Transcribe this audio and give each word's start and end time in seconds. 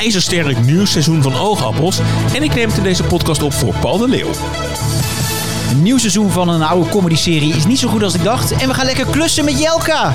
ijzersterk 0.00 0.64
nieuwsseizoen 0.64 1.22
van 1.22 1.34
Oogappels. 1.34 2.00
En 2.34 2.42
ik 2.42 2.54
neem 2.54 2.68
het 2.68 2.76
in 2.76 2.82
deze 2.82 3.04
podcast 3.04 3.42
op 3.42 3.52
voor 3.52 3.74
Paul 3.74 3.98
de 3.98 4.08
Leeuw. 4.08 4.30
Een 5.70 5.82
nieuw 5.82 5.98
seizoen 5.98 6.30
van 6.30 6.48
een 6.48 6.62
oude 6.62 6.90
comedy-serie 6.90 7.54
is 7.54 7.66
niet 7.66 7.78
zo 7.78 7.88
goed 7.88 8.02
als 8.02 8.14
ik 8.14 8.22
dacht. 8.22 8.52
En 8.52 8.68
we 8.68 8.74
gaan 8.74 8.86
lekker 8.86 9.06
klussen 9.06 9.44
met 9.44 9.60
Jelka. 9.60 10.12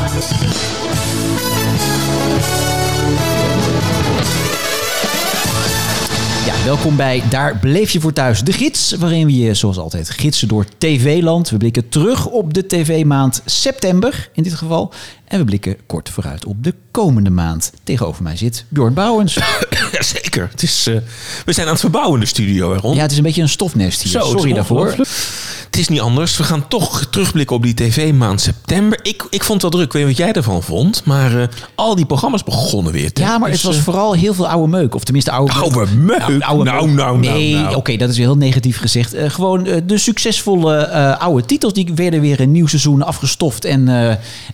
Welkom 6.66 6.96
bij 6.96 7.24
Daar 7.30 7.58
Bleef 7.58 7.92
Je 7.92 8.00
Voor 8.00 8.14
Thuis, 8.14 8.42
de 8.42 8.54
gids. 8.54 8.92
Waarin 8.92 9.26
we 9.26 9.36
je 9.36 9.54
zoals 9.54 9.78
altijd 9.78 10.10
gidsen 10.10 10.48
door 10.48 10.66
TV-land. 10.78 11.50
We 11.50 11.58
blikken 11.58 11.90
terug 11.90 12.26
op 12.26 12.54
de 12.54 12.68
TV-maand 12.68 13.42
september 13.46 14.30
in 14.34 14.44
dit 14.44 14.54
geval. 14.54 14.94
En 15.28 15.40
we 15.40 15.46
blikken 15.46 15.78
kort 15.86 16.10
vooruit 16.10 16.46
op 16.46 16.64
de 16.64 16.74
komende 16.92 17.30
maand. 17.30 17.72
Tegenover 17.84 18.24
mij 18.24 18.38
zit 18.38 18.66
Bjorn 18.70 18.94
Bouwens. 18.94 19.38
Jazeker. 19.92 20.48
Het 20.52 20.64
is, 20.64 20.88
eh, 20.88 20.96
we 21.46 21.54
zijn 21.54 21.66
aan 21.66 21.72
het 21.72 21.82
verbouwen 21.82 22.14
in 22.14 22.20
de 22.20 22.26
studio, 22.26 22.72
hè, 22.74 22.78
Ron? 22.78 22.96
Ja, 22.96 23.02
het 23.02 23.12
is 23.12 23.18
een 23.18 23.24
beetje 23.24 23.42
een 23.42 23.50
stofnest 23.50 24.02
hier. 24.02 24.12
Zo, 24.12 24.20
het 24.20 24.28
Sorry 24.30 24.54
daarvoor. 24.54 24.96
Het 25.66 25.78
is 25.84 25.88
niet 25.88 26.00
anders. 26.00 26.38
We 26.38 26.44
gaan 26.44 26.68
toch 26.68 27.06
terugblikken 27.10 27.56
op 27.56 27.64
die 27.64 27.74
tv-maand 27.74 28.42
september. 28.42 29.00
Ik, 29.02 29.28
ik 29.30 29.44
vond 29.44 29.62
het 29.62 29.62
wel 29.62 29.72
druk. 29.72 29.86
Ik 29.86 29.92
weet 29.92 30.08
niet 30.08 30.18
wat 30.18 30.26
jij 30.26 30.36
ervan 30.36 30.64
vond. 30.64 31.06
Maar 31.06 31.42
eh, 31.42 31.48
al 31.76 31.96
die 31.96 32.06
programma's 32.06 32.44
begonnen 32.44 32.94
weer. 32.94 33.10
Ja, 33.14 33.38
maar 33.38 33.50
Dus, 33.50 33.58
het 33.58 33.68
was 33.68 33.78
eh, 33.78 33.84
vooral 33.84 34.14
heel 34.14 34.34
veel 34.34 34.48
oude 34.48 34.68
meuk. 34.68 34.96
Of 34.96 35.04
tenminste 35.04 35.32
oude 35.32 35.54
Oude 35.54 35.86
meuk? 35.96 36.28
Nou, 36.28 36.64
nou, 36.64 36.90
nou, 36.92 37.20
Nee, 37.20 37.54
nou. 37.54 37.76
oké, 37.76 37.98
dat 37.98 38.10
is 38.10 38.18
heel 38.18 38.38
negatief 38.38 38.78
gezegd. 38.78 39.16
Gewoon 39.18 39.64
de 39.86 39.98
succesvolle 39.98 40.88
oude 41.18 41.46
titels, 41.46 41.74
die 41.74 41.92
werden 41.96 42.22
weer 42.22 42.40
een 42.40 42.52
nieuw 42.52 42.68
seizoen 42.68 43.02
afgestoft. 43.02 43.66
En 43.66 43.86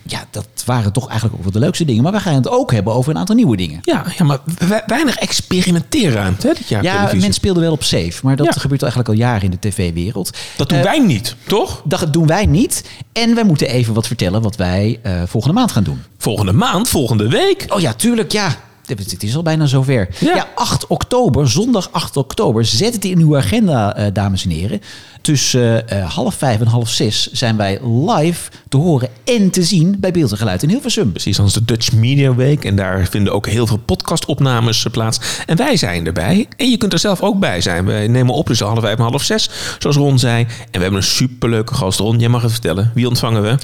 ja, 0.02 0.24
dat 0.30 0.46
waren 0.72 0.92
toch 0.92 1.08
eigenlijk 1.08 1.36
ook 1.38 1.42
wel 1.42 1.52
de 1.52 1.58
leukste 1.58 1.84
dingen. 1.84 2.02
Maar 2.02 2.12
we 2.12 2.20
gaan 2.20 2.34
het 2.34 2.48
ook 2.48 2.72
hebben 2.72 2.92
over 2.92 3.10
een 3.10 3.18
aantal 3.18 3.34
nieuwe 3.34 3.56
dingen. 3.56 3.78
Ja, 3.82 4.04
ja, 4.18 4.24
maar 4.24 4.38
we- 4.58 4.82
weinig 4.86 5.16
experimenteerruimte 5.16 6.46
hè, 6.46 6.52
dit 6.54 6.68
jaar 6.68 6.82
Ja, 6.82 7.08
mensen 7.12 7.32
speelden 7.32 7.62
wel 7.62 7.72
op 7.72 7.82
safe. 7.82 8.12
Maar 8.22 8.36
dat 8.36 8.46
Ja. 8.54 8.60
gebeurt 8.60 8.82
eigenlijk 8.82 9.10
al 9.12 9.16
jaren 9.18 9.42
in 9.42 9.50
de 9.50 9.68
tv-wereld. 9.68 10.30
Dat 10.56 10.68
doen 10.68 10.78
Eh, 10.78 10.84
wij 10.84 10.98
niet, 10.98 11.36
toch? 11.46 11.82
Dat 11.84 12.12
doen 12.12 12.26
wij 12.26 12.46
niet. 12.46 12.84
En 13.12 13.34
wij 13.34 13.44
moeten 13.44 13.68
even 13.68 13.94
wat 13.94 14.06
vertellen 14.06 14.42
wat 14.42 14.56
wij 14.56 14.98
eh, 15.02 15.12
volgende 15.26 15.54
maand 15.56 15.72
gaan 15.72 15.82
doen. 15.84 16.02
Volgende 16.18 16.52
maand, 16.52 16.88
volgende 16.88 17.28
week. 17.28 17.64
Oh 17.68 17.80
ja, 17.80 17.92
tuurlijk, 17.92 18.32
ja. 18.32 18.56
Het 18.86 19.22
is 19.22 19.36
al 19.36 19.42
bijna 19.42 19.66
zover. 19.66 20.08
Ja. 20.18 20.34
Ja, 20.34 20.48
8 20.54 20.86
oktober, 20.86 21.48
zondag 21.48 21.88
8 21.92 22.16
oktober. 22.16 22.64
Zet 22.64 22.94
het 22.94 23.04
in 23.04 23.18
uw 23.18 23.36
agenda, 23.36 23.96
eh, 23.96 24.06
dames 24.12 24.44
en 24.44 24.50
heren. 24.50 24.80
Tussen 25.20 25.88
eh, 25.88 26.10
half 26.14 26.34
vijf 26.34 26.60
en 26.60 26.66
half 26.66 26.88
zes 26.88 27.32
zijn 27.32 27.56
wij 27.56 27.78
live 27.82 28.50
te 28.68 28.76
horen 28.76 29.08
en 29.24 29.50
te 29.50 29.62
zien 29.62 29.96
bij 30.00 30.10
Beeld 30.10 30.30
en 30.30 30.36
Geluid 30.36 30.62
in 30.62 30.68
Hilversum. 30.68 31.10
Precies, 31.10 31.38
als 31.38 31.52
de 31.52 31.64
Dutch 31.64 31.92
Media 31.92 32.34
Week. 32.34 32.64
En 32.64 32.76
daar 32.76 33.06
vinden 33.10 33.32
ook 33.32 33.46
heel 33.46 33.66
veel 33.66 33.76
podcastopnames 33.76 34.84
eh, 34.84 34.92
plaats. 34.92 35.20
En 35.46 35.56
wij 35.56 35.76
zijn 35.76 36.06
erbij. 36.06 36.48
En 36.56 36.70
je 36.70 36.76
kunt 36.76 36.92
er 36.92 36.98
zelf 36.98 37.20
ook 37.20 37.38
bij 37.38 37.60
zijn. 37.60 37.84
We 37.84 37.92
nemen 37.92 38.34
op 38.34 38.46
tussen 38.46 38.66
half 38.66 38.80
vijf 38.80 38.96
en 38.96 39.02
half 39.02 39.22
zes, 39.22 39.50
zoals 39.78 39.96
Ron 39.96 40.18
zei. 40.18 40.42
En 40.42 40.48
we 40.70 40.78
hebben 40.78 41.00
een 41.00 41.02
superleuke 41.02 41.74
gast. 41.74 41.98
Ron, 41.98 42.18
jij 42.18 42.28
mag 42.28 42.42
het 42.42 42.52
vertellen. 42.52 42.90
Wie 42.94 43.08
ontvangen 43.08 43.42
we? 43.42 43.56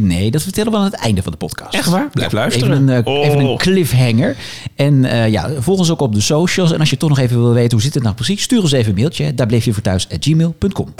Nee, 0.00 0.30
dat 0.30 0.42
vertellen 0.42 0.72
we 0.72 0.78
aan 0.78 0.84
het 0.84 0.94
einde 0.94 1.22
van 1.22 1.32
de 1.32 1.38
podcast. 1.38 1.74
Echt 1.74 1.88
waar? 1.88 2.08
Blijf 2.12 2.30
Ja, 2.30 2.36
luisteren. 2.38 2.70
Even 2.72 2.88
een, 2.88 3.04
eh, 3.04 3.12
Oh. 3.12 3.26
even 3.26 3.38
een 3.38 3.56
cliffhanger. 3.56 4.36
En 4.76 5.04
eh, 5.04 5.28
ja, 5.28 5.50
volg 5.58 5.78
ons 5.78 5.90
ook 5.90 6.00
op 6.00 6.14
de 6.14 6.20
socials. 6.20 6.72
En 6.72 6.80
als 6.80 6.90
je 6.90 6.96
toch 6.96 7.08
nog 7.08 7.18
even 7.18 7.40
wil 7.42 7.52
weten 7.52 7.72
hoe 7.72 7.82
zit 7.82 7.94
het 7.94 8.02
nou 8.02 8.14
precies, 8.14 8.42
stuur 8.42 8.60
ons 8.62 8.72
even 8.72 8.90
een 8.92 8.98
mailtje. 8.98 9.34
Daar 9.34 9.46
bleef 9.46 9.64
je 9.64 9.72
voor 9.72 9.82
thuis 9.82 10.08
at 10.12 10.24
gmail.com. 10.24 10.94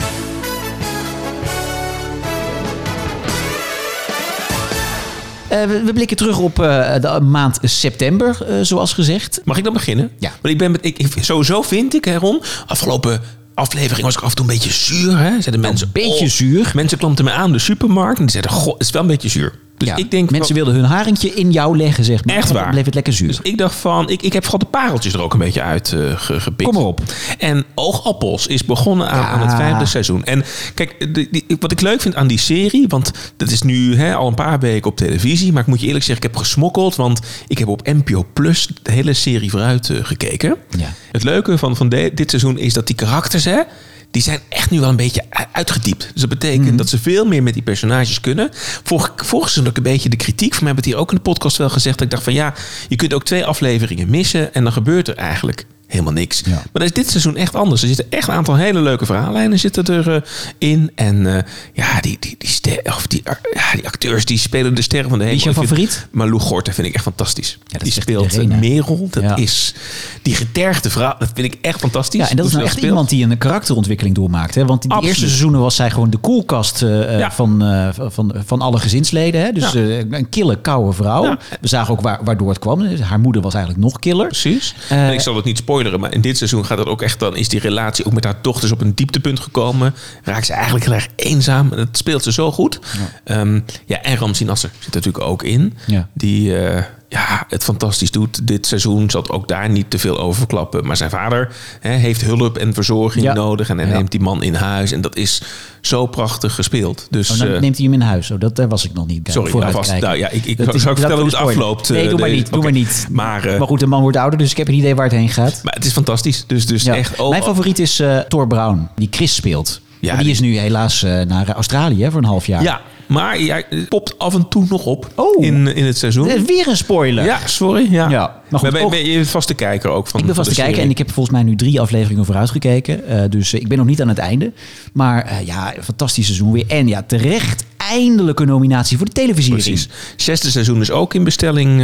Eh, 5.48 5.64
we, 5.64 5.82
we 5.84 5.92
blikken 5.92 6.16
terug 6.16 6.38
op 6.38 6.58
eh, 6.60 6.94
de 7.00 7.20
maand 7.20 7.58
september, 7.62 8.38
eh, 8.48 8.54
zoals 8.62 8.92
gezegd. 8.92 9.40
Mag 9.44 9.56
ik 9.58 9.64
dan 9.64 9.72
beginnen? 9.72 10.10
Ja. 10.18 10.28
Want 10.40 10.52
ik 10.52 10.58
ben 10.58 10.70
met, 10.70 10.84
ik, 10.84 10.98
ik- 10.98 11.14
sowieso 11.24 11.62
vind 11.62 11.94
ik, 11.94 12.04
hè 12.04 12.16
Ron, 12.16 12.42
afgelopen 12.66 13.20
aflevering 13.58 14.02
was 14.02 14.16
ik 14.16 14.22
af 14.22 14.30
en 14.30 14.36
toe 14.36 14.44
een 14.44 14.52
beetje 14.52 14.72
zuur. 14.72 15.18
Hè? 15.18 15.30
Zeiden 15.30 15.60
mensen, 15.60 15.86
een 15.86 15.92
beetje 15.92 16.24
oh, 16.24 16.30
zuur. 16.30 16.70
Mensen 16.74 16.98
klampten 16.98 17.24
me 17.24 17.30
aan 17.30 17.52
de 17.52 17.58
supermarkt 17.58 18.18
en 18.18 18.22
die 18.22 18.30
zeiden, 18.30 18.52
goh, 18.52 18.72
het 18.72 18.82
is 18.82 18.90
wel 18.90 19.02
een 19.02 19.08
beetje 19.08 19.28
zuur. 19.28 19.52
Dus 19.78 19.88
Ja, 19.88 19.96
ik 19.96 20.10
denk, 20.10 20.30
mensen 20.30 20.54
wilden 20.54 20.74
hun 20.74 20.84
haringje 20.84 21.34
in 21.34 21.50
jou 21.52 21.76
leggen, 21.76 22.04
zeg 22.04 22.24
maar. 22.24 22.36
Echt 22.36 22.48
En 22.48 22.54
dan 22.54 22.62
waar. 22.62 22.72
bleef 22.72 22.84
het 22.84 22.94
lekker 22.94 23.12
zuur. 23.12 23.28
Dus 23.28 23.40
ik 23.42 23.58
dacht 23.58 23.74
van, 23.74 24.08
ik, 24.08 24.22
ik 24.22 24.32
heb 24.32 24.42
vooral 24.42 24.58
de 24.60 24.66
pareltjes 24.66 25.12
er 25.12 25.20
ook 25.22 25.32
een 25.32 25.38
beetje 25.38 25.62
uit 25.62 25.88
ge- 26.16 26.40
gepikt. 26.40 26.70
Kom 26.70 26.74
maar 26.74 26.88
op. 26.88 27.00
En 27.38 27.64
Oogappels 27.74 28.46
is 28.46 28.64
begonnen 28.64 29.10
aan, 29.10 29.20
Ja. 29.20 29.28
aan 29.28 29.40
het 29.40 29.54
vijfde 29.56 29.86
seizoen. 29.86 30.24
En 30.24 30.44
kijk, 30.74 31.14
die- 31.14 31.46
wat 31.60 31.72
ik 31.72 31.80
leuk 31.80 32.00
vind 32.00 32.14
aan 32.14 32.26
die 32.26 32.38
serie, 32.38 32.84
want 32.88 33.10
dat 33.36 33.50
is 33.50 33.62
nu 33.62 33.96
hè, 33.96 34.14
al 34.14 34.28
een 34.28 34.34
paar 34.34 34.58
weken 34.58 34.90
op 34.90 34.96
televisie. 34.96 35.52
Maar 35.52 35.62
ik 35.62 35.68
moet 35.68 35.80
je 35.80 35.86
eerlijk 35.86 36.04
zeggen, 36.04 36.24
ik 36.26 36.30
heb 36.32 36.40
gesmokkeld. 36.42 36.96
Want 36.96 37.20
ik 37.46 37.58
heb 37.58 37.68
op 37.68 37.86
NPO 37.86 38.26
Plus 38.32 38.68
de 38.82 38.92
hele 38.92 39.12
serie 39.12 39.50
vooruit 39.50 39.90
eh, 39.90 39.96
gekeken. 40.02 40.56
Ja. 40.78 40.92
Het 41.12 41.24
leuke 41.24 41.58
van, 41.58 41.76
van 41.76 41.88
de- 41.88 42.10
dit 42.14 42.30
seizoen 42.30 42.58
is 42.58 42.72
dat 42.72 42.86
die 42.86 42.96
karakters, 42.96 43.44
hè, 43.44 43.60
die 44.10 44.22
zijn 44.22 44.40
echt 44.48 44.70
nu 44.70 44.80
wel 44.80 44.88
een 44.88 44.96
beetje 44.96 45.24
uitgediept. 45.52 46.10
Dus 46.12 46.20
dat 46.20 46.28
betekent 46.30 46.66
Mhm. 46.66 46.76
dat 46.76 46.88
ze 46.88 46.98
veel 46.98 47.24
meer 47.26 47.42
met 47.42 47.54
die 47.54 47.62
personages 47.62 48.20
kunnen. 48.20 48.48
Vorig, 48.82 49.12
vorig 49.16 49.48
seizoen 49.48 49.68
ook 49.70 49.76
een 49.76 49.82
beetje 49.92 50.08
de 50.08 50.16
kritiek. 50.16 50.54
Van 50.54 50.64
mij 50.64 50.72
hebben 50.72 50.84
het 50.84 50.92
hier 50.94 51.02
ook 51.02 51.10
in 51.10 51.16
de 51.16 51.22
podcast 51.22 51.56
wel 51.56 51.70
gezegd. 51.70 51.94
Dat 51.98 52.04
ik 52.06 52.10
dacht 52.12 52.22
van 52.24 52.32
ja, 52.32 52.54
je 52.88 52.96
kunt 52.96 53.14
ook 53.14 53.24
twee 53.24 53.44
afleveringen 53.44 54.10
missen. 54.10 54.54
En 54.54 54.62
dan 54.62 54.72
gebeurt 54.72 55.08
er 55.08 55.16
eigenlijk 55.16 55.66
helemaal 55.88 56.12
niks. 56.12 56.42
Ja. 56.44 56.50
Maar 56.52 56.62
dat 56.72 56.82
is 56.82 56.92
dit 56.92 57.08
seizoen 57.10 57.36
echt 57.36 57.54
anders. 57.54 57.82
Er 57.82 57.88
zitten 57.88 58.06
echt 58.10 58.28
een 58.28 58.34
aantal 58.34 58.54
hele 58.56 58.80
leuke 58.80 59.06
verhaallijnen 59.06 59.58
zitten 59.58 59.84
er 59.86 60.14
eh, 60.14 60.20
in. 60.58 60.90
En 60.94 61.36
eh, 61.36 61.42
ja, 61.72 62.00
die, 62.00 62.16
die, 62.20 62.34
die, 62.38 62.48
ster- 62.48 62.80
of 62.84 63.06
die, 63.06 63.22
ja, 63.54 63.72
die 63.74 63.86
acteurs 63.86 64.24
die 64.24 64.38
spelen 64.38 64.74
de 64.74 64.82
sterren 64.82 65.10
van 65.10 65.18
de 65.18 65.24
Wie 65.24 65.34
hemel. 65.34 65.48
is 65.48 65.54
vind- 65.56 65.68
favoriet? 65.68 66.06
Malou 66.10 66.40
Gorter 66.40 66.72
vind 66.74 66.86
ik 66.86 66.94
echt 66.94 67.02
fantastisch. 67.04 67.58
dat 67.66 67.80
die 67.80 67.92
speelt 67.92 68.32
iedereen? 68.32 68.58
Merel. 68.58 69.08
Dat 69.10 69.22
Ja. 69.22 69.36
is 69.36 69.74
die 70.22 70.34
getergde 70.34 70.90
vrouw. 70.90 71.14
Dat 71.18 71.28
vind 71.34 71.52
ik 71.54 71.58
echt 71.60 71.80
fantastisch. 71.80 72.20
Ja, 72.20 72.30
en 72.30 72.36
dat 72.36 72.46
is 72.46 72.52
nou 72.52 72.64
echt 72.64 72.72
speelt. 72.72 72.86
iemand 72.88 73.08
die 73.08 73.24
een 73.24 73.38
karakterontwikkeling 73.38 74.14
doormaakt. 74.16 74.54
Hè? 74.54 74.64
Want 74.64 74.82
in 74.84 74.88
de 74.88 75.06
eerste 75.06 75.26
seizoenen 75.26 75.60
was 75.60 75.76
zij 75.76 75.90
gewoon 75.90 76.10
de 76.10 76.16
koelkast 76.16 76.82
eh, 76.82 77.18
Ja. 77.18 77.30
van, 77.32 77.62
van, 78.08 78.34
van 78.46 78.60
alle 78.60 78.78
gezinsleden. 78.78 79.40
Hè? 79.40 79.52
Dus 79.52 79.72
Ja. 79.72 79.80
een 80.10 80.28
kille, 80.28 80.60
koude 80.60 80.92
vrouw. 80.92 81.24
Ja. 81.24 81.38
We 81.60 81.68
zagen 81.68 81.92
ook 81.92 82.00
waar, 82.00 82.18
waardoor 82.24 82.48
het 82.48 82.58
kwam. 82.58 82.86
Haar 83.00 83.20
moeder 83.20 83.42
was 83.42 83.54
eigenlijk 83.54 83.84
nog 83.84 83.98
killer. 83.98 84.26
Precies. 84.26 84.74
En 84.88 85.12
ik 85.12 85.20
zal 85.20 85.36
het 85.36 85.44
niet 85.44 85.64
spoileren, 85.78 86.00
maar 86.00 86.14
in 86.14 86.20
dit 86.20 86.36
seizoen 86.36 86.64
gaat 86.64 86.78
het 86.78 86.86
ook 86.86 87.02
echt 87.02 87.18
dan 87.18 87.36
is 87.36 87.48
die 87.48 87.60
relatie 87.60 88.04
ook 88.04 88.12
met 88.12 88.24
haar 88.24 88.38
dochters 88.42 88.72
op 88.72 88.80
een 88.80 88.94
dieptepunt 88.94 89.40
gekomen. 89.40 89.94
Raakt 90.22 90.46
ze 90.46 90.52
eigenlijk 90.52 90.84
heel 90.84 90.94
erg 90.94 91.08
eenzaam. 91.16 91.70
En 91.70 91.76
dat 91.76 91.96
speelt 91.96 92.22
ze 92.22 92.32
zo 92.32 92.52
goed. 92.52 92.78
Ja, 93.26 93.44
ja 93.86 94.02
en 94.02 94.16
Ramzi 94.16 94.44
Nasser 94.44 94.70
zit 94.78 94.94
natuurlijk 94.94 95.24
ook 95.24 95.42
in. 95.42 95.74
Ja. 95.86 96.08
Die 96.12 96.56
eh, 96.56 96.84
ja, 97.08 97.44
het 97.48 97.64
fantastisch 97.64 98.10
doet. 98.10 98.46
Dit 98.46 98.66
seizoen 98.66 99.10
zal 99.10 99.22
het 99.22 99.30
ook 99.30 99.48
daar 99.48 99.68
niet 99.70 99.90
te 99.90 99.98
veel 99.98 100.18
over 100.20 100.38
verklappen. 100.38 100.86
Maar 100.86 100.96
zijn 100.96 101.10
vader 101.10 101.52
hè, 101.80 101.90
heeft 101.90 102.20
hulp 102.20 102.56
en 102.58 102.74
verzorging 102.74 103.24
Ja. 103.24 103.32
nodig. 103.32 103.68
En 103.68 103.78
hij 103.78 103.86
Ja. 103.88 103.92
neemt 103.96 104.10
die 104.10 104.20
man 104.20 104.42
in 104.42 104.54
huis. 104.54 104.92
En 104.92 105.00
dat 105.00 105.16
is 105.16 105.42
zo 105.80 106.06
prachtig 106.06 106.54
gespeeld. 106.54 107.06
Dus, 107.10 107.30
Oh, 107.30 107.38
dan 107.38 107.46
eh, 107.48 107.60
neemt 107.60 107.76
hij 107.76 107.84
hem 107.84 107.94
in 107.94 108.00
huis. 108.00 108.30
Oh, 108.30 108.40
dat, 108.40 108.56
daar 108.56 108.68
was 108.68 108.84
ik 108.84 108.92
nog 108.92 109.06
niet 109.06 109.22
bij. 109.22 109.32
Sorry, 109.32 109.52
alvast. 109.52 109.90
kijken. 109.90 110.08
Nou 110.08 110.18
ja, 110.20 110.28
ik, 110.28 110.44
ik 110.44 110.56
Dat 110.56 110.66
zou 110.66 110.76
ik 110.76 110.82
vertellen 110.98 111.16
hoe 111.16 111.24
het 111.24 111.34
afloopt. 111.34 111.88
Nee, 111.88 112.02
eh, 112.04 112.10
doe 112.10 112.18
maar 112.18 112.30
niet. 112.30 112.52
Doe 112.52 112.62
maar 112.62 112.72
niet. 112.72 113.06
Maar, 113.10 113.44
eh, 113.44 113.58
maar 113.58 113.66
goed, 113.68 113.80
de 113.80 113.86
man 113.86 114.02
wordt 114.02 114.16
ouder, 114.16 114.38
dus 114.38 114.50
ik 114.50 114.56
heb 114.56 114.68
een 114.68 114.74
idee 114.74 114.94
waar 114.94 115.04
het 115.04 115.14
heen 115.14 115.28
gaat. 115.28 115.60
maar 115.62 115.74
het 115.74 115.84
is 115.84 115.92
fantastisch. 115.92 116.44
Dus, 116.46 116.66
dus 116.66 116.82
Ja. 116.82 116.96
echt... 116.96 117.20
oh, 117.20 117.30
Mijn 117.30 117.42
favoriet 117.42 117.78
is 117.78 118.00
eh, 118.00 118.18
Thor 118.18 118.46
Brown, 118.46 118.88
die 118.96 119.08
Chris 119.10 119.34
speelt. 119.34 119.80
Ja, 120.00 120.14
die, 120.14 120.22
die- 120.22 120.32
is 120.32 120.40
nu 120.40 120.58
helaas 120.58 121.02
naar 121.02 121.48
Australië 121.52 122.08
voor 122.10 122.20
een 122.20 122.26
half 122.28 122.46
jaar. 122.46 122.62
Ja, 122.62 122.80
maar 123.08 123.40
jij 123.40 123.64
popt 123.88 124.18
af 124.18 124.34
en 124.34 124.48
toe 124.48 124.64
nog 124.68 124.84
op 124.84 125.10
Oh. 125.14 125.44
in, 125.44 125.74
in 125.74 125.84
het 125.84 125.98
seizoen. 125.98 126.28
Is 126.30 126.42
weer 126.42 126.68
een 126.68 126.76
spoiler. 126.76 127.24
Ja, 127.24 127.38
sorry. 127.46 127.88
Ja. 127.90 128.08
Ja, 128.08 128.40
maar 128.48 128.60
goed, 128.60 128.70
ben, 128.72 128.82
ook- 128.82 128.90
ben 128.90 129.06
je 129.06 129.24
vaste 129.26 129.54
kijker 129.54 129.90
ook 129.90 130.06
van 130.06 130.20
Ik 130.20 130.26
ben 130.26 130.34
van 130.34 130.44
vast 130.44 130.56
de 130.56 130.62
te 130.62 130.66
kijken 130.66 130.82
en 130.84 130.90
ik 130.90 130.98
heb 130.98 131.12
volgens 131.12 131.34
mij 131.34 131.44
nu 131.44 131.56
drie 131.56 131.80
afleveringen 131.80 132.24
vooruit 132.24 132.50
gekeken. 132.50 133.06
Eh, 133.06 133.22
dus 133.30 133.52
eh, 133.52 133.60
ik 133.60 133.68
ben 133.68 133.78
nog 133.78 133.86
niet 133.86 134.00
aan 134.02 134.08
het 134.08 134.18
einde. 134.18 134.52
Maar 134.92 135.24
eh, 135.24 135.46
ja, 135.46 135.74
fantastisch 135.82 136.24
seizoen 136.26 136.52
weer. 136.52 136.64
En 136.68 136.88
ja, 136.88 137.02
terecht 137.02 137.64
eindelijk 137.76 138.40
een 138.40 138.46
nominatie 138.46 138.96
voor 138.96 139.06
de 139.06 139.12
televisie. 139.12 139.52
Precies. 139.52 139.88
Zesde 140.16 140.50
seizoen 140.50 140.80
is 140.80 140.90
ook 140.90 141.14
in 141.14 141.24
bestelling, 141.24 141.80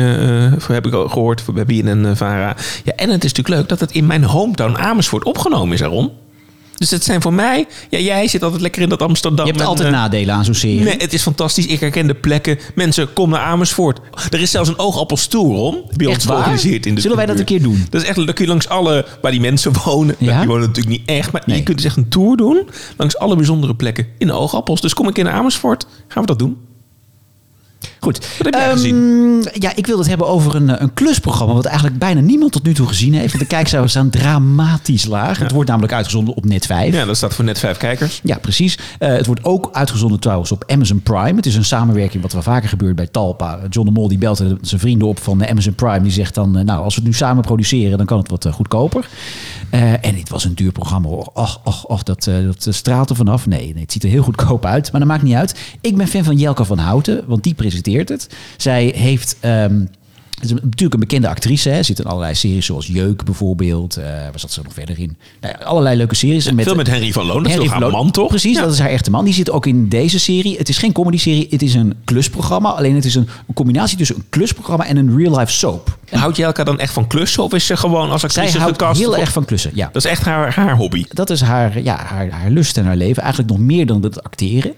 heb 0.68 0.86
ik 0.86 0.92
gehoord, 0.92 1.40
voor- 1.40 1.54
bij 1.54 1.64
BNN 1.64 2.04
en 2.04 2.16
Vara. 2.16 2.56
Ja, 2.84 2.92
en 2.92 3.10
het 3.10 3.24
is 3.24 3.32
natuurlijk 3.32 3.48
leuk 3.60 3.68
dat 3.68 3.80
het 3.80 3.92
in 3.92 4.06
mijn 4.06 4.24
hometown 4.24 4.76
Amersfoort 4.76 5.24
opgenomen 5.24 5.74
is, 5.74 5.82
Aaron. 5.82 6.10
Dus 6.76 6.90
het 6.90 7.04
zijn 7.04 7.22
voor 7.22 7.32
mij... 7.32 7.66
Ja, 7.90 7.98
jij 7.98 8.28
zit 8.28 8.42
altijd 8.42 8.60
lekker 8.60 8.82
in 8.82 8.88
dat 8.88 9.02
Amsterdam. 9.02 9.46
Je 9.46 9.50
hebt 9.50 9.62
en, 9.62 9.68
altijd 9.68 9.88
eh, 9.88 9.94
nadelen 9.94 10.34
aan 10.34 10.44
zo'n 10.44 10.54
serie. 10.54 10.80
Nee, 10.80 10.96
het 10.96 11.12
is 11.12 11.22
fantastisch. 11.22 11.66
Ik 11.66 11.80
herken 11.80 12.06
de 12.06 12.14
plekken. 12.14 12.58
Mensen, 12.74 13.12
kom 13.12 13.30
naar 13.30 13.40
Amersfoort. 13.40 14.00
Er 14.30 14.40
is 14.40 14.50
zelfs 14.50 14.68
een 14.68 14.78
oogappelstoer 14.78 15.56
om. 15.56 15.82
Bij 15.96 16.06
ons 16.06 16.24
georganiseerd 16.24 16.86
in 16.86 16.94
de 16.94 17.00
Zullen 17.00 17.16
wij 17.16 17.26
dat 17.26 17.38
een 17.38 17.44
keer 17.44 17.62
doen? 17.62 17.86
Dat 17.90 18.02
is 18.02 18.08
echt, 18.08 18.16
dan 18.16 18.32
kun 18.34 18.44
je 18.44 18.50
langs 18.50 18.68
alle, 18.68 19.06
waar 19.22 19.30
die 19.30 19.40
mensen 19.40 19.72
wonen. 19.84 20.16
Ja? 20.18 20.38
Die 20.38 20.48
wonen 20.48 20.66
natuurlijk 20.66 20.96
niet 20.96 21.08
echt, 21.08 21.32
maar 21.32 21.42
Nee. 21.46 21.56
je 21.56 21.62
kunt 21.62 21.76
dus 21.76 21.86
echt 21.86 21.96
een 21.96 22.08
tour 22.08 22.36
doen. 22.36 22.68
Langs 22.96 23.18
alle 23.18 23.36
bijzondere 23.36 23.74
plekken 23.74 24.06
in 24.18 24.26
de 24.26 24.32
oogappels. 24.32 24.80
Dus 24.80 24.94
kom 24.94 25.06
een 25.06 25.12
keer 25.12 25.24
naar 25.24 25.32
Amersfoort. 25.32 25.86
Gaan 26.08 26.22
we 26.22 26.28
dat 26.28 26.38
doen. 26.38 26.56
Goed. 28.00 28.18
Wat 28.18 28.44
heb 28.46 28.54
jij 28.54 28.62
Ehm, 28.64 28.72
gezien? 28.72 29.46
Ja, 29.52 29.72
ik 29.76 29.86
wil 29.86 29.98
het 29.98 30.08
hebben 30.08 30.26
over 30.26 30.54
een, 30.54 30.70
eh, 30.70 30.76
een 30.80 30.94
klusprogramma... 30.94 31.54
wat 31.54 31.64
eigenlijk 31.64 31.98
bijna 31.98 32.20
niemand 32.20 32.52
tot 32.52 32.62
nu 32.64 32.74
toe 32.74 32.86
gezien 32.86 33.14
heeft. 33.14 33.28
Want 33.32 33.42
de 33.42 33.46
kijkcijfers 33.54 33.92
staan 33.92 34.10
dramatisch 34.10 35.04
laag. 35.04 35.38
Het 35.38 35.50
wordt 35.52 35.68
namelijk 35.68 35.92
uitgezonden 35.92 36.34
op 36.34 36.44
Net 36.44 36.66
5. 36.66 36.94
Ja, 36.94 37.04
dat 37.04 37.16
staat 37.16 37.34
voor 37.34 37.44
net 37.44 37.58
vijf 37.58 37.76
kijkers. 37.76 38.20
Ja, 38.22 38.38
precies. 38.38 38.78
Eh, 38.98 39.08
het 39.08 39.26
wordt 39.26 39.44
ook 39.44 39.68
uitgezonden 39.72 40.20
trouwens 40.20 40.52
op 40.52 40.64
Amazon 40.66 41.00
Prime. 41.02 41.34
Het 41.36 41.46
is 41.46 41.54
een 41.54 41.64
samenwerking 41.64 42.22
wat 42.22 42.32
wel 42.32 42.42
vaker 42.42 42.68
gebeurt 42.68 42.96
bij 42.96 43.06
Talpa. 43.06 43.58
John 43.70 43.86
de 43.86 43.92
Mol 43.92 44.08
die 44.08 44.18
belt 44.18 44.36
zijn 44.60 44.80
vrienden 44.80 45.08
op 45.08 45.18
van 45.20 45.46
Amazon 45.48 45.74
Prime. 45.74 46.02
Die 46.02 46.12
zegt 46.12 46.34
dan, 46.34 46.56
eh, 46.58 46.64
nou, 46.64 46.82
als 46.84 46.94
we 46.94 47.00
het 47.00 47.10
nu 47.10 47.16
samen 47.16 47.42
produceren, 47.42 47.96
dan 47.96 48.06
kan 48.06 48.18
het 48.18 48.28
wat 48.30 48.46
goedkoper. 48.52 49.08
En 50.00 50.14
dit 50.14 50.28
was 50.28 50.44
een 50.44 50.54
duur 50.54 50.72
programma. 50.72 51.08
hoor. 51.08 51.30
Och, 51.34 51.60
och, 51.64 51.84
och, 51.84 52.02
dat, 52.02 52.24
dat 52.24 52.66
straalt 52.74 53.10
er 53.10 53.16
vanaf. 53.16 53.46
Nee, 53.46 53.72
nee, 53.72 53.82
het 53.82 53.92
ziet 53.92 54.02
er 54.02 54.08
heel 54.08 54.22
goedkoop 54.22 54.64
uit. 54.64 54.92
Maar 54.92 55.00
dat 55.00 55.08
maakt 55.10 55.22
niet 55.22 55.34
uit. 55.34 55.54
Ik 55.80 55.96
ben 55.96 56.08
fan 56.08 56.24
van 56.24 56.36
Jelka 56.36 56.64
van 56.64 56.78
Houten, 56.78 57.24
want 57.26 57.42
die 57.42 57.54
presenteert 57.82 58.08
het. 58.08 58.28
Zij 58.56 58.92
heeft... 58.96 59.36
ehm, 59.40 59.80
het 60.34 60.44
is 60.52 60.60
natuurlijk 60.62 60.94
een 60.94 61.00
bekende 61.00 61.28
actrice. 61.28 61.68
Hè. 61.68 61.82
Zit 61.82 61.98
in 61.98 62.04
allerlei 62.04 62.34
series 62.34 62.66
zoals 62.66 62.86
Jeuk 62.86 63.24
bijvoorbeeld. 63.24 63.96
Eh 63.96 64.04
waar 64.04 64.32
zat 64.40 64.52
ze 64.52 64.60
nog 64.64 64.72
verder 64.72 64.98
in? 64.98 65.16
Nou 65.40 65.54
ja, 65.58 65.64
allerlei 65.64 65.96
leuke 65.96 66.14
series. 66.14 66.46
En 66.46 66.62
Veel 66.62 66.74
met 66.74 66.86
Henry 66.86 67.12
van 67.12 67.26
Loon. 67.26 67.36
Dat 67.36 67.46
is 67.46 67.50
Henry 67.52 67.64
toch 67.68 67.78
haar 67.80 67.88
Vlo- 67.90 67.98
man, 68.02 68.10
toch? 68.10 68.28
Precies, 68.28 68.56
Ja. 68.56 68.62
dat 68.62 68.72
is 68.72 68.78
haar 68.78 68.88
echte 68.90 69.10
man. 69.10 69.24
Die 69.24 69.34
zit 69.34 69.50
ook 69.50 69.66
in 69.66 69.88
deze 69.88 70.18
serie. 70.18 70.56
Het 70.58 70.68
is 70.68 70.78
geen 70.78 70.92
comedy-serie, 70.92 71.46
het 71.50 71.62
is 71.62 71.74
een 71.74 71.94
klusprogramma. 72.04 72.68
Alleen 72.70 72.94
het 72.94 73.04
is 73.04 73.14
een, 73.14 73.28
een 73.48 73.54
combinatie 73.54 73.96
tussen 73.96 74.16
een 74.16 74.24
klusprogramma 74.28 74.86
en 74.86 74.96
een 74.96 75.16
real-life 75.16 75.52
soap. 75.52 75.98
En 76.08 76.18
Houdt 76.18 76.36
Jelka 76.36 76.64
dan 76.64 76.78
echt 76.78 76.92
van 76.92 77.06
klussen? 77.06 77.42
Of 77.42 77.54
is 77.54 77.66
ze 77.66 77.76
gewoon 77.76 78.10
als 78.10 78.20
zij 78.20 78.28
actrice 78.30 78.58
houdt 78.58 78.78
gecast? 78.82 79.00
heel 79.00 79.10
voor- 79.10 79.20
erg 79.20 79.32
van 79.32 79.44
klussen, 79.44 79.70
ja. 79.74 79.88
Dat 79.92 80.04
is 80.04 80.10
echt 80.10 80.24
haar, 80.24 80.54
haar 80.54 80.76
hobby. 80.76 81.04
Dat 81.08 81.30
is 81.30 81.40
haar, 81.40 81.82
ja, 81.82 81.96
haar, 81.96 82.30
haar 82.30 82.50
lust 82.50 82.76
en 82.76 82.84
haar 82.84 82.96
leven. 82.96 83.22
Eigenlijk 83.22 83.52
nog 83.52 83.60
meer 83.60 83.86
dan 83.86 84.02
het 84.02 84.22
acteren. 84.22 84.72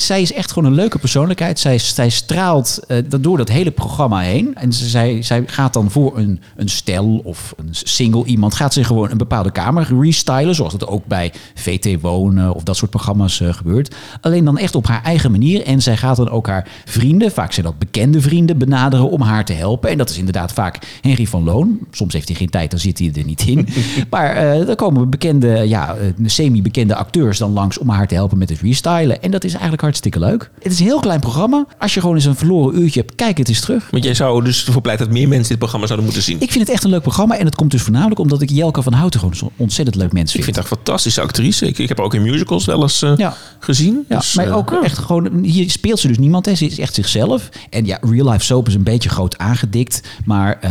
Zij 0.00 0.22
is 0.22 0.32
echt 0.32 0.52
gewoon 0.52 0.68
een 0.68 0.76
leuke 0.76 0.98
persoonlijkheid. 0.98 1.58
Zij, 1.58 1.78
zij 1.78 2.08
straalt 2.08 2.80
eh, 2.86 2.98
door 3.20 3.36
dat 3.36 3.48
hele 3.48 3.70
programma 3.70 4.20
heen. 4.20 4.54
En 4.54 4.72
zij, 4.72 5.22
zij 5.22 5.42
gaat 5.46 5.72
dan 5.72 5.90
voor 5.90 6.18
een, 6.18 6.40
een 6.56 6.68
stel 6.68 7.20
of 7.24 7.54
een 7.56 7.68
single 7.70 8.24
iemand... 8.24 8.54
gaat 8.54 8.72
ze 8.72 8.84
gewoon 8.84 9.10
een 9.10 9.18
bepaalde 9.18 9.50
kamer 9.50 9.88
restylen. 10.00 10.54
Zoals 10.54 10.72
dat 10.72 10.86
ook 10.88 11.06
bij 11.06 11.32
VT 11.54 12.00
Wonen 12.00 12.54
of 12.54 12.62
dat 12.62 12.76
soort 12.76 12.90
programma's 12.90 13.40
eh, 13.40 13.52
gebeurt. 13.52 13.94
Alleen 14.20 14.44
dan 14.44 14.58
echt 14.58 14.74
op 14.74 14.86
haar 14.86 15.02
eigen 15.02 15.30
manier. 15.30 15.62
En 15.62 15.82
zij 15.82 15.96
gaat 15.96 16.16
dan 16.16 16.30
ook 16.30 16.46
haar 16.46 16.68
vrienden, 16.84 17.32
vaak 17.32 17.52
zijn 17.52 17.66
dat 17.66 17.78
bekende 17.78 18.20
vrienden... 18.20 18.58
benaderen 18.58 19.10
om 19.10 19.20
haar 19.20 19.44
te 19.44 19.52
helpen. 19.52 19.90
En 19.90 19.98
dat 19.98 20.10
is 20.10 20.18
inderdaad 20.18 20.52
vaak 20.52 20.78
Henry 21.00 21.26
van 21.26 21.44
Loon. 21.44 21.78
Soms 21.90 22.12
heeft 22.12 22.28
hij 22.28 22.36
geen 22.36 22.50
tijd, 22.50 22.70
dan 22.70 22.80
zit 22.80 22.98
hij 22.98 23.12
er 23.14 23.24
niet 23.24 23.46
in. 23.46 23.68
maar 24.10 24.36
eh 24.36 24.66
dan 24.66 24.76
komen 24.76 25.10
bekende, 25.10 25.68
ja, 25.68 25.94
eh, 25.94 26.06
semi-bekende 26.24 26.94
acteurs 26.94 27.38
dan 27.38 27.52
langs... 27.52 27.78
om 27.78 27.88
haar 27.88 28.06
te 28.06 28.14
helpen 28.14 28.38
met 28.38 28.48
het 28.48 28.60
restylen. 28.60 29.22
En 29.22 29.30
dat 29.30 29.44
is 29.44 29.52
eigenlijk 29.52 29.82
hartstikke 29.90 30.18
leuk. 30.18 30.50
Het 30.62 30.72
is 30.72 30.78
een 30.80 30.84
heel 30.86 31.00
klein 31.00 31.20
programma. 31.20 31.66
Als 31.78 31.94
je 31.94 32.00
gewoon 32.00 32.14
eens 32.14 32.24
een 32.24 32.36
verloren 32.36 32.80
uurtje 32.82 33.00
hebt, 33.00 33.14
kijk 33.14 33.38
het 33.38 33.48
eens 33.48 33.60
terug. 33.60 33.88
Want 33.90 34.04
jij 34.04 34.14
zou 34.14 34.44
dus 34.44 34.66
ervoor 34.66 34.82
pleiten 34.82 35.06
dat 35.06 35.14
meer 35.14 35.28
mensen 35.28 35.48
dit 35.48 35.58
programma 35.58 35.86
zouden 35.86 36.06
moeten 36.06 36.24
zien. 36.24 36.40
Ik 36.40 36.50
vind 36.50 36.64
het 36.66 36.74
echt 36.74 36.84
een 36.84 36.90
leuk 36.90 37.02
programma. 37.02 37.38
En 37.38 37.44
het 37.44 37.54
komt 37.54 37.70
dus 37.70 37.82
voornamelijk 37.82 38.20
omdat 38.20 38.42
ik 38.42 38.50
Jelka 38.50 38.82
van 38.82 38.92
Houten 38.92 39.20
gewoon 39.20 39.34
zo'n 39.34 39.50
ontzettend 39.56 39.96
leuk 39.96 40.12
mens 40.12 40.24
Ik 40.26 40.30
vind. 40.32 40.44
vind 40.44 40.56
haar 40.56 40.64
een 40.70 40.76
fantastische 40.76 41.20
actrice. 41.20 41.66
Ik, 41.66 41.78
ik 41.78 41.88
heb 41.88 41.96
haar 41.96 42.06
ook 42.06 42.14
in 42.14 42.22
musicals 42.22 42.64
wel 42.64 42.82
eens 42.82 43.02
eh, 43.02 43.12
Ja. 43.16 43.36
gezien. 43.58 44.04
Ja, 44.08 44.16
Dus, 44.16 44.34
maar 44.34 44.46
eh, 44.46 44.56
ook 44.56 44.70
ja. 44.70 44.82
echt 44.82 44.98
gewoon, 44.98 45.42
hier 45.44 45.70
speelt 45.70 45.98
ze 45.98 46.08
dus 46.08 46.18
niemand. 46.18 46.46
Hè. 46.46 46.54
Ze 46.54 46.66
is 46.66 46.78
echt 46.78 46.94
zichzelf. 46.94 47.48
En 47.70 47.86
ja, 47.86 47.98
real 48.00 48.30
life 48.30 48.44
soap 48.44 48.68
is 48.68 48.74
een 48.74 48.82
beetje 48.82 49.08
groot 49.08 49.38
aangedikt. 49.38 50.00
Maar 50.24 50.58
eh, 50.60 50.70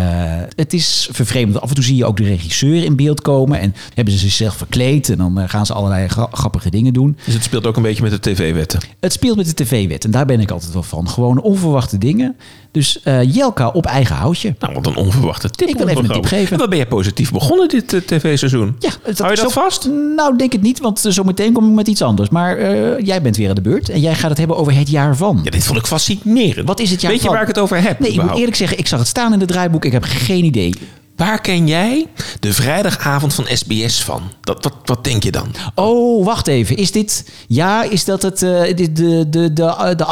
het 0.55 0.73
is 0.73 1.09
vervreemdend. 1.11 1.61
Af 1.61 1.69
en 1.69 1.75
toe 1.75 1.83
zie 1.83 1.95
je 1.95 2.05
ook 2.05 2.17
de 2.17 2.23
regisseur 2.23 2.83
in 2.83 2.95
beeld 2.95 3.21
komen. 3.21 3.59
En 3.59 3.75
hebben 3.93 4.13
ze 4.13 4.19
zichzelf 4.19 4.55
verkleed. 4.55 5.09
En 5.09 5.17
dan 5.17 5.49
gaan 5.49 5.65
ze 5.65 5.73
allerlei 5.73 6.07
gra- 6.07 6.27
grappige 6.31 6.69
dingen 6.69 6.93
doen. 6.93 7.17
Dus 7.25 7.33
het 7.33 7.43
speelt 7.43 7.65
ook 7.67 7.75
een 7.75 7.81
beetje 7.83 8.03
met 8.03 8.11
de 8.11 8.19
tv-wetten. 8.19 8.79
Het 9.09 9.17
speelt 9.17 9.37
met 9.37 9.45
de 9.57 9.63
tv-wet. 9.63 10.03
En 10.05 10.11
daar 10.11 10.25
ben 10.25 10.39
ik 10.39 10.51
altijd 10.51 10.73
wel 10.73 10.83
van. 10.83 11.09
Gewoon 11.09 11.41
onverwachte 11.41 11.97
dingen. 11.97 12.35
Dus 12.71 13.01
eh, 13.03 13.33
Jelka 13.35 13.67
op 13.69 13.85
eigen 13.85 14.15
houtje. 14.15 14.55
Nou, 14.59 14.73
wat 14.73 14.85
een 14.87 14.95
onverwachte 14.95 15.49
tip. 15.49 15.67
Ik 15.67 15.77
wil 15.77 15.87
even 15.87 16.03
een 16.03 16.11
tip 16.11 16.25
geven. 16.25 16.51
En 16.53 16.57
wat 16.57 16.69
ben 16.69 16.77
jij 16.77 16.87
positief 16.87 17.31
begonnen 17.31 17.67
dit 17.67 17.93
eh, 17.93 18.01
tv-seizoen? 18.01 18.75
Ja, 18.79 18.89
Hou 19.03 19.13
je 19.29 19.35
dat 19.35 19.37
zo- 19.37 19.49
vast? 19.61 19.89
Nou, 20.15 20.37
denk 20.37 20.51
het 20.51 20.61
niet, 20.61 20.79
want 20.79 21.05
eh, 21.05 21.11
zometeen 21.11 21.53
kom 21.53 21.67
ik 21.69 21.73
met 21.73 21.87
iets 21.87 22.01
anders. 22.01 22.29
Maar 22.29 22.57
jij 23.03 23.21
bent 23.21 23.37
weer 23.37 23.49
aan 23.49 23.55
de 23.55 23.61
beurt 23.61 23.89
en 23.89 23.99
jij 23.99 24.15
gaat 24.15 24.29
het 24.29 24.37
hebben 24.39 24.57
over 24.57 24.75
het 24.75 24.89
jaar 24.89 25.15
van. 25.15 25.39
Ja, 25.43 25.49
dit 25.51 25.63
vond 25.63 25.79
ik 25.79 25.85
fascinerend. 25.85 26.67
Wat 26.67 26.79
is 26.79 26.91
het 26.91 27.01
jaar 27.01 27.11
Weet 27.11 27.19
je 27.19 27.25
van? 27.25 27.33
waar 27.35 27.43
ik 27.43 27.47
het 27.55 27.59
over 27.59 27.81
heb? 27.81 27.99
Nee, 27.99 28.11
ik 28.11 28.21
moet 28.21 28.35
eerlijk 28.37 28.55
zeggen, 28.55 28.77
ik 28.77 28.87
zag 28.87 28.99
het 28.99 29.07
staan 29.07 29.33
in 29.33 29.39
het 29.39 29.47
draaiboek. 29.49 29.85
Ik 29.85 29.91
heb 29.91 30.03
geen 30.03 30.43
idee. 30.43 30.73
Waar 31.19 31.41
ken 31.41 31.67
jij 31.67 32.05
de 32.39 32.53
vrijdagavond 32.53 33.33
van 33.33 33.45
SBS 33.53 34.03
van? 34.03 34.21
Dat, 34.41 34.63
wat, 34.63 34.73
wat 34.85 35.03
denk 35.03 35.23
je 35.23 35.31
dan? 35.31 35.55
Oh, 35.75 36.25
wacht 36.25 36.47
even. 36.47 36.75
Is 36.77 36.91
dit... 36.91 37.29
Ja, 37.47 37.83
is 37.83 38.05
dat 38.05 38.21
het, 38.21 38.43
eh, 38.43 38.75
de, 38.75 38.91
de, 38.91 39.25
de, 39.53 39.63
eh, 39.63 39.95
de 39.95 40.05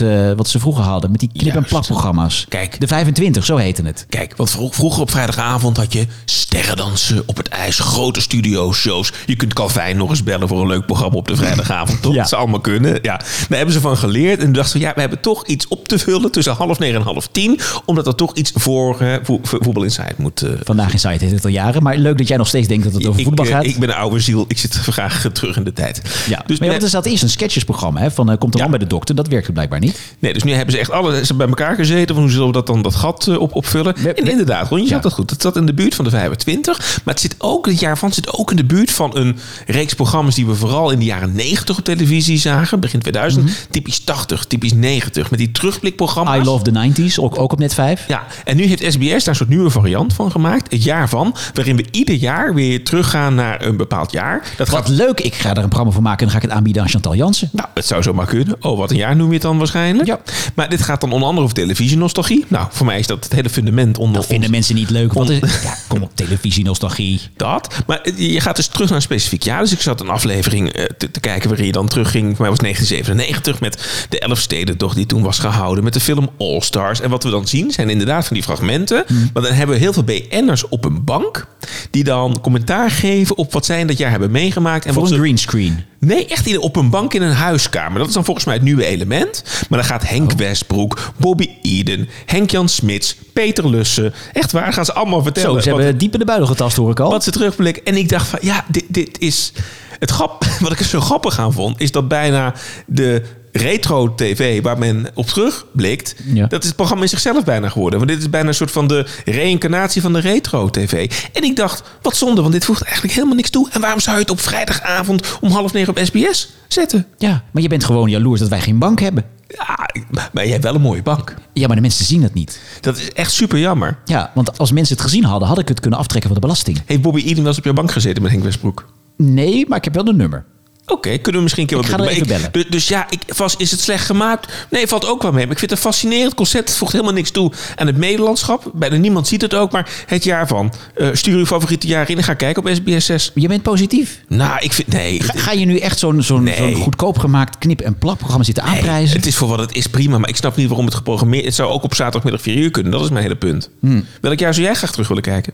800.000 0.00 0.06
eh, 0.06 0.32
wat 0.36 0.48
ze 0.48 0.58
vroeger 0.58 0.84
hadden? 0.84 1.10
Met 1.10 1.20
die 1.20 1.30
knip- 1.36 1.54
en 1.54 1.64
plakprogramma's. 1.64 2.46
Kijk. 2.48 2.80
De 2.80 2.86
25, 2.86 3.44
zo 3.44 3.56
heette 3.56 3.82
het. 3.82 4.06
Kijk, 4.08 4.36
want 4.36 4.50
vro- 4.50 4.68
vroeger 4.70 5.00
op 5.02 5.10
vrijdagavond 5.10 5.76
had 5.76 5.92
je 5.92 6.06
sterrendansen 6.24 7.22
op 7.26 7.36
het 7.36 7.48
ijs, 7.48 7.78
grote 7.78 8.20
studio-shows. 8.20 9.12
Je 9.26 9.36
kunt 9.36 9.52
Calvin 9.54 9.96
nog 9.96 10.10
eens 10.10 10.22
bellen 10.22 10.48
voor 10.48 10.60
een 10.60 10.66
leuk 10.66 10.86
programma 10.86 11.16
op 11.16 11.28
de 11.28 11.36
vrijdagavond. 11.36 12.02
Toch? 12.02 12.12
Ja. 12.14 12.20
Dat 12.20 12.28
zou 12.28 12.42
allemaal 12.42 12.60
kunnen. 12.60 12.92
Ja. 13.02 13.16
Daar 13.16 13.26
hebben 13.48 13.74
ze 13.74 13.80
van 13.80 13.96
geleerd. 13.96 14.40
En 14.40 14.52
dachten 14.52 14.80
ze, 14.80 14.86
ja, 14.86 14.92
we 14.94 15.00
hebben 15.00 15.20
toch 15.20 15.46
iets 15.46 15.68
op 15.68 15.88
te 15.88 15.98
vullen 15.98 16.30
tussen 16.30 16.54
half 16.54 16.78
negen 16.78 16.96
en 17.00 17.02
half 17.06 17.26
tien. 17.26 17.60
Omdat 17.84 18.06
er 18.06 18.14
toch 18.14 18.34
iets 18.34 18.52
voor 18.54 19.00
eh, 19.00 19.14
vo- 19.22 19.38
vo- 19.42 19.58
Voetbal 19.60 19.82
Moet... 20.18 20.42
eh, 20.42 20.50
Vandaag 20.64 20.92
in 20.92 20.98
Site 20.98 21.24
heet 21.24 21.30
het 21.34 21.44
al 21.44 21.50
jaren. 21.50 21.82
Maar 21.82 21.96
leuk 21.96 22.18
dat 22.18 22.28
jij 22.28 22.36
nog 22.36 22.48
steeds 22.48 22.68
denkt 22.68 22.84
dat 22.84 22.92
het 22.92 23.06
over 23.06 23.20
ik, 23.20 23.26
voetbal 23.26 23.44
eh, 23.44 23.50
gaat. 23.50 23.64
ik 23.64 23.78
ben 23.78 23.88
een 23.88 23.94
oude 23.94 24.20
ziel. 24.20 24.44
Ik 24.48 24.58
zit 24.58 24.74
graag 24.90 25.26
terug 25.32 25.56
in 25.56 25.64
de 25.64 25.72
tijd. 25.72 26.02
ja. 26.28 26.42
Dus, 26.46 26.58
maar 26.58 26.66
ja, 26.66 26.72
want 26.72 26.82
er 26.84 26.90
zat 26.90 27.06
eerst 27.06 27.22
een 27.22 27.28
sketchesprogramma. 27.30 28.00
Hè, 28.00 28.10
van 28.10 28.30
eh, 28.30 28.38
Komt 28.38 28.54
er 28.54 28.60
Ja. 28.60 28.68
bij 28.68 28.78
de 28.78 28.86
dokter. 28.86 29.14
Dat 29.14 29.28
werkte 29.28 29.52
blijkbaar 29.52 29.80
niet. 29.80 30.00
nee, 30.18 30.32
dus 30.32 30.42
nu 30.42 30.52
hebben 30.52 30.74
ze 30.74 30.80
echt 30.80 30.90
alle 30.90 31.24
ze 31.24 31.34
bij 31.34 31.46
elkaar 31.46 31.74
gezeten. 31.74 32.14
Van 32.14 32.24
hoe 32.24 32.32
zullen 32.32 32.46
we 32.46 32.52
dat 32.52 32.66
dan 32.66 32.82
dat 32.82 32.94
gat 32.94 33.36
op, 33.38 33.54
opvullen? 33.54 33.94
We- 33.98 34.12
en 34.14 34.30
inderdaad, 34.30 34.68
Ron, 34.68 34.78
je 34.78 34.84
Ja. 34.84 34.90
zat 34.90 35.02
dat 35.02 35.12
goed. 35.12 35.30
Het 35.30 35.42
zat 35.42 35.56
in 35.56 35.66
de 35.66 35.74
buurt 35.74 35.94
van 35.94 36.04
de 36.04 36.10
25. 36.10 36.78
Maar 37.04 37.14
het 37.14 37.22
zit 37.22 37.34
ook, 37.38 37.66
het 37.66 37.80
jaar 37.80 37.98
van 37.98 38.12
zit 38.12 38.32
ook 38.32 38.50
in 38.50 38.56
de 38.56 38.64
buurt 38.64 38.90
van 38.90 39.16
een 39.16 39.36
reeks 39.66 39.94
programma's 39.94 40.34
die 40.34 40.46
we 40.46 40.54
vooral 40.54 40.90
in 40.90 40.98
de 40.98 41.04
jaren 41.04 41.32
90 41.34 41.78
op 41.78 41.84
televisie 41.84 42.38
zagen. 42.38 42.80
Begin 42.80 43.00
2000. 43.00 43.66
Typisch 43.70 43.98
80, 44.00 44.44
typisch 44.44 44.72
90. 44.72 45.30
Met 45.30 45.38
die 45.38 45.50
terugblikprogramma's. 45.50 46.38
I 46.38 46.44
Love 46.44 46.64
the 46.64 46.70
90s. 46.70 47.18
Ook, 47.18 47.38
ook 47.38 47.52
op 47.52 47.58
net 47.58 47.74
5. 47.74 48.04
Ja, 48.08 48.22
en 48.44 48.56
nu 48.56 48.64
heeft 48.64 48.82
SBS 48.92 49.08
daar 49.08 49.22
een 49.28 49.34
soort 49.34 49.48
nieuwe 49.48 49.70
variant 49.70 50.03
van 50.12 50.30
gemaakt. 50.30 50.72
Het 50.72 50.84
jaar 50.84 51.08
van. 51.08 51.34
Waarin 51.54 51.76
we 51.76 51.84
ieder 51.90 52.14
jaar 52.14 52.54
weer 52.54 52.84
teruggaan 52.84 53.34
naar 53.34 53.62
een 53.66 53.76
bepaald 53.76 54.12
jaar. 54.12 54.42
Dat 54.56 54.68
Wat 54.68 54.78
gaat 54.78 54.88
leuk. 54.88 55.20
Ik 55.20 55.34
ga 55.34 55.50
er 55.50 55.56
een 55.56 55.64
programma 55.64 55.92
van 55.92 56.02
maken. 56.02 56.18
En 56.18 56.24
dan 56.24 56.34
ga 56.34 56.42
ik 56.42 56.48
het 56.48 56.56
aanbieden 56.58 56.82
aan 56.82 56.88
Chantal 56.88 57.14
Jansen. 57.14 57.48
Nou, 57.52 57.68
het 57.74 57.86
zou 57.86 58.02
zomaar 58.02 58.26
kunnen. 58.26 58.56
Oh, 58.60 58.78
wat 58.78 58.90
een 58.90 58.96
jaar 58.96 59.16
noem 59.16 59.26
je 59.28 59.32
het 59.32 59.42
dan 59.42 59.58
waarschijnlijk. 59.58 60.06
Ja. 60.08 60.20
Maar 60.54 60.68
dit 60.68 60.82
gaat 60.82 61.00
dan 61.00 61.10
onder 61.12 61.26
andere 61.28 61.42
over 61.44 61.56
televisienostalgie. 61.56 62.44
Nou, 62.48 62.66
voor 62.70 62.86
mij 62.86 62.98
is 62.98 63.06
dat 63.06 63.24
het 63.24 63.32
hele 63.32 63.50
fundament 63.50 63.98
onder 63.98 64.14
Dat 64.16 64.26
vinden 64.26 64.44
ons- 64.48 64.56
mensen 64.56 64.74
niet 64.74 64.90
leuk. 64.90 65.12
Is, 65.12 65.62
ja, 65.62 65.74
kom 65.88 66.02
op, 66.02 66.10
televisie, 66.14 66.64
nostalgie. 66.64 67.20
dat. 67.36 67.74
Maar 67.86 68.00
je 68.16 68.40
gaat 68.40 68.56
dus 68.56 68.66
terug 68.66 68.86
naar 68.88 68.96
een 68.96 69.02
specifiek 69.02 69.42
jaar. 69.42 69.60
Dus 69.60 69.72
ik 69.72 69.80
zat 69.80 70.00
een 70.00 70.08
aflevering 70.08 70.68
eh, 70.72 70.84
te, 70.98 71.10
te 71.10 71.20
kijken 71.20 71.48
waarin 71.48 71.66
je 71.66 71.72
dan 71.72 71.88
terugging. 71.88 72.24
Voor 72.36 72.40
mij 72.40 72.48
was 72.50 72.58
1997 72.58 73.60
met 73.60 74.06
de 74.08 74.18
Elfstedentocht 74.20 74.96
die 74.96 75.06
toen 75.06 75.22
was 75.22 75.38
gehouden. 75.38 75.84
Met 75.84 75.92
de 75.92 76.00
film 76.00 76.28
All 76.38 76.60
Stars. 76.60 77.00
En 77.00 77.10
wat 77.10 77.22
we 77.24 77.30
dan 77.30 77.46
zien 77.46 77.70
zijn 77.70 77.90
inderdaad 77.90 78.26
van 78.26 78.34
die 78.36 78.44
fragmenten. 78.44 79.04
Hmm. 79.06 79.30
Maar 79.32 79.42
dan 79.42 79.52
hebben 79.52 79.76
we 79.76 79.82
heel 79.82 79.92
veel 79.94 80.04
BN'ers 80.04 80.68
op 80.68 80.84
een 80.84 81.04
bank. 81.04 81.46
Die 81.90 82.04
dan 82.04 82.40
commentaar 82.40 82.90
geven 82.90 83.36
op 83.36 83.52
wat 83.52 83.64
zij 83.64 83.80
in 83.80 83.86
dat 83.86 83.98
jaar 83.98 84.10
hebben 84.10 84.30
meegemaakt. 84.30 84.86
En 84.86 84.92
Voor 84.92 85.02
wat 85.02 85.10
een 85.10 85.16
ze 85.16 85.22
greenscreen. 85.22 85.84
Nee, 85.98 86.26
echt 86.26 86.46
in, 86.46 86.58
op 86.60 86.76
een 86.76 86.90
bank 86.90 87.14
in 87.14 87.22
een 87.22 87.32
huiskamer. 87.32 87.98
Dat 87.98 88.08
is 88.08 88.14
dan 88.14 88.24
volgens 88.24 88.46
mij 88.46 88.54
het 88.54 88.64
nieuwe 88.64 88.84
element. 88.84 89.44
Maar 89.68 89.78
dan 89.78 89.88
gaat 89.88 90.08
Henk 90.08 90.32
Oh. 90.32 90.38
Westbroek, 90.38 91.12
Bobby 91.16 91.48
Eden, 91.62 92.08
Henk-Jan 92.26 92.68
Smits, 92.68 93.16
Peter 93.32 93.68
Lussen. 93.68 94.14
Echt 94.32 94.52
waar, 94.52 94.72
gaan 94.72 94.84
ze 94.84 94.92
allemaal 94.92 95.22
vertellen. 95.22 95.52
Zo, 95.52 95.60
ze 95.60 95.70
wat, 95.70 95.78
hebben 95.78 95.98
diep 95.98 96.12
in 96.12 96.18
de 96.18 96.24
buidel 96.24 96.46
getast, 96.46 96.76
hoor 96.76 96.90
ik 96.90 97.00
al. 97.00 97.10
wat 97.10 97.24
ze 97.24 97.30
terugblikken. 97.30 97.84
En 97.84 97.96
ik 97.96 98.08
dacht 98.08 98.26
van, 98.26 98.38
ja, 98.42 98.64
dit, 98.68 98.84
dit 98.88 99.18
is... 99.18 99.52
Het 99.98 100.10
grap, 100.10 100.44
wat 100.60 100.72
ik 100.72 100.78
er 100.78 100.84
zo 100.84 101.00
grappig 101.00 101.38
aan 101.38 101.52
vond, 101.52 101.80
is 101.80 101.92
dat 101.92 102.08
bijna 102.08 102.54
de 102.86 103.22
retro-tv 103.56 104.62
waar 104.62 104.78
men 104.78 105.06
op 105.14 105.26
terugblikt... 105.26 106.14
Ja. 106.24 106.46
dat 106.46 106.60
is 106.60 106.66
het 106.66 106.76
programma 106.76 107.02
in 107.02 107.08
zichzelf 107.08 107.44
bijna 107.44 107.68
geworden. 107.68 107.98
Want 107.98 108.10
dit 108.10 108.20
is 108.20 108.30
bijna 108.30 108.48
een 108.48 108.54
soort 108.54 108.70
van 108.70 108.86
de 108.86 109.06
reïncarnatie 109.24 110.02
van 110.02 110.12
de 110.12 110.18
retro-tv. 110.18 111.10
En 111.32 111.42
ik 111.42 111.56
dacht, 111.56 111.82
wat 112.02 112.16
zonde, 112.16 112.40
want 112.40 112.52
dit 112.52 112.64
voegt 112.64 112.82
eigenlijk 112.82 113.14
helemaal 113.14 113.36
niks 113.36 113.50
toe. 113.50 113.68
En 113.70 113.80
waarom 113.80 114.00
zou 114.00 114.16
je 114.16 114.22
het 114.22 114.30
op 114.30 114.40
vrijdagavond 114.40 115.38
om 115.40 115.50
half 115.50 115.72
negen 115.72 115.96
op 115.96 116.04
SBS 116.04 116.52
zetten? 116.68 117.06
Ja, 117.18 117.44
maar 117.50 117.62
je 117.62 117.68
bent 117.68 117.84
gewoon 117.84 118.10
jaloers 118.10 118.40
dat 118.40 118.48
wij 118.48 118.60
geen 118.60 118.78
bank 118.78 119.00
hebben. 119.00 119.24
Ja, 119.48 119.88
maar 120.32 120.44
je 120.44 120.50
hebt 120.50 120.64
wel 120.64 120.74
een 120.74 120.80
mooie 120.80 121.02
bank. 121.02 121.34
Ja, 121.52 121.66
maar 121.66 121.76
de 121.76 121.82
mensen 121.82 122.04
zien 122.04 122.22
het 122.22 122.34
niet. 122.34 122.60
Dat 122.80 122.96
is 122.96 123.12
echt 123.12 123.32
super 123.32 123.58
jammer. 123.58 123.98
Ja, 124.04 124.30
want 124.34 124.58
als 124.58 124.72
mensen 124.72 124.94
het 124.94 125.04
gezien 125.04 125.24
hadden, 125.24 125.48
had 125.48 125.58
ik 125.58 125.68
het 125.68 125.80
kunnen 125.80 125.98
aftrekken 125.98 126.30
van 126.30 126.40
de 126.40 126.46
belasting. 126.46 126.82
Heeft 126.86 127.02
Bobby 127.02 127.22
Eden 127.22 127.36
wel 127.36 127.46
eens 127.46 127.58
op 127.58 127.64
jouw 127.64 127.72
bank 127.72 127.90
gezeten 127.90 128.22
met 128.22 128.30
Henk 128.30 128.44
Westbroek? 128.44 128.92
Nee, 129.16 129.64
maar 129.68 129.78
ik 129.78 129.84
heb 129.84 129.94
wel 129.94 130.08
een 130.08 130.16
nummer. 130.16 130.44
Oké, 130.86 131.10
kunnen 131.18 131.34
we 131.34 131.40
misschien 131.40 131.62
een 131.62 131.68
keer 131.68 131.78
Ik 131.78 131.82
wat 131.82 131.90
ga 131.92 131.96
doen. 131.96 132.06
er 132.06 132.12
Maar 132.28 132.36
even 132.36 132.60
ik- 132.60 132.70
Dus, 132.72 132.88
ja, 132.88 133.06
ik, 133.10 133.20
vast, 133.26 133.60
is 133.60 133.70
het 133.70 133.80
slecht 133.80 134.06
gemaakt? 134.06 134.66
Nee, 134.70 134.86
valt 134.86 135.06
ook 135.06 135.22
wel 135.22 135.32
mee. 135.32 135.42
Maar 135.42 135.52
ik 135.52 135.58
vind 135.58 135.70
het 135.70 135.80
een 135.80 135.86
fascinerend 135.90 136.34
concept. 136.34 136.68
Het 136.68 136.78
voegt 136.78 136.92
helemaal 136.92 137.12
niks 137.14 137.30
toe 137.30 137.52
aan 137.76 137.86
het 137.86 137.96
Nederlandschap. 137.96 138.70
Bijna 138.74 138.96
niemand 138.96 139.28
ziet 139.28 139.42
het 139.42 139.54
ook. 139.54 139.72
Maar 139.72 139.90
het 140.06 140.24
jaar 140.24 140.46
van. 140.46 140.72
eh, 140.94 141.08
stuur 141.12 141.36
uw 141.38 141.46
favoriete 141.46 141.86
jaar 141.86 142.10
in 142.10 142.16
en 142.16 142.22
ga 142.22 142.34
kijken 142.34 142.62
op 142.64 142.74
SBS 142.74 143.06
6. 143.06 143.30
Je 143.34 143.48
bent 143.48 143.62
positief. 143.62 144.20
Nou, 144.28 144.58
ik 144.60 144.72
vind... 144.72 144.88
Nee. 144.88 145.20
Ga, 145.22 145.32
ga 145.38 145.52
je 145.52 145.64
nu 145.64 145.78
echt 145.78 145.98
zo'n 145.98 146.22
zo'n 146.22 146.42
Nee. 146.42 146.74
goedkoop 146.74 147.18
gemaakt 147.18 147.58
knip- 147.58 147.80
en 147.80 147.98
plakprogramma 147.98 148.44
zitten 148.44 148.64
Nee, 148.64 148.74
aanprijzen? 148.74 149.16
het 149.16 149.26
is 149.26 149.36
voor 149.36 149.48
wat 149.48 149.58
het 149.58 149.74
is 149.74 149.86
prima, 149.86 150.18
maar 150.18 150.28
ik 150.28 150.36
snap 150.36 150.56
niet 150.56 150.66
waarom 150.68 150.86
het 150.86 150.94
geprogrammeerd 150.94 151.44
Het 151.44 151.54
zou 151.54 151.70
ook 151.70 151.82
op 151.82 151.94
zaterdagmiddag 151.94 152.42
4 152.42 152.56
uur 152.56 152.70
kunnen. 152.70 152.92
Dat 152.92 153.02
is 153.02 153.10
mijn 153.10 153.22
hele 153.22 153.36
punt. 153.36 153.70
Hmm. 153.80 154.04
Welk 154.20 154.38
jaar 154.38 154.54
zou 154.54 154.66
jij 154.66 154.74
graag 154.74 154.90
terug 154.92 155.08
willen 155.08 155.22
kijken? 155.22 155.52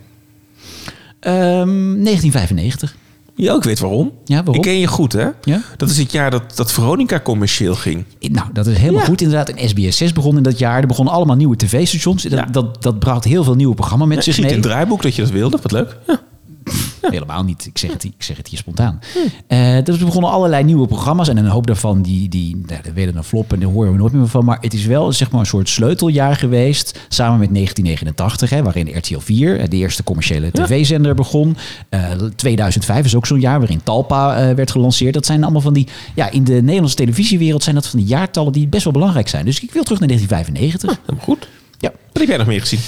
Ehm, 1.21 2.03
1995. 2.03 2.95
Ja, 3.41 3.55
ik 3.55 3.63
weet 3.63 3.79
waarom. 3.79 4.13
Ja, 4.25 4.35
waarom? 4.37 4.55
Ik 4.55 4.61
ken 4.63 4.79
je 4.79 4.87
goed, 4.87 5.13
hè? 5.13 5.27
Ja? 5.43 5.61
Dat 5.77 5.91
is 5.91 5.99
het 5.99 6.13
jaar 6.13 6.31
dat, 6.31 6.43
dat 6.57 6.73
Veronica 6.73 7.21
commercieel 7.21 7.75
ging. 7.75 8.05
Nou, 8.21 8.47
dat 8.53 8.67
is 8.67 8.77
helemaal 8.77 9.01
Ja. 9.01 9.07
goed 9.07 9.21
inderdaad. 9.21 9.49
En 9.49 9.69
SBS 9.69 9.97
6 9.97 10.13
begon 10.13 10.37
in 10.37 10.43
dat 10.43 10.59
jaar. 10.59 10.81
Er 10.81 10.87
begonnen 10.87 11.15
allemaal 11.15 11.37
nieuwe 11.37 11.57
tv-stations. 11.57 12.23
Dat, 12.23 12.33
Ja. 12.33 12.45
dat, 12.45 12.83
dat 12.83 12.99
bracht 12.99 13.25
heel 13.25 13.45
veel 13.45 13.55
nieuwe 13.55 13.75
programma's 13.75 14.09
met 14.09 14.17
Ik 14.17 14.23
zich 14.23 14.35
zie 14.35 14.45
het 14.45 14.53
in 14.53 14.59
mee. 14.59 14.67
het 14.69 14.77
draaiboek 14.77 15.03
dat 15.03 15.15
je 15.15 15.23
dat 15.23 15.31
wilde. 15.31 15.59
Wat 15.63 15.73
leuk. 15.73 15.97
Ja. 16.07 16.21
Helemaal 17.01 17.45
niet. 17.45 17.67
Ik 17.67 17.79
zeg 17.79 17.93
het, 17.93 18.05
ik 18.05 18.23
zeg 18.23 18.37
het 18.37 18.49
hier 18.49 18.59
spontaan. 18.59 19.01
Eh, 19.47 19.85
dus 19.85 19.99
er 19.99 20.05
begonnen 20.05 20.31
allerlei 20.31 20.65
nieuwe 20.65 20.87
programma's. 20.87 21.29
En 21.29 21.37
een 21.37 21.47
hoop 21.47 21.67
daarvan, 21.67 22.03
die, 22.03 22.29
die, 22.29 22.57
nou, 22.67 22.83
dat 22.83 22.93
werden 22.93 23.17
een 23.17 23.25
flop 23.25 23.53
en 23.53 23.61
daar 23.61 23.69
horen 23.69 23.93
we 23.93 23.99
nooit 23.99 24.13
meer 24.13 24.27
van. 24.27 24.45
Maar 24.45 24.59
het 24.61 24.75
is 24.75 24.87
wel 24.87 25.13
zeg 25.13 25.31
maar, 25.31 25.41
een 25.41 25.47
soort 25.47 25.69
sleuteljaar 25.69 26.37
geweest. 26.37 26.99
Samen 27.09 27.39
met 27.39 27.55
1989, 27.55 28.51
hè, 28.51 28.63
waarin 28.63 28.99
RTL 28.99 29.19
4, 29.19 29.61
eh, 29.61 29.69
de 29.69 29.77
eerste 29.77 30.03
commerciële 30.03 30.51
tv-zender, 30.51 31.15
begon. 31.15 31.57
Eh, 31.89 32.11
2005 32.37 33.05
is 33.05 33.15
ook 33.15 33.27
zo'n 33.27 33.41
jaar 33.41 33.59
waarin 33.59 33.83
Talpa 33.83 34.37
eh, 34.37 34.55
werd 34.55 34.71
gelanceerd. 34.71 35.15
Dat 35.15 35.27
zijn 35.27 35.43
allemaal 35.43 35.61
van 35.61 35.73
die... 35.73 35.87
Ja, 36.15 36.31
in 36.31 36.45
de 36.45 36.53
Nederlandse 36.53 36.97
televisiewereld 36.97 37.63
zijn 37.63 37.75
dat 37.75 37.87
van 37.87 37.99
die 37.99 38.09
jaartallen 38.09 38.53
die 38.53 38.69
best 38.69 38.85
wel 38.85 38.93
belangrijk 38.93 39.29
zijn. 39.29 39.45
Dus 39.45 39.61
ik 39.61 39.73
wil 39.73 39.83
terug 39.83 39.99
naar 39.99 40.09
1995. 40.09 41.01
Helemaal 41.07 41.25
goed. 41.25 41.49
Ja. 41.79 41.91
Wat 41.91 42.19
heb 42.19 42.29
jij 42.29 42.37
nog 42.37 42.47
meer 42.47 42.61
gezien? 42.61 42.81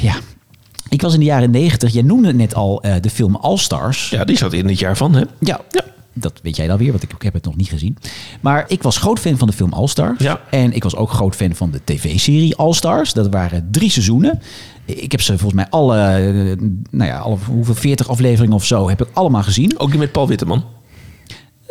ja. 0.00 0.14
Ik 0.94 1.02
was 1.02 1.12
in 1.12 1.18
de 1.18 1.24
jaren 1.24 1.50
90. 1.50 1.92
Jij 1.92 2.02
noemde 2.02 2.34
net 2.34 2.54
al 2.54 2.82
eh, 2.82 2.94
de 3.00 3.10
film 3.10 3.36
All 3.36 3.56
Stars. 3.56 4.10
Ja, 4.10 4.24
die 4.24 4.36
zat 4.36 4.52
in 4.52 4.68
het 4.68 4.78
jaar 4.78 4.96
van, 4.96 5.14
hè? 5.14 5.22
Ja, 5.40 5.60
dat 6.12 6.40
weet 6.42 6.56
jij 6.56 6.66
dan 6.66 6.78
weer, 6.78 6.90
want 6.90 7.02
ik, 7.02 7.12
ik 7.12 7.22
heb 7.22 7.34
het 7.34 7.44
nog 7.44 7.56
niet 7.56 7.68
gezien. 7.68 7.96
Maar 8.40 8.64
ik 8.68 8.82
was 8.82 8.96
groot 8.96 9.18
fan 9.18 9.38
van 9.38 9.48
de 9.48 9.54
film 9.54 9.72
All 9.72 9.86
Stars. 9.86 10.18
Ja. 10.18 10.40
En 10.50 10.72
ik 10.72 10.82
was 10.82 10.96
ook 10.96 11.10
groot 11.10 11.36
fan 11.36 11.54
van 11.54 11.70
de 11.70 11.80
tv-serie 11.84 12.56
All 12.56 12.72
Stars. 12.72 13.12
Dat 13.12 13.28
waren 13.28 13.68
drie 13.70 13.90
seizoenen. 13.90 14.40
Ik 14.84 15.10
heb 15.10 15.20
ze 15.20 15.38
volgens 15.38 15.52
mij 15.52 15.66
alle, 15.70 15.96
eh, 15.96 16.66
nou 16.90 17.10
ja, 17.10 17.18
alle, 17.18 17.36
hoeveel 17.46 17.74
40 17.74 18.08
afleveringen 18.08 18.54
of 18.54 18.64
zo, 18.64 18.88
heb 18.88 19.02
ik 19.02 19.08
allemaal 19.12 19.42
gezien. 19.42 19.78
Ook 19.78 19.90
die 19.90 19.98
met 19.98 20.12
Paul 20.12 20.28
Witteman. 20.28 20.64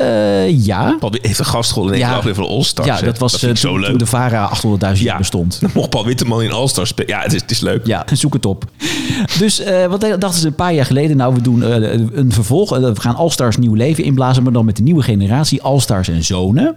Eh, 0.04 0.66
ja. 0.66 0.96
Paul 1.00 1.14
heeft 1.22 1.40
een 1.40 1.46
gastrol 1.46 1.88
in 1.88 1.94
een 1.94 2.00
Ja. 2.00 2.10
aflevering 2.16 2.48
van 2.48 2.58
All 2.58 2.64
Stars. 2.64 2.88
Ja, 2.88 3.02
dat 3.06 3.18
was 3.18 3.34
ik 3.44 3.50
eh, 3.50 3.56
toen, 3.56 3.98
de 3.98 4.06
VARA 4.06 4.50
800.000 4.96 5.02
jaar 5.04 5.18
bestond. 5.18 5.58
Dan 5.62 5.70
mocht 5.74 5.90
Paul 5.90 6.06
Witteman 6.06 6.42
in 6.42 6.52
All 6.52 6.68
Stars 6.68 6.90
spelen. 6.90 7.10
Ja, 7.16 7.22
het 7.22 7.34
is, 7.34 7.42
het 7.42 7.52
is 7.52 7.60
leuk. 7.60 7.86
Ja, 7.88 8.06
zoek 8.14 8.34
het 8.34 8.46
op. 8.46 8.66
Dus 9.40 9.60
eh, 9.60 9.86
wat 9.86 10.02
dachten 10.02 10.34
ze 10.42 10.48
een 10.48 10.56
paar 10.56 10.74
jaar 10.74 10.86
geleden? 10.86 11.18
Nou, 11.18 11.34
we 11.34 11.42
doen 11.42 11.62
een 12.20 12.32
vervolg. 12.32 12.70
We 12.70 12.92
gaan 13.02 13.16
All-Stars 13.16 13.58
nieuw 13.58 13.74
leven 13.74 14.04
inblazen, 14.04 14.44
maar 14.44 14.54
dan 14.54 14.66
met 14.66 14.76
de 14.76 14.84
nieuwe 14.84 15.04
generatie 15.04 15.62
All-Stars 15.62 16.08
en 16.08 16.24
zonen. 16.24 16.76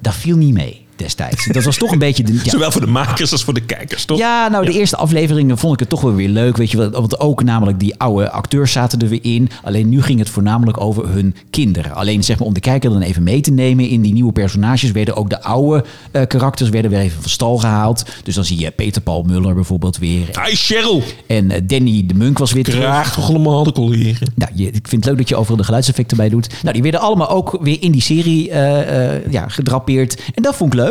Dat 0.00 0.14
viel 0.14 0.36
niet 0.36 0.54
mee 0.54 0.83
destijds. 0.96 1.46
Dat 1.46 1.64
was 1.64 1.76
toch 1.76 1.92
een 1.92 1.98
beetje 1.98 2.22
de... 2.22 2.32
Ja, 2.32 2.50
Zowel 2.50 2.70
voor 2.70 2.80
de 2.80 2.86
makers 2.86 3.32
als 3.32 3.44
voor 3.44 3.54
de 3.54 3.60
kijkers, 3.60 4.04
toch? 4.04 4.18
ja, 4.18 4.48
nou, 4.48 4.64
de 4.64 4.72
eerste 4.72 4.96
afleveringen 4.96 5.58
vond 5.58 5.72
ik 5.72 5.80
het 5.80 5.88
toch 5.88 6.00
wel 6.00 6.14
weer 6.14 6.28
leuk. 6.28 6.56
Weet 6.56 6.70
je, 6.70 6.76
wel, 6.76 6.90
want 6.90 7.20
ook 7.20 7.42
namelijk 7.42 7.80
die 7.80 7.94
oude 7.98 8.30
acteurs 8.30 8.72
zaten 8.72 8.98
er 9.00 9.08
weer 9.08 9.24
in. 9.24 9.50
Alleen 9.62 9.88
nu 9.88 10.02
ging 10.02 10.18
het 10.18 10.28
voornamelijk 10.28 10.80
over 10.80 11.08
hun 11.08 11.34
kinderen. 11.50 11.94
Alleen 11.94 12.24
zeg 12.24 12.38
maar 12.38 12.46
om 12.46 12.54
de 12.54 12.60
kijker 12.60 12.90
dan 12.90 13.00
even 13.00 13.22
mee 13.22 13.40
te 13.40 13.50
nemen 13.50 13.88
in 13.88 14.00
die 14.00 14.12
nieuwe 14.12 14.32
personages 14.32 14.90
werden 14.90 15.16
ook 15.16 15.30
de 15.30 15.42
oude 15.42 15.84
eh, 16.10 16.26
karakters 16.26 16.70
werden 16.70 16.90
weer 16.90 17.00
even 17.00 17.20
van 17.20 17.30
stal 17.30 17.56
gehaald. 17.56 18.04
Dus 18.22 18.34
dan 18.34 18.44
zie 18.44 18.58
je 18.58 18.70
Peter 18.70 19.02
Paul 19.02 19.22
Muller 19.22 19.54
bijvoorbeeld 19.54 19.98
weer. 19.98 20.28
Hi 20.44 20.54
Cheryl! 20.56 21.02
En 21.26 21.50
eh, 21.50 21.60
Danny 21.64 22.04
de 22.06 22.14
Munk 22.14 22.38
was 22.38 22.52
weer 22.52 22.64
terug. 22.64 22.82
Graag 22.82 23.14
toch 23.14 23.28
allemaal 23.28 23.64
de 23.64 23.72
collega. 23.72 24.26
Nou, 24.34 24.50
je, 24.54 24.66
ik 24.66 24.88
vind 24.88 24.92
het 24.92 25.04
leuk 25.04 25.18
dat 25.18 25.28
je 25.28 25.36
overal 25.36 25.56
de 25.56 25.64
geluidseffecten 25.64 26.16
bij 26.16 26.28
doet. 26.28 26.48
Nou, 26.62 26.72
die 26.72 26.82
werden 26.82 27.00
allemaal 27.00 27.28
ook 27.28 27.58
weer 27.60 27.82
in 27.82 27.92
die 27.92 28.02
serie 28.02 28.50
eh, 28.50 29.30
ja, 29.30 29.48
gedrapeerd. 29.48 30.22
En 30.34 30.42
dat 30.42 30.56
vond 30.56 30.72
ik 30.72 30.78
leuk. 30.78 30.83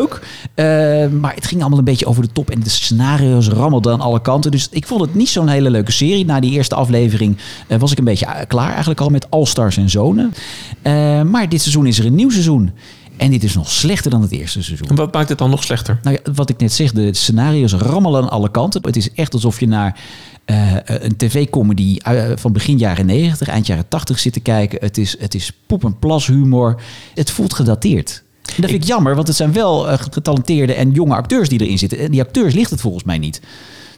Eh, 0.55 0.65
maar 1.07 1.35
het 1.35 1.47
ging 1.47 1.61
allemaal 1.61 1.79
een 1.79 1.85
beetje 1.85 2.05
over 2.05 2.21
de 2.21 2.31
top. 2.31 2.49
En 2.49 2.59
de 2.59 2.69
scenario's 2.69 3.47
rammelden 3.47 3.93
aan 3.93 4.01
alle 4.01 4.21
kanten. 4.21 4.51
Dus 4.51 4.67
ik 4.71 4.87
vond 4.87 5.01
het 5.01 5.15
niet 5.15 5.29
zo'n 5.29 5.47
hele 5.47 5.69
leuke 5.69 5.91
serie. 5.91 6.25
Na 6.25 6.39
die 6.39 6.51
eerste 6.51 6.75
aflevering 6.75 7.37
eh, 7.67 7.79
was 7.79 7.91
ik 7.91 7.97
een 7.97 8.03
beetje 8.03 8.25
eh, 8.25 8.47
klaar 8.47 8.69
eigenlijk 8.69 9.01
al 9.01 9.09
met 9.09 9.29
All 9.29 9.45
Stars 9.45 9.77
en 9.77 9.89
Zonen. 9.89 10.33
Eh, 10.81 11.21
maar 11.21 11.49
dit 11.49 11.61
seizoen 11.61 11.85
is 11.85 11.99
er 11.99 12.05
een 12.05 12.15
nieuw 12.15 12.29
seizoen. 12.29 12.71
En 13.17 13.31
dit 13.31 13.43
is 13.43 13.55
nog 13.55 13.71
slechter 13.71 14.11
dan 14.11 14.21
het 14.21 14.31
eerste 14.31 14.63
seizoen. 14.63 14.87
En 14.87 14.95
wat 14.95 15.13
maakt 15.13 15.29
het 15.29 15.37
dan 15.37 15.49
nog 15.49 15.63
slechter? 15.63 15.99
Nou 16.03 16.17
ja, 16.23 16.31
wat 16.33 16.49
ik 16.49 16.59
net 16.59 16.73
zeg, 16.73 16.91
de 16.91 17.13
scenario's 17.13 17.73
rammelen 17.73 18.21
aan 18.21 18.29
alle 18.29 18.51
kanten. 18.51 18.81
Het 18.83 18.95
is 18.95 19.13
echt 19.13 19.33
alsof 19.33 19.59
je 19.59 19.67
naar 19.67 19.99
eh, 20.45 20.75
een 20.85 21.17
tv-comedy 21.17 21.97
van 22.35 22.51
begin 22.51 22.77
jaren 22.77 23.05
90, 23.05 23.47
eind 23.47 23.67
jaren 23.67 23.87
80 23.87 24.19
zit 24.19 24.33
te 24.33 24.39
kijken. 24.39 24.79
Het 24.81 24.97
is, 24.97 25.15
het 25.19 25.35
is 25.35 25.51
poep- 25.67 25.83
en 25.83 25.99
plashumor. 25.99 26.81
Het 27.13 27.31
voelt 27.31 27.53
gedateerd. 27.53 28.22
Dat 28.57 28.69
vind 28.69 28.83
ik 28.83 28.87
jammer, 28.87 29.15
want 29.15 29.27
het 29.27 29.35
zijn 29.35 29.53
wel 29.53 29.89
eh, 29.89 29.99
getalenteerde 30.11 30.73
en 30.73 30.91
jonge 30.91 31.15
acteurs 31.15 31.49
die 31.49 31.61
erin 31.61 31.77
zitten. 31.77 31.99
En 31.99 32.11
die 32.11 32.21
acteurs 32.21 32.53
ligt 32.53 32.71
het 32.71 32.81
volgens 32.81 33.03
mij 33.03 33.17
niet. 33.17 33.41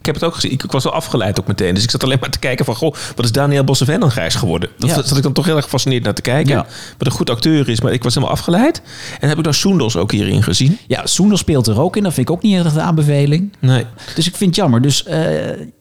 Ik 0.05 0.11
heb 0.13 0.21
het 0.21 0.29
ook 0.29 0.35
gezien. 0.35 0.51
Ik, 0.51 0.63
ik 0.63 0.71
was 0.71 0.83
wel 0.83 0.93
afgeleid 0.93 1.39
ook 1.39 1.47
meteen. 1.47 1.73
Dus 1.73 1.83
ik 1.83 1.89
zat 1.89 2.03
alleen 2.03 2.17
maar 2.19 2.29
te 2.29 2.39
kijken 2.39 2.65
van... 2.65 2.75
Goh, 2.75 2.93
wat 3.15 3.25
is 3.25 3.31
Daniel 3.31 3.63
Bosseven 3.63 3.99
dan 3.99 4.11
grijs 4.11 4.35
geworden? 4.35 4.69
Dat 4.77 4.89
Ja. 4.89 4.95
zat 5.03 5.17
ik 5.17 5.23
dan 5.23 5.33
toch 5.33 5.45
heel 5.45 5.55
erg 5.55 5.63
gefascineerd 5.63 6.03
naar 6.03 6.13
te 6.13 6.21
kijken. 6.21 6.51
Ja. 6.53 6.65
Wat 6.97 7.07
een 7.07 7.13
goed 7.13 7.29
acteur 7.29 7.69
is. 7.69 7.81
Maar 7.81 7.93
ik 7.93 8.03
was 8.03 8.13
helemaal 8.13 8.35
afgeleid. 8.35 8.81
En 9.19 9.27
heb 9.29 9.37
ik 9.37 9.43
dan 9.43 9.53
Soendos 9.53 9.95
ook 9.97 10.11
hierin 10.11 10.43
gezien? 10.43 10.77
Ja, 10.87 11.05
Soendel 11.05 11.37
speelt 11.37 11.67
er 11.67 11.81
ook 11.81 11.95
in. 11.97 12.03
Dat 12.03 12.13
vind 12.13 12.29
ik 12.29 12.35
ook 12.35 12.41
niet 12.41 12.55
echt 12.65 12.75
een 12.75 12.81
aanbeveling. 12.81 13.53
Nee. 13.59 13.85
Dus 14.15 14.27
ik 14.27 14.35
vind 14.35 14.49
het 14.49 14.59
jammer. 14.59 14.81
Dus 14.81 15.03
eh, 15.03 15.21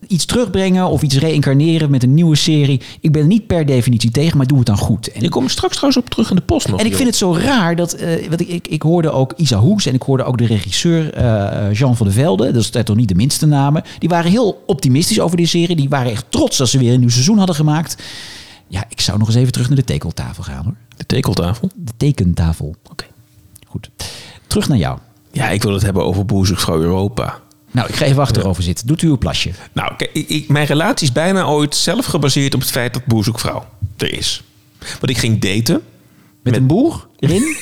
iets 0.07 0.25
terugbrengen 0.25 0.87
of 0.87 1.03
iets 1.03 1.19
reïncarneren 1.19 1.91
met 1.91 2.03
een 2.03 2.15
nieuwe 2.15 2.37
serie. 2.37 2.81
Ik 3.01 3.13
ben 3.13 3.21
er 3.23 3.29
niet 3.29 3.47
per 3.47 3.67
definitie 3.67 4.11
tegen, 4.11 4.37
maar 4.37 4.47
doe 4.47 4.59
het 4.59 4.67
dan 4.67 4.77
goed. 4.79 5.13
En 5.13 5.23
Je 5.23 5.29
komt 5.29 5.51
straks 5.51 5.75
trouwens 5.75 6.05
op 6.05 6.11
terug 6.11 6.31
in 6.31 6.37
de 6.37 6.43
post 6.43 6.69
nog. 6.69 6.79
En 6.79 6.85
ik 6.85 6.91
joh. 6.91 6.97
vind 7.01 7.09
het 7.09 7.19
zo 7.19 7.35
raar 7.37 7.77
dat. 7.77 7.93
eh 7.93 8.29
want 8.29 8.41
ik, 8.41 8.49
ik, 8.49 8.69
ik 8.69 8.83
hoorde 8.83 9.11
ook 9.11 9.33
Isa 9.37 9.59
Hoeks 9.59 9.87
en 9.87 9.95
ik 9.95 10.03
hoorde 10.03 10.25
ook 10.25 10.39
de 10.39 10.47
regisseur 10.47 11.13
eh, 11.15 11.73
Jean 11.73 11.97
van 11.97 12.07
der 12.07 12.15
Velde. 12.15 12.51
Dat 12.53 12.63
is 12.63 12.71
toch 12.85 12.97
niet 12.97 13.09
de 13.09 13.15
minste 13.15 13.47
namen. 13.47 13.83
Die 13.99 14.09
waren 14.15 14.31
heel 14.31 14.63
optimistisch 14.67 15.21
over 15.21 15.37
die 15.37 15.47
serie. 15.47 15.77
Die 15.77 15.89
waren 15.89 16.11
echt 16.13 16.25
trots 16.29 16.57
dat 16.57 16.69
ze 16.69 16.79
weer 16.79 16.93
een 16.93 17.01
nieuw 17.01 17.09
seizoen 17.09 17.39
hadden 17.39 17.57
gemaakt. 17.57 18.03
Ja, 18.69 18.85
ik 18.89 19.01
zou 19.01 19.19
nog 19.19 19.27
eens 19.29 19.37
even 19.37 19.53
terug 19.53 19.67
naar 19.69 19.77
de 19.77 19.85
tekeltafel 19.85 20.43
gaan 20.43 20.65
hoor. 20.65 20.75
De 20.97 21.07
tekeltafel. 21.07 21.71
De 21.75 21.93
tekentafel. 21.97 22.75
Oké. 22.91 23.05
Goed. 23.67 23.91
Terug 24.47 24.69
naar 24.69 24.79
jou. 24.79 24.99
Ja, 25.33 25.49
ik 25.51 25.63
wil 25.63 25.73
het 25.73 25.83
hebben 25.83 26.05
over 26.05 26.25
Boezekvrouw 26.27 26.81
Europa. 26.81 27.41
Nou, 27.71 27.89
ik 27.89 27.95
ga 27.95 28.05
even 28.05 28.23
achterover 28.23 28.63
zitten. 28.63 28.87
Doet 28.87 29.03
u 29.03 29.07
uw 29.09 29.19
plasje. 29.19 29.51
Nou, 29.73 29.93
ik, 30.13 30.29
ik- 30.29 30.49
mijn 30.49 30.67
relatie 30.67 31.07
is 31.07 31.13
bijna 31.13 31.45
ooit 31.45 31.75
zelf 31.77 32.07
gebaseerd 32.07 32.55
op 32.55 32.61
het 32.61 32.71
feit 32.71 32.93
dat 32.95 33.05
Boezekvrouw 33.07 33.65
er 33.97 34.13
is. 34.13 34.43
Want 34.79 35.11
ik 35.11 35.19
ging 35.19 35.41
daten. 35.41 35.83
Met, 36.43 36.57
een 36.57 36.67
boer 36.67 37.07
erin? 37.19 37.57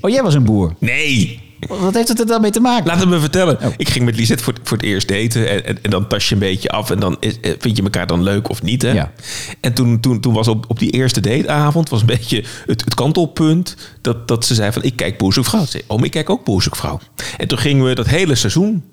Oh, 0.00 0.10
jij 0.10 0.22
was 0.22 0.34
een 0.34 0.44
boer. 0.44 0.74
Nee, 0.78 1.40
Wat 1.68 1.94
heeft 1.94 2.08
het 2.08 2.20
er 2.20 2.26
dan 2.26 2.40
mee 2.40 2.50
te 2.50 2.60
maken? 2.60 2.86
Laat 2.86 3.00
het 3.00 3.08
me 3.08 3.20
vertellen. 3.20 3.58
Oh. 3.62 3.72
Ik 3.76 3.88
ging 3.88 4.04
met 4.04 4.16
Lisette 4.16 4.44
voor, 4.44 4.54
voor 4.62 4.76
het 4.76 4.86
eerst 4.86 5.08
daten. 5.08 5.48
En, 5.48 5.64
en, 5.64 5.78
en 5.82 5.90
dan 5.90 6.08
tas 6.08 6.28
je 6.28 6.34
een 6.34 6.40
beetje 6.40 6.68
af. 6.68 6.90
En 6.90 7.00
dan 7.00 7.16
is, 7.20 7.40
eh, 7.40 7.52
vind 7.58 7.76
je 7.76 7.82
elkaar 7.82 8.06
dan 8.06 8.22
leuk 8.22 8.48
of 8.50 8.62
niet. 8.62 8.82
Hè? 8.82 8.92
Ja. 8.92 9.12
En 9.60 9.72
toen, 9.72 10.00
toen, 10.00 10.20
toen 10.20 10.32
was 10.32 10.48
op, 10.48 10.64
op 10.68 10.78
die 10.78 10.90
eerste 10.90 11.20
dateavond... 11.20 11.88
was 11.88 12.00
een 12.00 12.06
beetje 12.06 12.44
het, 12.66 12.84
het 12.84 12.94
kantelpunt... 12.94 13.76
Dat, 14.00 14.28
dat 14.28 14.44
ze 14.44 14.54
zei 14.54 14.72
van, 14.72 14.82
ik 14.82 14.96
kijk 14.96 15.18
Boezekvrouw. 15.18 15.64
Ze 15.64 15.70
zei, 15.70 15.82
oh, 15.86 15.96
maar 15.96 16.06
ik 16.06 16.10
kijk 16.10 16.30
ook 16.30 16.44
Boezekvrouw. 16.44 17.00
En 17.36 17.48
toen 17.48 17.58
gingen 17.58 17.84
we 17.84 17.94
dat 17.94 18.06
hele 18.06 18.34
seizoen 18.34 18.84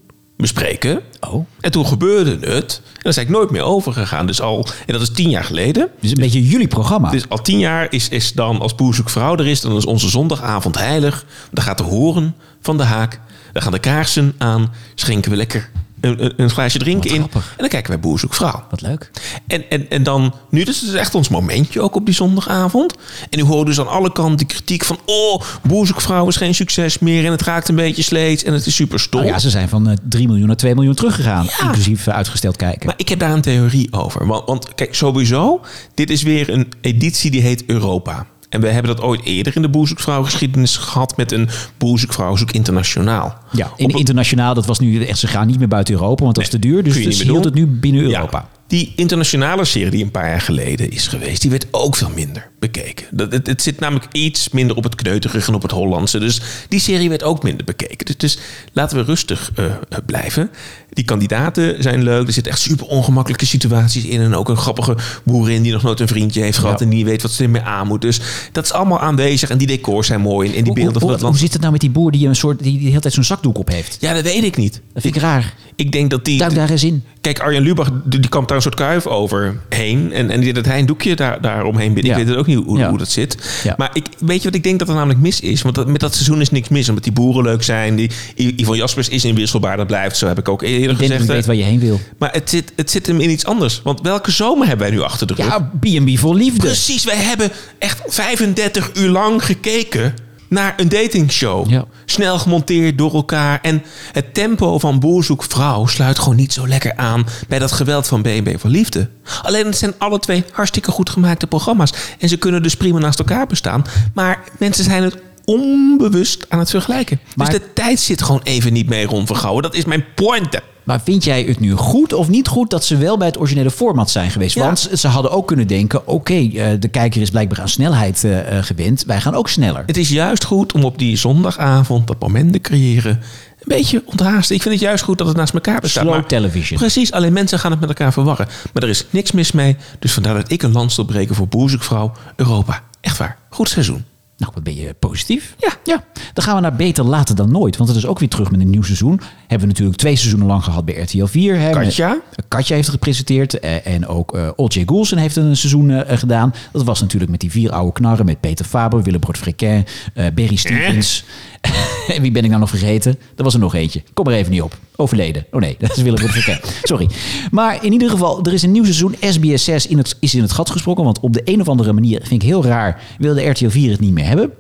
bespreken. 0.42 1.02
Oh. 1.20 1.46
En 1.60 1.72
toen 1.72 1.86
gebeurde 1.86 2.32
het. 2.32 2.82
En 2.86 2.92
daar 2.94 3.14
is 3.14 3.18
ik 3.18 3.30
nooit 3.30 3.52
meer 3.52 3.62
overgegaan. 3.62 4.26
Dus 4.26 4.42
al, 4.42 4.68
en 4.86 4.94
dat 4.94 5.02
is 5.02 5.12
tien 5.12 5.30
jaar 5.30 5.44
geleden. 5.44 5.90
Dus 6.00 6.10
een 6.10 6.18
beetje 6.20 6.48
jullie 6.48 6.68
programma. 6.68 7.10
Dus 7.10 7.30
al 7.30 7.42
tien 7.42 7.60
jaar 7.60 7.88
is, 7.90 8.10
is 8.10 8.34
dan 8.34 8.60
als 8.60 8.76
Boezekvrouw 8.76 9.36
er 9.36 9.48
is... 9.48 9.62
dan 9.62 9.76
is 9.76 9.86
onze 9.86 10.10
zondagavond 10.10 10.78
heilig. 10.78 11.26
Dan 11.52 11.64
gaat 11.64 11.78
de 11.78 11.84
horen 11.84 12.36
van 12.62 12.78
de 12.78 12.84
haak. 12.84 13.20
Dan 13.54 13.62
gaan 13.62 13.72
de 13.72 13.80
kaarsen 13.80 14.34
aan. 14.38 14.74
Schenken 14.96 15.32
we 15.32 15.38
lekker 15.38 15.70
een, 16.02 16.34
een, 16.38 16.50
glaasje 16.50 16.78
drinken 16.78 17.10
in. 17.10 17.22
En 17.22 17.42
dan 17.58 17.68
kijken 17.68 17.92
wij 17.92 18.00
Boezekvrouw. 18.00 18.64
Wat 18.70 18.82
leuk. 18.82 19.12
En, 19.48 19.70
en, 19.70 19.90
en 19.90 20.04
dan, 20.04 20.34
nu 20.50 20.64
dus 20.64 20.80
het 20.80 20.90
is 20.90 20.96
echt 20.96 21.16
ons 21.16 21.30
momentje 21.30 21.82
ook 21.82 21.96
op 21.96 22.06
die 22.06 22.16
zondagavond. 22.16 22.94
En 23.30 23.40
nu 23.40 23.44
hoor 23.44 23.60
je 23.60 23.66
dus 23.66 23.80
aan 23.80 23.88
alle 23.88 24.12
kanten 24.12 24.38
de 24.38 24.54
kritiek 24.54 24.86
van... 24.86 25.00
oh, 25.06 25.42
Boezekvrouw 25.62 26.28
is 26.28 26.36
geen 26.36 26.56
succes 26.56 27.00
meer 27.00 27.26
en 27.26 27.32
het 27.32 27.42
raakt 27.42 27.70
een 27.70 27.76
beetje 27.76 28.02
sleets 28.02 28.44
en 28.44 28.54
het 28.54 28.66
is 28.66 28.76
super 28.76 29.00
stom. 29.00 29.22
Nou 29.22 29.34
ja, 29.34 29.40
ze 29.40 29.50
zijn 29.50 29.70
van 29.70 29.90
eh, 29.90 29.96
3 30.10 30.28
miljoen 30.28 30.48
naar 30.48 30.56
2 30.56 30.76
miljoen 30.76 30.96
teruggegaan. 30.96 31.48
Inclusief 31.62 32.08
eh, 32.08 32.16
uitgesteld 32.16 32.56
kijken. 32.56 32.86
Maar 32.86 32.98
ik 32.98 33.10
heb 33.10 33.20
daar 33.20 33.32
een 33.32 33.42
theorie 33.42 33.94
over. 33.94 34.28
Want, 34.28 34.46
want 34.46 34.76
kijk, 34.76 34.96
sowieso, 34.96 35.62
dit 35.94 36.10
is 36.10 36.24
weer 36.24 36.50
een 36.50 36.68
editie 36.82 37.32
die 37.32 37.42
heet 37.42 37.64
Europa. 37.66 38.26
En 38.50 38.62
we 38.62 38.68
hebben 38.68 38.96
dat 38.96 39.06
ooit 39.06 39.24
eerder 39.24 39.56
in 39.56 39.62
de 39.62 39.70
Boezekvrouw 39.70 40.24
geschiedenis 40.24 40.78
gehad... 40.78 41.18
met 41.18 41.32
een 41.32 41.50
Boezekvrouw 41.78 42.36
zoek 42.36 42.52
internationaal. 42.52 43.38
Ja, 43.52 43.72
in 43.76 43.90
internationaal, 43.90 44.54
dat 44.54 44.66
was 44.66 44.80
nu 44.80 45.06
echt, 45.06 45.20
ze 45.20 45.28
gaan 45.28 45.48
niet 45.48 45.60
meer 45.60 45.68
buiten 45.68 45.94
Europa, 45.94 46.24
want 46.24 46.36
dat 46.36 46.44
is 46.44 46.50
te 46.50 46.60
duur. 46.60 46.84
Dus 46.84 46.96
meer 46.96 47.24
hield 47.24 47.46
het 47.46 47.54
nu 47.54 47.68
binnen 47.68 48.02
Ja. 48.10 48.16
Europa. 48.18 48.50
Die 48.68 48.94
internationale 48.96 49.66
serie 49.66 49.92
die 49.92 50.04
een 50.04 50.12
paar 50.12 50.30
jaar 50.30 50.42
geleden 50.42 50.92
is 50.92 51.08
geweest, 51.08 51.42
die 51.42 51.52
werd 51.52 51.68
ook 51.72 51.96
veel 51.96 52.12
minder 52.16 52.50
bekeken. 52.60 53.06
Dat, 53.12 53.32
het, 53.32 53.48
het 53.48 53.62
zit 53.62 53.80
namelijk 53.80 54.06
iets 54.12 54.50
minder 54.50 54.76
op 54.76 54.84
het 54.84 54.96
kneuterige 54.96 55.48
en 55.48 55.54
op 55.54 55.62
het 55.62 55.72
Hollandse. 55.72 56.20
Dus 56.20 56.42
die 56.70 56.80
serie 56.80 57.10
werd 57.10 57.24
ook 57.24 57.44
minder 57.44 57.66
bekeken. 57.66 58.06
Dus, 58.06 58.18
dus 58.18 58.38
laten 58.74 58.98
we 58.98 59.04
rustig 59.04 59.52
uh, 59.60 59.66
blijven. 60.06 60.50
Die 60.90 61.06
kandidaten 61.06 61.84
zijn 61.84 62.04
leuk. 62.04 62.28
Er 62.28 62.34
zitten 62.34 62.52
echt 62.52 62.62
super 62.62 62.86
ongemakkelijke 62.86 63.46
situaties 63.46 64.06
in. 64.06 64.22
En 64.22 64.36
ook 64.36 64.50
een 64.50 64.58
grappige 64.58 64.98
boerin 65.24 65.62
die 65.62 65.72
nog 65.72 65.84
nooit 65.84 66.00
een 66.00 66.08
vriendje 66.08 66.42
heeft 66.42 66.58
gehad. 66.58 66.80
Ja. 66.80 66.86
En 66.86 66.92
die 66.92 67.06
weet 67.06 67.22
wat 67.22 67.32
ze 67.32 67.44
ermee 67.44 67.62
aan 67.62 67.88
moet. 67.88 68.02
Dus 68.02 68.20
dat 68.52 68.64
is 68.64 68.72
allemaal 68.72 69.00
aanwezig. 69.00 69.50
En 69.50 69.58
die 69.58 69.68
decors 69.68 70.08
zijn 70.08 70.22
mooi. 70.22 70.50
En, 70.50 70.56
en 70.56 70.64
die 70.64 70.74
beelden 70.74 70.92
hoe, 70.92 71.02
van 71.02 71.12
het 71.12 71.22
land. 71.22 71.34
hoe 71.34 71.44
zit 71.44 71.52
het 71.52 71.62
nou 71.62 71.72
met 71.72 71.82
die 71.82 71.90
boer 71.90 72.12
die 72.12 72.28
een 72.28 72.36
soort 72.36 72.60
die, 72.60 72.72
die 72.72 72.82
de 72.82 72.88
hele 72.88 73.00
tijd 73.00 73.14
zo'n 73.14 73.24
zakdoek 73.24 73.58
op 73.58 73.68
heeft? 73.68 73.98
Ja, 74.00 74.14
dat 74.14 74.24
weet 74.24 74.44
ik 74.44 74.58
niet. 74.58 74.82
Dat 74.94 75.02
vind 75.02 75.16
ik 75.16 75.22
raar. 75.22 75.54
Ik 75.76 75.92
denk 75.92 76.10
dat 76.10 76.26
die... 76.26 76.38
Duik 76.38 76.56
daar 76.56 76.70
eens 76.70 76.84
in. 76.84 77.04
Kijk, 77.22 77.40
Arjan 77.40 77.64
Lubach, 77.64 77.92
die, 78.04 78.20
die 78.20 78.30
kwam 78.30 78.46
daar 78.46 78.56
een 78.56 78.62
soort 78.62 78.76
kuif 78.76 79.08
overheen. 79.08 80.14
En, 80.14 80.30
en 80.30 80.40
die 80.40 80.54
dat 80.54 80.66
hij 80.66 80.80
een 80.80 80.86
doekje 80.86 81.16
daar, 81.16 81.42
daaromheen 81.42 81.94
binnen. 81.94 82.12
Ja. 82.12 82.18
Ik 82.18 82.24
weet 82.24 82.28
het 82.28 82.38
ook 82.38 82.48
niet 82.50 82.66
hoe, 82.66 82.78
Ja. 82.78 82.90
hoe 82.90 82.98
dat 82.98 83.10
zit. 83.10 83.38
Ja. 83.64 83.74
Maar 83.78 83.90
ik, 83.94 84.06
weet 84.20 84.38
je 84.38 84.44
wat 84.44 84.56
ik 84.56 84.64
denk 84.64 84.80
dat 84.80 84.88
er 84.88 84.94
namelijk 84.94 85.20
mis 85.20 85.40
is? 85.40 85.62
Want 85.62 85.76
dat, 85.76 85.88
met 85.88 86.00
dat 86.00 86.14
seizoen 86.14 86.42
is 86.42 86.50
niks 86.50 86.68
mis. 86.70 86.88
Omdat 86.90 87.04
die 87.04 87.14
boeren 87.14 87.44
leuk 87.44 87.64
zijn. 87.64 87.96
Die, 87.96 88.10
Ivan 88.36 88.78
Jaspers 88.78 89.10
is 89.10 89.26
inwisselbaar. 89.26 89.78
Dat 89.78 89.88
blijft. 89.88 90.18
Zo 90.18 90.28
heb 90.28 90.38
ik 90.40 90.50
ook 90.50 90.62
eerder 90.62 90.80
Ik 90.82 90.88
denk 90.88 91.00
gezegd. 91.12 91.22
ik 91.22 91.28
weet 91.36 91.46
waar 91.46 91.56
je 91.56 91.64
heen 91.64 91.80
wil. 91.80 92.00
Maar 92.18 92.32
het 92.32 92.50
zit, 92.50 92.74
het 92.76 92.92
zit 92.92 93.08
hem 93.08 93.20
in 93.20 93.30
iets 93.30 93.46
anders. 93.46 93.82
Want 93.84 94.02
welke 94.02 94.32
zomer 94.32 94.68
hebben 94.68 94.88
wij 94.88 94.96
nu 94.96 95.02
achter 95.02 95.28
de 95.28 95.34
rug? 95.34 95.46
Ja, 95.46 95.72
B&B 95.80 96.18
voor 96.18 96.36
liefde. 96.36 96.60
Precies, 96.60 97.04
wij 97.04 97.18
hebben 97.18 97.52
echt 97.80 98.02
35 98.08 98.92
uur 98.94 99.10
lang 99.10 99.46
gekeken 99.46 100.14
naar 100.50 100.74
een 100.78 100.90
datingshow. 100.90 101.70
Ja. 101.70 101.86
Snel 102.06 102.40
gemonteerd 102.40 102.98
door 102.98 103.14
elkaar. 103.14 103.60
En 103.62 103.84
het 104.12 104.34
tempo 104.34 104.80
van 104.80 105.00
Boer 105.00 105.24
zoekt 105.24 105.54
vrouw 105.54 105.86
sluit 105.86 106.20
gewoon 106.20 106.36
niet 106.36 106.54
zo 106.54 106.68
lekker 106.68 106.96
aan 106.96 107.26
bij 107.48 107.60
dat 107.60 107.72
geweld 107.72 108.08
van 108.08 108.22
B&B 108.22 108.60
voor 108.60 108.70
Liefde. 108.70 109.10
Alleen 109.42 109.66
het 109.66 109.78
zijn 109.78 109.94
alle 109.98 110.20
twee 110.20 110.44
hartstikke 110.52 110.92
goed 110.92 111.10
gemaakte 111.10 111.48
programma's. 111.48 111.94
En 112.20 112.30
ze 112.30 112.38
kunnen 112.38 112.64
dus 112.64 112.76
prima 112.76 113.00
naast 113.00 113.20
elkaar 113.20 113.48
bestaan. 113.48 113.86
Maar 114.14 114.44
mensen 114.58 114.84
zijn 114.84 115.04
het 115.04 115.18
onbewust 115.46 116.46
aan 116.50 116.60
het 116.60 116.70
vergelijken. 116.70 117.20
Maar- 117.36 117.50
dus 117.50 117.60
de 117.60 117.74
tijd 117.74 118.00
zit 118.00 118.22
gewoon 118.22 118.42
even 118.44 118.74
niet 118.74 118.90
mee 118.90 119.06
rondvergouwen. 119.06 119.64
Dat 119.64 119.76
is 119.76 119.86
mijn 119.86 120.06
pointe. 120.16 120.62
Maar 120.84 121.02
vind 121.02 121.24
jij 121.24 121.44
het 121.44 121.60
nu 121.60 121.72
goed 121.72 122.14
of 122.14 122.30
niet 122.30 122.48
goed 122.48 122.70
dat 122.70 122.86
ze 122.86 122.98
wel 122.98 123.18
bij 123.18 123.28
het 123.28 123.40
originele 123.40 123.72
format 123.72 124.10
zijn 124.10 124.32
geweest? 124.32 124.56
Ja. 124.56 124.64
Want 124.64 124.90
ze 124.94 125.08
hadden 125.08 125.32
ook 125.32 125.48
kunnen 125.48 125.68
denken: 125.68 126.08
oké, 126.08 126.34
eh, 126.34 126.68
de 126.80 126.88
kijker 126.88 127.22
is 127.22 127.30
blijkbaar 127.30 127.62
aan 127.62 127.70
snelheid 127.70 128.24
eh, 128.24 128.58
eh, 128.58 128.64
gewend. 128.64 129.04
Wij 129.06 129.22
gaan 129.22 129.36
ook 129.36 129.50
sneller. 129.50 129.84
Het 129.86 129.98
is 129.98 130.10
juist 130.10 130.44
goed 130.44 130.74
om 130.74 130.84
op 130.84 130.98
die 130.98 131.18
zondagavond 131.18 132.08
dat 132.08 132.20
moment 132.20 132.54
te 132.54 132.60
creëren. 132.60 133.12
Een 133.12 133.78
beetje 133.78 134.04
onthaasten. 134.06 134.56
Ik 134.56 134.62
vind 134.62 134.74
het 134.74 134.84
juist 134.84 135.04
goed 135.04 135.18
dat 135.18 135.28
het 135.28 135.38
naast 135.38 135.54
elkaar 135.54 135.82
bestaat. 135.82 136.04
Slow 136.04 136.16
maar- 136.16 136.26
television. 136.26 136.80
Precies, 136.80 137.12
alleen 137.12 137.34
mensen 137.34 137.60
gaan 137.60 137.72
het 137.72 137.80
met 137.80 137.90
elkaar 137.90 138.14
verwarren. 138.14 138.48
Maar 138.74 138.84
er 138.84 138.90
is 138.90 139.06
niks 139.10 139.32
mis 139.32 139.52
mee. 139.52 139.76
Dus 140.00 140.14
vandaar 140.14 140.34
dat 140.34 140.52
ik 140.52 140.64
een 140.64 140.72
wil 140.96 141.06
breken 141.06 141.36
voor 141.36 141.48
Boerzoekvrouw 141.48 142.12
Europa. 142.36 142.84
Echt 143.02 143.18
waar. 143.18 143.38
Goed 143.50 143.70
seizoen. 143.70 144.06
Nou, 144.40 144.52
wat 144.56 144.64
ben 144.64 144.76
je 144.76 144.94
positief? 145.00 145.56
Ja. 145.60 145.70
ja. 145.84 146.04
Dan 146.34 146.44
gaan 146.44 146.56
we 146.56 146.62
naar 146.62 146.76
Beter 146.76 147.04
Later 147.04 147.36
dan 147.36 147.52
Nooit. 147.52 147.78
Want 147.78 147.90
het 147.90 147.98
is 147.98 148.06
ook 148.06 148.20
weer 148.20 148.30
terug 148.30 148.52
met 148.52 148.60
een 148.60 148.70
nieuw 148.70 148.82
seizoen. 148.84 149.22
Hebben 149.40 149.60
we 149.60 149.66
natuurlijk 149.74 149.98
twee 149.98 150.16
seizoenen 150.16 150.48
lang 150.48 150.64
gehad 150.64 150.86
bij 150.86 150.96
RTL 151.02 151.26
4. 151.26 151.60
Hè, 151.60 151.70
Katja. 151.72 152.08
Met- 152.36 152.46
Katja 152.48 152.76
heeft 152.76 152.90
gepresenteerd. 152.90 153.60
eh, 153.60 153.88
En 153.88 154.08
ook 154.08 154.36
eh 154.36 154.50
Olcay 154.56 154.84
Goulsen 154.86 155.18
heeft 155.18 155.36
een 155.36 155.58
seizoen 155.58 155.90
eh, 155.92 156.18
gedaan. 156.18 156.54
Dat 156.72 156.84
was 156.84 157.02
natuurlijk 157.02 157.32
met 157.32 157.40
die 157.40 157.52
vier 157.52 157.72
oude 157.72 157.92
knarren. 157.94 158.26
Met 158.26 158.40
Peter 158.40 158.66
Faber, 158.66 159.04
Willebrood 159.04 159.38
Frequin, 159.38 159.86
eh 160.14 160.26
Berry 160.34 160.56
Stevens. 160.56 161.24
en 162.16 162.22
wie 162.22 162.32
ben 162.32 162.44
ik 162.44 162.50
nou 162.50 162.60
nog 162.60 162.70
vergeten? 162.70 163.20
Er 163.36 163.44
was 163.44 163.54
er 163.54 163.60
nog 163.60 163.76
eentje. 163.76 164.04
Kom 164.14 164.28
er 164.28 164.34
even 164.34 164.52
niet 164.52 164.62
op. 164.62 164.78
Overleden. 164.96 165.46
Oh 165.52 165.62
nee, 165.62 165.76
dat 165.80 165.98
is 165.98 166.04
Willebrood 166.04 166.32
Frequin. 166.32 166.60
Sorry. 166.84 167.10
Maar 167.52 167.86
in 167.86 167.92
ieder 167.92 168.10
geval, 168.10 168.46
er 168.46 168.54
is 168.54 168.64
een 168.64 168.72
nieuw 168.72 168.84
seizoen. 168.84 169.16
SBS 169.20 169.64
6 169.64 169.88
in 169.88 169.98
het, 169.98 170.18
is 170.20 170.36
in 170.36 170.42
het 170.42 170.52
gat 170.52 170.70
gesprongen. 170.70 171.04
Want 171.04 171.20
op 171.20 171.34
de 171.34 171.42
een 171.46 171.62
of 171.62 171.68
andere 171.68 171.94
manier, 171.94 172.20
vind 172.24 172.42
ik 172.42 172.48
heel 172.48 172.64
raar, 172.64 173.02
wilde 173.18 173.50
RTL 173.50 173.70
4 173.70 173.92
het 173.92 174.00
niet 174.00 174.14
meer 174.14 174.26
hebben. 174.26 174.52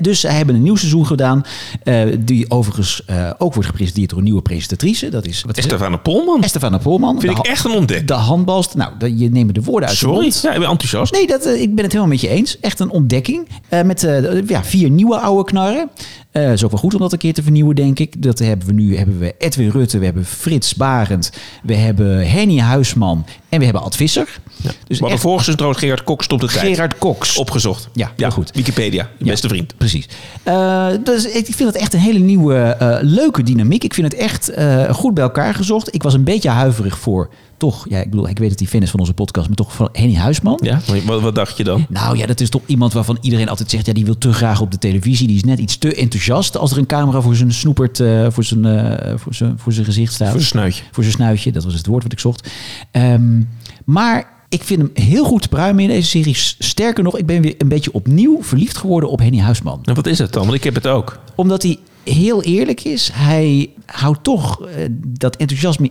Dus 0.00 0.20
zij 0.20 0.34
hebben 0.34 0.54
een 0.54 0.62
nieuw 0.62 0.76
seizoen 0.76 1.06
gedaan. 1.06 1.42
eh, 1.82 2.02
die 2.18 2.50
overigens 2.50 3.04
eh, 3.06 3.30
ook 3.38 3.52
wordt 3.54 3.68
gepresenteerd 3.68 4.08
door 4.08 4.18
een 4.18 4.24
nieuwe 4.24 4.42
presentatrice. 4.42 5.08
Dat 5.08 5.26
is 5.26 5.42
wat 5.42 5.58
is? 5.58 5.64
Estefane 5.64 5.98
Polman. 5.98 6.42
Estefana 6.42 6.78
Polman. 6.78 7.20
Vind 7.20 7.34
de, 7.34 7.40
ik 7.40 7.46
echt 7.46 7.64
een 7.64 7.70
ontdekking. 7.70 8.08
de 8.08 8.14
handbalst. 8.14 8.74
Nou, 8.74 8.92
de- 8.98 9.16
je 9.18 9.30
neemt 9.30 9.54
de 9.54 9.62
woorden 9.62 9.88
uit 9.88 9.98
de 9.98 10.04
Sorry. 10.06 10.20
mond. 10.22 10.40
Ja, 10.42 10.52
ik 10.52 10.58
ben 10.60 10.68
enthousiast. 10.68 11.12
Nee, 11.12 11.26
dat, 11.26 11.44
eh, 11.46 11.60
ik 11.60 11.74
ben 11.74 11.84
het 11.84 11.92
helemaal 11.92 12.12
met 12.12 12.20
je 12.20 12.28
eens. 12.28 12.60
Echt 12.60 12.80
een 12.80 12.90
ontdekking. 12.90 13.48
Met 13.84 14.00
ja, 14.46 14.64
vier 14.64 14.90
nieuwe 14.90 15.18
oude 15.18 15.44
knarren. 15.44 15.90
Eh 16.30 16.52
is 16.52 16.64
ook 16.64 16.70
wel 16.70 16.80
goed 16.80 16.94
om 16.94 17.00
dat 17.00 17.12
een 17.12 17.18
keer 17.18 17.34
te 17.34 17.42
vernieuwen, 17.42 17.74
denk 17.76 17.98
ik. 17.98 18.22
Dat 18.22 18.38
hebben 18.38 18.66
we 18.66 18.72
nu. 18.72 18.96
Hebben 18.96 19.18
we 19.18 19.34
Edwin 19.38 19.70
Rutte, 19.70 19.98
we 19.98 20.04
hebben 20.04 20.24
Frits 20.24 20.74
Barend, 20.74 21.32
we 21.62 21.74
hebben 21.74 22.30
Henny 22.30 22.58
Huisman 22.58 23.24
en 23.52 23.58
we 23.58 23.64
hebben 23.64 23.82
Ad 23.82 23.96
Visser. 23.96 24.40
Ja. 24.56 24.70
Dus 24.86 25.00
maar 25.00 25.10
echt 25.10 25.20
vervolgens 25.20 25.48
is 25.48 25.54
trouwens 25.54 25.82
Gerard 25.82 26.04
Cox 26.04 26.26
op 26.26 26.40
de 26.40 26.46
tijd. 26.46 26.66
Gerard 26.66 26.98
Cox. 26.98 27.36
Opgezocht. 27.36 27.88
Ja, 27.92 28.12
heel 28.16 28.30
goed. 28.30 28.50
Wikipedia. 28.54 29.08
Je 29.18 29.24
Ja, 29.24 29.30
beste 29.30 29.48
vriend. 29.48 29.76
Precies. 29.76 30.08
Eh, 30.42 30.86
dus 31.04 31.24
ik 31.24 31.46
vind 31.46 31.72
het 31.72 31.76
echt 31.76 31.94
een 31.94 32.00
hele 32.00 32.18
nieuwe, 32.18 32.56
eh, 32.56 32.98
leuke 33.00 33.42
dynamiek. 33.42 33.84
Ik 33.84 33.94
vind 33.94 34.12
het 34.12 34.20
echt 34.20 34.48
eh, 34.48 34.90
goed 34.90 35.14
bij 35.14 35.22
elkaar 35.22 35.54
gezocht. 35.54 35.94
Ik 35.94 36.02
was 36.02 36.14
een 36.14 36.24
beetje 36.24 36.48
huiverig 36.48 36.98
voor, 36.98 37.28
toch, 37.62 37.86
ja, 37.88 37.98
ik 37.98 38.10
bedoel, 38.10 38.28
ik 38.28 38.38
weet 38.38 38.48
dat 38.48 38.58
hij 38.58 38.68
fan 38.68 38.82
is 38.82 38.90
van 38.90 39.00
onze 39.00 39.14
podcast, 39.14 39.46
maar 39.46 39.56
toch 39.56 39.74
van 39.74 39.88
Henny 39.92 40.14
Huisman. 40.14 40.60
Ja, 40.62 40.80
wat, 41.04 41.20
wat 41.20 41.34
dacht 41.34 41.56
je 41.56 41.64
dan? 41.64 41.86
Nou 41.88 42.16
ja, 42.16 42.26
dat 42.26 42.40
is 42.40 42.48
toch 42.48 42.62
iemand 42.66 42.92
waarvan 42.92 43.18
iedereen 43.20 43.48
altijd 43.48 43.70
zegt... 43.70 43.86
ja, 43.86 43.92
die 43.92 44.04
wil 44.04 44.18
te 44.18 44.32
graag 44.32 44.60
op 44.60 44.70
de 44.70 44.78
televisie. 44.78 45.26
Die 45.26 45.36
is 45.36 45.44
net 45.44 45.58
iets 45.58 45.78
te 45.78 45.94
enthousiast 45.94 46.56
als 46.56 46.70
er 46.70 46.78
een 46.78 46.86
camera 46.86 47.20
voor 47.20 47.34
zijn 47.34 47.52
snoepert... 47.52 48.00
eh, 48.00 48.26
voor, 48.30 48.44
zijn, 48.44 48.64
eh, 48.64 49.12
voor, 49.16 49.34
zijn, 49.34 49.58
voor 49.58 49.72
zijn 49.72 49.84
gezicht 49.84 50.12
staat. 50.12 50.28
Voor 50.28 50.38
een 50.38 50.44
snuitje. 50.44 50.82
Voor 50.90 51.02
zijn 51.02 51.14
snuitje, 51.14 51.52
dat 51.52 51.64
was 51.64 51.74
het 51.74 51.86
woord 51.86 52.02
wat 52.02 52.12
ik 52.12 52.20
zocht. 52.20 52.50
Ehm, 52.90 53.42
maar 53.84 54.32
ik 54.48 54.62
vind 54.62 54.80
hem 54.80 54.90
heel 54.94 55.24
goed 55.24 55.42
te 55.42 55.48
pruimen 55.48 55.82
in 55.82 55.88
deze 55.88 56.08
serie. 56.08 56.36
Sterker 56.58 57.04
nog, 57.04 57.18
ik 57.18 57.26
ben 57.26 57.42
weer 57.42 57.54
een 57.58 57.68
beetje 57.68 57.92
opnieuw 57.92 58.42
verliefd 58.42 58.76
geworden 58.76 59.10
op 59.10 59.18
Henny 59.18 59.38
Huisman. 59.38 59.80
En 59.84 59.94
wat 59.94 60.06
is 60.06 60.18
het 60.18 60.32
dan? 60.32 60.42
Want 60.42 60.54
ik 60.54 60.64
heb 60.64 60.74
het 60.74 60.86
ook. 60.86 61.18
Omdat 61.34 61.62
hij 61.62 61.78
heel 62.04 62.42
eerlijk 62.42 62.84
is. 62.84 63.10
Hij 63.12 63.70
houdt 63.86 64.24
toch 64.24 64.66
eh, 64.66 64.86
dat 65.18 65.36
enthousiasme 65.36 65.90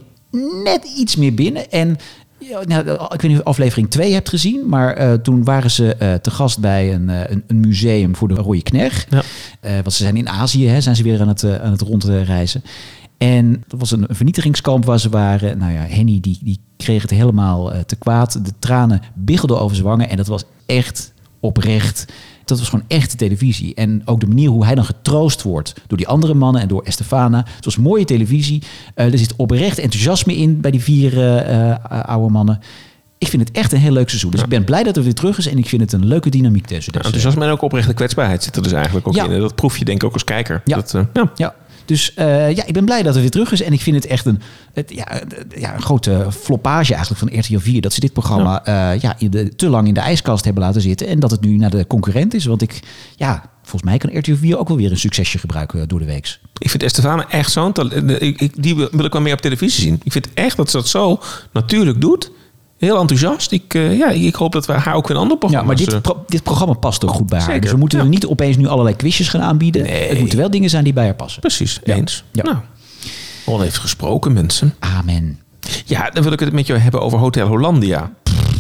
net 0.64 0.84
iets 0.98 1.16
meer 1.16 1.34
binnen. 1.34 1.72
En 1.72 1.98
nou, 2.66 2.90
ik 2.90 3.22
weet 3.22 3.22
niet 3.22 3.32
of 3.32 3.38
je 3.38 3.44
aflevering 3.44 3.90
2 3.90 4.14
hebt 4.14 4.30
gezien. 4.30 4.70
Maar 4.70 4.94
eh, 4.94 5.14
toen 5.14 5.44
waren 5.44 5.72
ze 5.72 5.96
eh, 5.96 6.14
te 6.14 6.32
gast 6.32 6.60
bij 6.60 6.94
een, 6.94 7.10
eh, 7.10 7.30
een, 7.30 7.44
een 7.48 7.60
museum 7.60 8.16
voor 8.16 8.28
de 8.28 8.34
Rode 8.34 8.62
Knerg. 8.62 9.08
Ja. 9.10 9.24
Want 9.62 9.94
ze 9.94 10.04
zijn 10.04 10.18
in 10.18 10.30
Azië, 10.30 10.68
hè, 10.68 10.82
zijn 10.82 10.96
ze 10.96 11.04
weer 11.04 11.22
aan 11.22 11.28
het, 11.28 11.44
aan 11.44 11.72
het 11.72 11.82
rondreizen. 11.82 12.64
En 13.18 13.64
dat 13.68 13.80
was 13.80 13.92
een, 13.92 14.06
vernietigingskamp 14.10 14.86
waar 14.86 15.00
ze 15.00 15.10
waren. 15.10 15.58
Nou 15.58 15.72
ja, 15.72 15.82
Henny 15.82 16.20
die, 16.20 16.40
die 16.44 16.60
kreeg 16.78 17.02
het 17.02 17.12
helemaal 17.12 17.72
te 17.86 17.96
kwaad. 17.96 18.46
De 18.46 18.52
tranen 18.60 19.02
biggelden 19.14 19.60
over 19.60 19.76
zijn 19.76 19.88
wangen. 19.88 20.10
En 20.10 20.18
dat 20.18 20.28
was 20.28 20.44
echt 20.66 21.14
oprecht. 21.40 22.06
Dat 22.52 22.60
was 22.60 22.70
gewoon 22.70 22.86
echte 22.88 23.16
televisie. 23.16 23.74
En 23.76 24.02
ook 24.06 24.20
de 24.20 24.28
manier 24.28 24.50
hoe 24.50 24.66
hij 24.66 24.76
dan 24.76 24.86
getroost 24.86 25.42
wordt 25.42 25.74
door 25.88 25.98
die 25.98 26.08
andere 26.08 26.34
mannen 26.34 26.62
en 26.62 26.68
door 26.68 26.82
Estefana. 26.84 27.46
Het 27.56 27.66
was 27.66 27.78
mooie 27.78 28.06
televisie. 28.06 28.64
Eh, 28.96 29.12
er 29.12 29.18
zit 29.18 29.36
oprecht 29.36 29.80
enthousiasme 29.80 30.36
in 30.36 30.62
bij 30.62 30.72
die 30.72 30.82
vier 30.82 31.18
eh, 31.18 31.70
eh, 31.72 31.78
oude 32.06 32.32
mannen. 32.32 32.60
Ik 33.18 33.28
vind 33.28 33.48
het 33.48 33.58
echt 33.58 33.72
een 33.72 33.80
heel 33.80 33.92
leuk 33.92 34.10
seizoen. 34.10 34.32
Dus 34.32 34.42
ik 34.42 34.48
ben 34.50 34.64
blij 34.64 34.84
dat 34.84 34.96
het 34.96 35.04
weer 35.04 35.14
terug 35.14 35.38
is. 35.38 35.48
En 35.48 35.58
ik 35.58 35.68
vind 35.68 35.82
het 35.82 35.94
een 35.94 36.06
leuke 36.06 36.30
dynamiek 36.30 36.66
tussen. 36.66 36.94
Ja, 36.94 37.02
enthousiasme 37.02 37.46
en 37.46 37.52
ook 37.52 37.62
oprechte 37.62 37.94
kwetsbaarheid 37.94 38.44
zit 38.44 38.56
er 38.56 38.64
dus 38.64 38.72
eigenlijk 38.72 39.08
ook 39.08 39.16
Ja. 39.16 39.26
in. 39.28 39.40
Dat 39.40 39.56
proef 39.56 39.78
je 39.78 39.86
denk 39.86 40.02
ik 40.02 40.08
ook 40.08 40.14
als 40.14 40.24
kijker. 40.24 40.62
Ja. 40.66 40.76
Dat, 40.76 40.96
ja. 41.36 41.56
Ja, 41.82 41.88
dus 41.88 42.14
eh, 42.14 42.56
ja, 42.56 42.66
ik 42.66 42.74
ben 42.74 42.86
blij 42.86 43.04
dat 43.04 43.14
het 43.14 43.22
weer 43.22 43.32
terug 43.32 43.52
is. 43.52 43.62
En 43.62 43.74
ik 43.74 43.82
vind 43.82 43.96
het 43.96 44.06
echt 44.06 44.26
een, 44.26 44.42
het, 44.74 44.92
ja, 44.94 45.08
eh, 45.08 45.22
ja, 45.62 45.76
een 45.76 45.82
grote 45.82 46.28
floppage 46.30 46.94
eigenlijk 46.94 47.30
van 47.30 47.40
RTL 47.40 47.58
4. 47.58 47.82
Dat 47.82 47.94
ze 47.94 48.00
dit 48.00 48.14
programma 48.14 48.62
ja. 48.66 48.92
ja, 48.92 49.16
in 49.18 49.32
de, 49.32 49.56
te 49.56 49.70
lang 49.70 49.88
in 49.88 49.94
de 49.94 50.00
ijskast 50.00 50.46
hebben 50.46 50.64
laten 50.64 50.82
zitten. 50.82 51.08
En 51.08 51.20
dat 51.20 51.32
het 51.32 51.42
nu 51.42 51.58
naar 51.58 51.70
de 51.70 51.88
concurrent 51.88 52.34
is. 52.34 52.46
Want 52.46 52.62
ik, 52.62 52.80
ja, 53.16 53.50
volgens 53.62 53.84
mij 53.84 53.98
kan 53.98 54.18
RTL 54.18 54.36
4 54.36 54.58
ook 54.58 54.68
wel 54.68 54.78
weer 54.78 54.92
een 54.92 54.98
succesje 54.98 55.38
gebruiken 55.38 55.88
door 55.88 56.00
de 56.00 56.06
weeks. 56.06 56.40
Ik 56.58 56.70
vind 56.70 56.84
Estefane 56.84 57.26
echt 57.30 57.52
zo'n 57.52 57.72
talent. 57.72 58.20
Die 58.62 58.76
wil 58.76 58.90
wil 58.92 59.06
ik 59.06 59.14
wel 59.14 59.22
meer 59.22 59.34
op 59.34 59.42
televisie 59.42 59.84
zien. 59.84 60.00
Ik 60.04 60.12
vind 60.12 60.28
echt 60.34 60.58
dat 60.58 60.70
ze 60.70 60.78
dat 60.78 60.88
zo 60.88 61.20
natuurlijk 61.52 62.02
doet. 62.02 62.32
Heel 62.82 63.00
enthousiast. 63.00 63.52
Ik, 63.52 63.74
eh, 63.74 63.98
ja, 63.98 64.10
ik 64.10 64.36
hoop 64.36 64.52
dat 64.52 64.66
we 64.66 64.74
haar 64.74 64.94
ook 64.96 65.10
in 65.10 65.16
andere 65.16 65.34
Ja, 65.34 65.38
programma's... 65.40 65.68
maar 65.68 65.86
dit, 65.86 65.94
eh, 65.94 66.02
pro- 66.02 66.24
dit 66.28 66.44
programma 66.44 66.74
past 66.74 67.04
ook 67.06 67.12
goed 67.12 67.28
bij 67.28 67.38
haar. 67.38 67.48
Zeker, 67.48 67.62
Dus 67.62 67.72
we 67.72 67.78
moeten 67.78 67.98
ja. 67.98 68.04
er 68.04 68.10
niet 68.10 68.26
opeens 68.26 68.58
nu 68.58 68.68
allerlei 68.68 68.96
quizjes 68.96 69.30
gaan 69.30 69.42
aanbieden. 69.42 69.84
Nee. 69.84 70.08
Het 70.10 70.20
moeten 70.20 70.38
wel 70.38 70.50
dingen 70.52 70.70
zijn 70.70 70.84
die 70.84 70.94
bij 70.94 71.06
haar 71.06 71.14
passen. 71.16 71.42
Precies, 71.42 71.80
Ja. 71.84 71.96
eens. 71.96 72.24
Ja. 72.32 72.44
Nou, 72.44 72.58
Ron 73.46 73.62
heeft 73.62 73.78
gesproken, 73.78 74.34
mensen. 74.34 74.76
Amen. 74.80 75.40
Ja, 75.86 76.10
dan 76.10 76.24
wil 76.24 76.32
ik 76.32 76.40
het 76.40 76.54
met 76.54 76.68
jou 76.68 76.80
hebben 76.80 77.02
over 77.02 77.20
Hotel 77.20 77.48
Hollandia. 77.48 78.12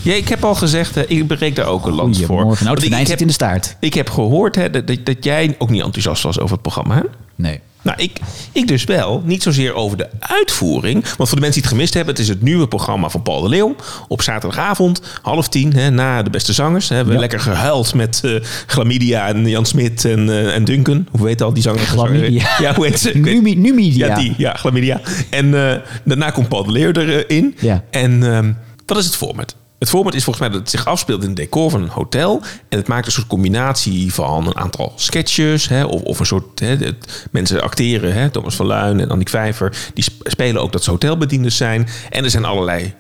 Ja, 0.02 0.14
ik 0.14 0.28
heb 0.30 0.44
al 0.44 0.56
gezegd, 0.56 0.96
hè, 0.96 1.06
ik 1.08 1.28
breek 1.28 1.56
daar 1.56 1.66
ook 1.66 1.86
een 1.86 1.94
lans 1.94 2.22
voor. 2.24 2.44
Nou, 2.44 2.56
het 2.76 2.84
ik, 2.84 3.08
heb, 3.08 3.20
in 3.20 3.28
de 3.28 3.34
staart. 3.34 3.76
ik 3.80 3.94
heb 3.94 4.10
gehoord 4.10 4.56
hè, 4.56 4.70
dat, 4.70 4.88
dat, 4.88 5.06
dat 5.06 5.24
jij 5.24 5.56
ook 5.58 5.70
niet 5.70 5.82
enthousiast 5.84 6.24
was 6.24 6.40
over 6.40 6.52
het 6.54 6.62
programma. 6.62 6.96
Hè? 6.96 7.02
Nee. 7.36 7.60
Nou, 7.84 7.98
ik, 8.02 8.20
ik 8.52 8.68
dus 8.68 8.84
wel. 8.84 9.22
Niet 9.26 9.44
zozeer 9.44 9.74
over 9.74 9.98
de 9.98 10.08
uitvoering. 10.20 11.04
Want 11.18 11.30
voor 11.30 11.38
de 11.38 11.44
mensen 11.44 11.52
die 11.52 11.62
het 11.62 11.72
gemist 11.72 11.94
hebben... 11.94 12.14
het 12.14 12.24
is 12.24 12.30
het 12.30 12.42
nieuwe 12.42 12.68
programma 12.68 13.10
van 13.10 13.22
Paul 13.22 13.42
de 13.42 13.50
Leeuw. 13.50 13.76
Op 14.08 14.22
zaterdagavond, 14.22 15.02
half 15.22 15.50
tien, 15.50 15.74
hè, 15.74 15.90
na 15.90 16.24
de 16.24 16.30
beste 16.30 16.54
zangers. 16.54 16.90
Hè, 16.90 16.96
hebben 16.96 17.14
we 17.14 17.20
Ja. 17.22 17.28
lekker 17.28 17.40
gehuild 17.40 17.94
met 17.94 18.20
eh 18.24 18.32
Glamidia 18.68 19.28
en 19.28 19.48
Jan 19.50 19.66
Smit 19.66 20.06
en, 20.06 20.30
eh, 20.30 20.56
en 20.56 20.64
Duncan. 20.66 21.08
Hoe 21.12 21.28
heet 21.28 21.42
al 21.42 21.54
die 21.54 21.64
zanger? 21.64 21.80
Glamidia. 21.80 22.48
Ja, 22.60 22.76
hoe 22.76 22.86
heet 22.86 23.00
ze? 23.00 23.12
Ik 23.18 23.24
weet- 23.24 23.42
Nu, 23.42 23.54
nu 23.56 23.74
media. 23.74 24.08
ja, 24.08 24.16
die. 24.16 24.34
Ja, 24.38 24.54
Glamidia. 24.54 25.02
En 25.30 25.70
eh, 25.70 25.78
daarna 26.04 26.30
komt 26.30 26.48
Paul 26.50 26.64
de 26.64 26.72
Leeuw 26.72 26.92
erin. 26.92 27.56
Ja. 27.60 27.84
En 27.90 28.24
ehm, 28.34 28.52
Wat 28.86 28.98
is 29.00 29.06
het 29.06 29.16
format? 29.16 29.56
Het 29.82 29.90
format 29.90 30.14
is 30.14 30.24
volgens 30.24 30.46
mij 30.46 30.54
dat 30.58 30.62
het 30.62 30.70
zich 30.80 30.86
afspeelt 30.88 31.22
in 31.22 31.28
het 31.28 31.38
decor 31.38 31.70
van 31.70 31.82
een 31.82 31.90
hotel. 31.90 32.42
En 32.70 32.78
het 32.78 32.88
maakt 32.88 33.06
een 33.06 33.12
soort 33.12 33.28
combinatie 33.28 34.14
van 34.14 34.48
een 34.48 34.58
aantal 34.58 34.94
sketches. 34.96 35.68
Hè, 35.68 35.84
of, 35.84 36.02
of 36.02 36.20
een 36.20 36.26
soort. 36.26 36.60
Hè, 36.60 36.68
het- 36.76 37.28
mensen 37.32 37.62
acteren. 37.62 38.14
Hè, 38.14 38.30
Thomas 38.30 38.56
van 38.56 38.66
Luin 38.66 39.00
en 39.00 39.10
Annick 39.10 39.30
Vijver. 39.30 39.78
Die 39.94 40.04
sp- 40.04 40.28
spelen 40.30 40.62
ook 40.62 40.72
dat 40.72 40.84
ze 40.84 40.90
hotelbedienders 40.90 41.58
zijn. 41.58 41.88
En 42.10 42.24
er 42.24 42.30
zijn 42.30 42.46
allerlei 42.46 42.94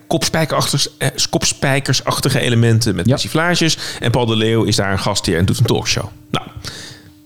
eh, 0.98 1.10
kopspijkersachtige 1.30 2.40
elementen 2.40 2.96
met 2.96 3.06
Ja. 3.06 3.12
persiflages. 3.12 3.78
En 4.00 4.12
Paul 4.12 4.26
de 4.26 4.36
Leeuw 4.36 4.64
is 4.64 4.76
daar 4.76 4.92
een 4.92 5.00
gastheer 5.00 5.38
en 5.38 5.46
doet 5.46 5.60
een 5.60 5.66
talkshow. 5.66 6.06
Nou. 6.32 6.46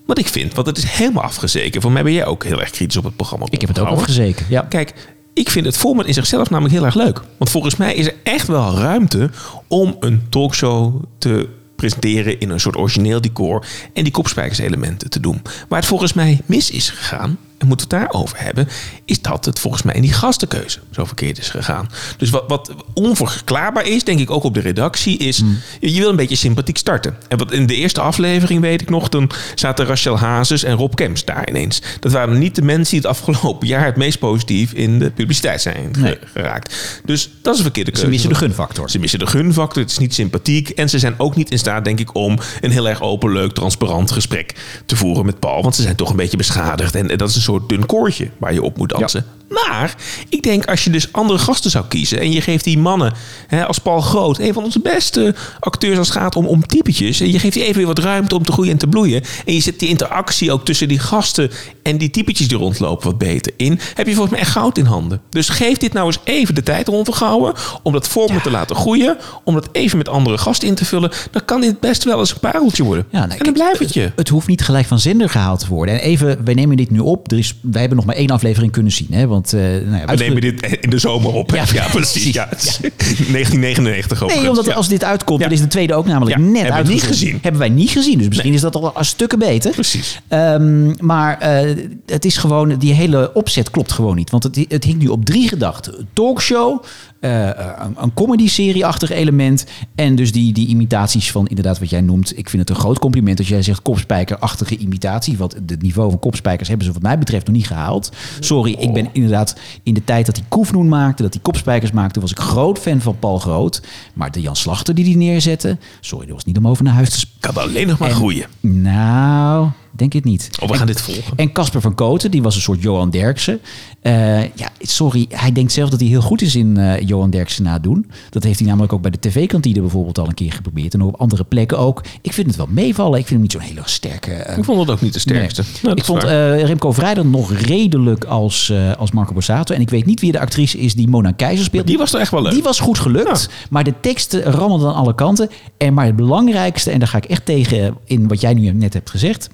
Wat 0.06 0.18
ik 0.18 0.28
vind, 0.28 0.54
want 0.54 0.68
het 0.68 0.78
is 0.78 0.84
helemaal 0.84 1.24
afgezeken. 1.24 1.82
Voor 1.82 1.92
mij 1.92 2.04
ben 2.04 2.14
jij 2.14 2.26
ook 2.26 2.44
heel 2.44 2.60
erg 2.60 2.70
kritisch 2.70 2.98
op 2.98 3.04
het 3.04 3.16
programma. 3.16 3.46
Ik 3.50 3.62
heb 3.62 3.70
het 3.70 3.80
ook 3.80 3.88
afgezeken. 3.88 4.46
Ja. 4.50 4.62
Kijk, 4.62 4.94
ik 5.36 5.50
vind 5.50 5.66
het 5.66 5.78
format 5.78 6.06
in 6.06 6.14
zichzelf 6.14 6.50
namelijk 6.50 6.76
heel 6.76 6.86
erg 6.86 6.96
leuk. 6.96 7.22
Want 7.38 7.52
volgens 7.52 7.76
mij 7.76 7.96
is 7.96 8.08
er 8.08 8.16
echt 8.24 8.48
wel 8.48 8.78
ruimte 8.78 9.30
om 9.68 9.96
een 10.00 10.22
talkshow 10.30 11.04
te 11.18 11.50
presenteren 11.76 12.40
in 12.40 12.50
een 12.50 12.60
soort 12.60 12.78
origineel 12.78 13.22
decor 13.22 13.66
en 13.94 14.04
die 14.04 14.12
kopspijkerselementen 14.12 15.10
te 15.10 15.20
doen. 15.20 15.42
Waar 15.68 15.80
het 15.80 15.88
volgens 15.88 16.14
mij 16.14 16.42
mis 16.46 16.72
is 16.72 16.90
gegaan, 16.90 17.38
en 17.58 17.68
moeten 17.68 17.90
we 17.90 17.96
het 17.96 18.04
daarover 18.06 18.44
hebben, 18.44 18.68
is 19.06 19.22
dat 19.22 19.46
het 19.46 19.60
volgens 19.60 19.84
mij 19.84 19.94
in 19.96 20.02
die 20.02 20.14
gastenkeuze 20.14 20.80
zo 20.92 21.06
verkeerd 21.06 21.38
is 21.38 21.50
gegaan. 21.50 21.90
Dus 22.18 22.30
wat, 22.30 22.44
wat 22.48 22.74
onverklaarbaar 22.94 23.86
is, 23.88 24.04
denk 24.04 24.20
ik 24.20 24.32
ook 24.32 24.44
op 24.44 24.54
de 24.54 24.60
redactie, 24.60 25.18
is 25.18 25.44
je, 25.80 25.94
je 25.94 26.00
wil 26.00 26.10
een 26.10 26.16
beetje 26.16 26.36
sympathiek 26.36 26.78
starten. 26.78 27.16
En 27.28 27.38
wat 27.38 27.52
in 27.52 27.66
de 27.66 27.76
eerste 27.76 28.02
aflevering 28.02 28.62
weet 28.62 28.82
ik 28.82 28.90
nog, 28.90 29.10
toen 29.10 29.30
zaten 29.56 29.86
Rachel 29.86 30.18
Hazes 30.20 30.64
en 30.64 30.76
Rob 30.76 30.94
Kemps 30.94 31.26
daar 31.26 31.50
ineens. 31.50 31.82
Dat 32.00 32.12
waren 32.12 32.40
niet 32.40 32.56
de 32.56 32.62
mensen 32.62 32.90
die 32.90 33.00
het 33.00 33.10
afgelopen 33.10 33.68
jaar 33.68 33.86
het 33.86 33.96
meest 33.96 34.20
positief 34.20 34.74
in 34.74 35.00
de 35.00 35.12
publiciteit 35.12 35.62
zijn 35.62 35.94
Nee. 36.00 36.18
geraakt. 36.34 37.02
Dus 37.06 37.30
dat 37.42 37.52
is 37.54 37.58
een 37.60 37.66
verkeerde 37.66 37.92
keuze. 37.92 38.06
Ze 38.06 38.12
missen 38.12 38.30
de 38.30 38.36
gunfactor. 38.36 38.90
Ze 38.90 39.00
missen 39.00 39.20
de 39.20 39.28
gunfactor, 39.28 39.82
het 39.82 39.92
is 39.92 39.98
niet 39.98 40.14
sympathiek. 40.14 40.70
En 40.70 40.90
ze 40.90 41.00
zijn 41.00 41.14
ook 41.18 41.36
niet 41.36 41.52
in 41.52 41.60
staat, 41.60 41.84
denk 41.86 42.00
ik, 42.00 42.16
om 42.16 42.38
een 42.62 42.72
heel 42.72 42.90
erg 42.90 43.02
open, 43.02 43.32
leuk, 43.32 43.54
transparant 43.54 44.12
gesprek 44.12 44.56
te 44.86 44.96
voeren 44.96 45.26
met 45.26 45.40
Paul. 45.40 45.62
Want 45.62 45.76
ze 45.76 45.82
zijn 45.82 45.96
toch 45.96 46.10
een 46.10 46.16
beetje 46.16 46.38
beschadigd. 46.38 46.96
En, 46.96 47.10
en 47.10 47.18
dat 47.18 47.30
is 47.30 47.36
een 47.36 47.42
soort 47.46 47.70
dun 47.70 47.86
koordje 47.86 48.30
waar 48.38 48.54
je 48.54 48.62
op 48.62 48.78
moet 48.78 48.90
dansen. 48.90 49.26
Maar 49.50 49.96
ik 50.30 50.44
denk 50.44 50.66
als 50.66 50.84
je 50.84 50.90
dus 50.90 51.14
andere 51.14 51.40
gasten 51.40 51.72
zou 51.72 51.86
kiezen. 51.88 52.20
en 52.20 52.32
je 52.32 52.42
geeft 52.42 52.64
die 52.64 52.78
mannen, 52.78 53.14
hè, 53.48 53.66
als 53.66 53.80
Paul 53.80 54.02
Groot, 54.02 54.40
een 54.40 54.54
van 54.54 54.64
onze 54.64 54.80
beste 54.80 55.36
acteurs 55.60 55.98
als 55.98 56.08
het 56.08 56.18
gaat 56.18 56.36
om, 56.36 56.46
om 56.46 56.68
typetjes. 56.68 57.20
en 57.20 57.32
je 57.32 57.40
geeft 57.40 57.54
die 57.54 57.64
even 57.64 57.76
weer 57.76 57.86
wat 57.86 58.00
ruimte 58.00 58.36
om 58.36 58.44
te 58.44 58.52
groeien 58.52 58.72
en 58.72 58.78
te 58.78 58.88
bloeien. 58.88 59.24
en 59.46 59.54
je 59.54 59.60
zet 59.60 59.80
die 59.80 59.90
interactie 59.90 60.52
ook 60.52 60.66
tussen 60.66 60.88
die 60.88 61.00
gasten 61.00 61.52
en 61.84 61.98
die 61.98 62.10
typetjes 62.10 62.48
die 62.48 62.58
rondlopen 62.58 63.08
wat 63.08 63.18
beter 63.18 63.54
in. 63.58 63.80
heb 63.94 64.08
je 64.08 64.14
volgens 64.14 64.32
mij 64.32 64.40
echt 64.40 64.52
goud 64.52 64.78
in 64.78 64.86
handen. 64.86 65.22
Dus 65.30 65.50
geef 65.50 65.78
dit 65.78 65.94
nou 65.94 66.06
eens 66.06 66.20
even 66.24 66.56
de 66.56 66.64
tijd 66.64 66.90
om 66.90 67.04
te 67.04 67.12
houden. 67.12 67.54
om 67.84 67.94
dat 67.94 68.08
format 68.08 68.44
te 68.44 68.52
laten 68.52 68.76
groeien. 68.76 69.18
om 69.44 69.54
dat 69.54 69.70
even 69.72 69.98
met 69.98 70.10
andere 70.10 70.38
gasten 70.38 70.68
in 70.68 70.76
te 70.76 70.86
vullen. 70.86 71.12
dan 71.32 71.46
kan 71.46 71.62
dit 71.62 71.80
best 71.80 72.04
wel 72.04 72.20
eens 72.20 72.32
een 72.32 72.40
pareltje 72.40 72.84
worden. 72.84 73.06
Ja, 73.10 73.30
en 73.30 73.44
dan 73.44 73.54
blijft 73.54 73.80
het 73.80 73.94
je. 73.94 74.12
Het 74.16 74.30
hoeft 74.30 74.48
niet 74.48 74.62
gelijk 74.62 74.86
van 74.86 75.00
zender 75.00 75.30
gehaald 75.30 75.60
te 75.60 75.68
worden. 75.68 75.96
En 75.96 76.02
even, 76.02 76.46
wij 76.46 76.54
nemen 76.54 76.78
dit 76.78 76.92
nu 76.92 77.00
op. 77.00 77.30
Er 77.36 77.42
is, 77.42 77.56
wij 77.62 77.80
hebben 77.80 77.98
nog 77.98 78.06
maar 78.08 78.16
één 78.16 78.30
aflevering 78.30 78.72
kunnen 78.72 78.92
zien. 78.92 79.08
Hè? 79.12 79.28
Want, 79.28 79.54
eh, 79.54 79.62
nou 79.62 79.98
ja, 79.98 80.06
We 80.06 80.16
nemen 80.16 80.42
dit 80.42 80.78
in 80.82 80.90
de 80.90 80.98
zomer 80.98 81.34
op. 81.34 81.52
Ja, 81.52 81.64
Ja, 81.74 81.88
precies. 82.00 82.34
Ja, 82.34 82.48
het 82.50 82.64
is 82.64 82.78
1999 82.78 84.12
overigens. 84.18 84.42
Nee, 84.42 84.50
omdat 84.50 84.66
Ja. 84.66 84.74
als 84.74 84.88
dit 84.88 85.04
uitkomt, 85.04 85.42
dan 85.42 85.52
is 85.52 85.62
de 85.62 85.68
tweede 85.68 85.94
ook 85.94 86.06
namelijk 86.06 86.38
net 86.38 86.62
hebben 86.74 86.92
niet 86.92 87.04
gezien. 87.04 87.40
Hebben 87.42 87.62
wij 87.62 87.70
niet 87.70 87.90
gezien. 87.90 88.18
Dus 88.18 88.28
misschien 88.28 88.54
is 88.54 88.62
dat 88.62 88.76
al 88.76 88.92
een 88.96 89.06
stukken 89.06 89.40
beter. 89.40 89.72
Precies. 89.72 90.22
Ehm, 90.28 91.06
maar 91.06 91.38
eh, 91.40 91.76
het 92.06 92.26
is 92.26 92.38
gewoon, 92.38 92.78
die 92.78 92.94
hele 92.94 93.34
opzet 93.34 93.70
klopt 93.72 93.92
gewoon 93.92 94.16
niet. 94.16 94.30
Want 94.30 94.44
het, 94.44 94.66
het 94.68 94.84
hing 94.84 95.02
nu 95.02 95.08
op 95.08 95.26
drie 95.26 95.48
gedachten. 95.48 96.08
Talkshow, 96.14 96.84
eh, 97.20 97.46
een, 97.80 97.96
een 97.98 98.14
comedy-serie-achtig 98.14 99.12
element. 99.12 99.66
En 99.96 100.16
dus 100.16 100.32
die, 100.32 100.54
die 100.54 100.68
imitaties 100.68 101.32
van 101.32 101.48
inderdaad 101.48 101.80
wat 101.80 101.90
jij 101.90 102.02
noemt. 102.02 102.38
Ik 102.38 102.50
vind 102.50 102.62
het 102.62 102.70
een 102.78 102.82
groot 102.84 103.00
compliment 103.00 103.40
als 103.40 103.48
jij 103.48 103.62
zegt 103.62 103.82
kopspijkerachtige 103.82 104.78
imitatie. 104.78 105.38
Want 105.38 105.54
het 105.68 105.82
niveau 105.82 106.10
van 106.10 106.20
kopspijkers 106.20 106.68
hebben 106.70 106.88
ze 106.88 106.94
wat 106.94 107.02
mij 107.02 107.12
betreft 107.12 107.25
nog 107.32 107.48
niet 107.48 107.68
gehaald. 107.68 108.12
Sorry, 108.40 108.72
ik 108.80 108.94
ben 108.94 109.10
inderdaad 109.12 109.56
in 109.84 109.94
de 109.94 110.04
tijd 110.04 110.26
dat 110.26 110.36
hij 110.36 110.46
Koefnoen 110.50 110.88
maakte, 110.88 111.24
dat 111.24 111.34
hij 111.34 111.42
kopspijkers 111.42 111.92
maakte, 111.92 112.20
was 112.20 112.32
ik 112.32 112.40
groot 112.40 112.80
fan 112.80 113.02
van 113.02 113.20
Paul 113.20 113.40
Groot. 113.40 113.82
Maar 114.14 114.32
de 114.32 114.42
Jan 114.42 114.56
Slachter 114.56 114.96
die 114.96 115.06
die 115.06 115.18
neerzette, 115.18 115.78
sorry, 116.00 116.26
dat 116.26 116.36
was 116.36 116.46
niet 116.46 116.58
om 116.58 116.68
over 116.68 116.84
naar 116.84 116.94
huis 116.94 117.10
te 117.20 117.26
Kan 117.40 117.56
alleen 117.58 117.88
nog 117.88 117.98
maar 117.98 118.10
En- 118.10 118.16
groeien. 118.16 118.48
Nou, 118.60 119.70
denk 119.96 120.14
het 120.14 120.24
niet. 120.24 120.50
Oh, 120.62 120.70
we 120.70 120.76
gaan 120.78 120.88
dit 120.88 121.02
volgen. 121.02 121.24
En 121.36 121.52
Casper 121.52 121.82
van 121.82 121.96
Koten, 121.96 122.32
die 122.32 122.42
was 122.42 122.56
een 122.56 122.62
soort 122.62 122.82
Johan 122.82 123.10
Derksen. 123.10 123.60
Eh, 124.02 124.42
ja, 124.42 124.70
sorry, 124.80 125.26
hij 125.30 125.52
denkt 125.52 125.72
zelf 125.72 125.90
dat 125.90 126.00
hij 126.00 126.10
heel 126.10 126.22
goed 126.22 126.42
is 126.42 126.56
in 126.56 126.78
eh, 126.78 127.08
Johan 127.08 127.30
Derksen 127.30 127.64
nadoen. 127.64 128.12
Dat 128.30 128.44
heeft 128.44 128.60
hij 128.60 128.68
namelijk 128.68 128.94
ook 128.94 129.02
bij 129.02 129.12
de 129.12 129.20
tv-kantine 129.20 129.80
bijvoorbeeld 129.82 130.18
al 130.20 130.28
een 130.28 130.34
keer 130.34 130.52
geprobeerd. 130.52 130.94
En 130.94 131.02
op 131.02 131.16
andere 131.16 131.44
plekken 131.44 131.78
ook. 131.80 132.04
Ik 132.22 132.34
vind 132.34 132.48
het 132.48 132.56
wel 132.56 132.68
meevallen. 132.70 133.20
Ik 133.20 133.28
vind 133.28 133.30
hem 133.30 133.42
niet 133.42 133.52
zo'n 133.52 133.62
hele 133.62 133.82
sterke... 133.86 134.32
eh, 134.32 134.58
Ik 134.58 134.64
vond 134.64 134.80
het 134.80 134.90
ook 134.90 135.02
niet 135.02 135.14
de 135.14 135.20
sterkste. 135.20 135.62
Nee. 135.62 135.72
Nou, 135.84 135.96
ik 135.96 136.04
vond 136.06 136.24
Remco 136.68 136.92
Vrijder 136.92 137.26
nog 137.26 137.54
redelijk 137.54 138.24
als, 138.24 138.74
als 138.98 139.12
Marco 139.12 139.34
Borsato. 139.34 139.74
En 139.76 139.82
ik 139.82 139.90
weet 139.90 140.06
niet 140.06 140.20
wie 140.22 140.32
de 140.32 140.40
actrice 140.40 140.78
is 140.78 140.96
die 140.96 141.08
Mona 141.08 141.32
Keizer 141.32 141.66
speelt. 141.66 141.88
die 141.88 141.98
was 141.98 142.12
toch 142.12 142.20
echt 142.22 142.32
wel 142.32 142.42
leuk. 142.42 142.52
Die 142.52 142.64
was 142.64 142.80
goed 142.80 143.00
gelukt. 143.00 143.50
Maar 143.70 143.84
de 143.84 143.94
teksten 144.02 144.42
rammelden 144.44 144.88
aan 144.90 144.96
alle 144.96 145.16
kanten. 145.16 145.50
En 145.78 145.94
maar 145.94 146.06
het 146.06 146.16
belangrijkste, 146.16 146.92
en 146.92 147.00
daar 147.00 147.08
ga 147.08 147.18
ik 147.18 147.26
echt 147.26 147.46
tegen 147.46 147.98
in 148.06 148.28
wat 148.28 148.42
jij 148.42 148.54
nu 148.54 148.72
net 148.74 148.94
hebt 148.94 149.10
gezegd. 149.10 149.50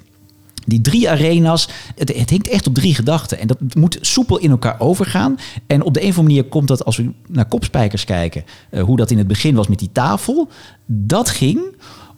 Die 0.66 0.80
drie 0.80 1.10
arena's, 1.10 1.68
het, 1.96 2.16
het 2.16 2.30
hinkt 2.30 2.48
echt 2.48 2.66
op 2.66 2.74
drie 2.74 2.94
gedachten. 2.94 3.38
En 3.38 3.46
dat 3.46 3.58
moet 3.74 3.98
soepel 4.00 4.38
in 4.38 4.50
elkaar 4.50 4.80
overgaan. 4.80 5.36
En 5.66 5.82
op 5.82 5.94
de 5.94 6.02
een 6.02 6.08
of 6.08 6.18
andere 6.18 6.34
manier 6.34 6.50
komt 6.50 6.68
dat, 6.68 6.84
als 6.84 6.96
we 6.96 7.12
naar 7.28 7.46
kopspijkers 7.48 8.04
kijken... 8.04 8.44
eh, 8.70 8.82
hoe 8.82 8.96
dat 8.96 9.10
in 9.10 9.18
het 9.18 9.26
begin 9.26 9.54
was 9.54 9.66
met 9.68 9.78
die 9.78 9.92
tafel. 9.92 10.48
Dat 10.86 11.28
ging 11.28 11.60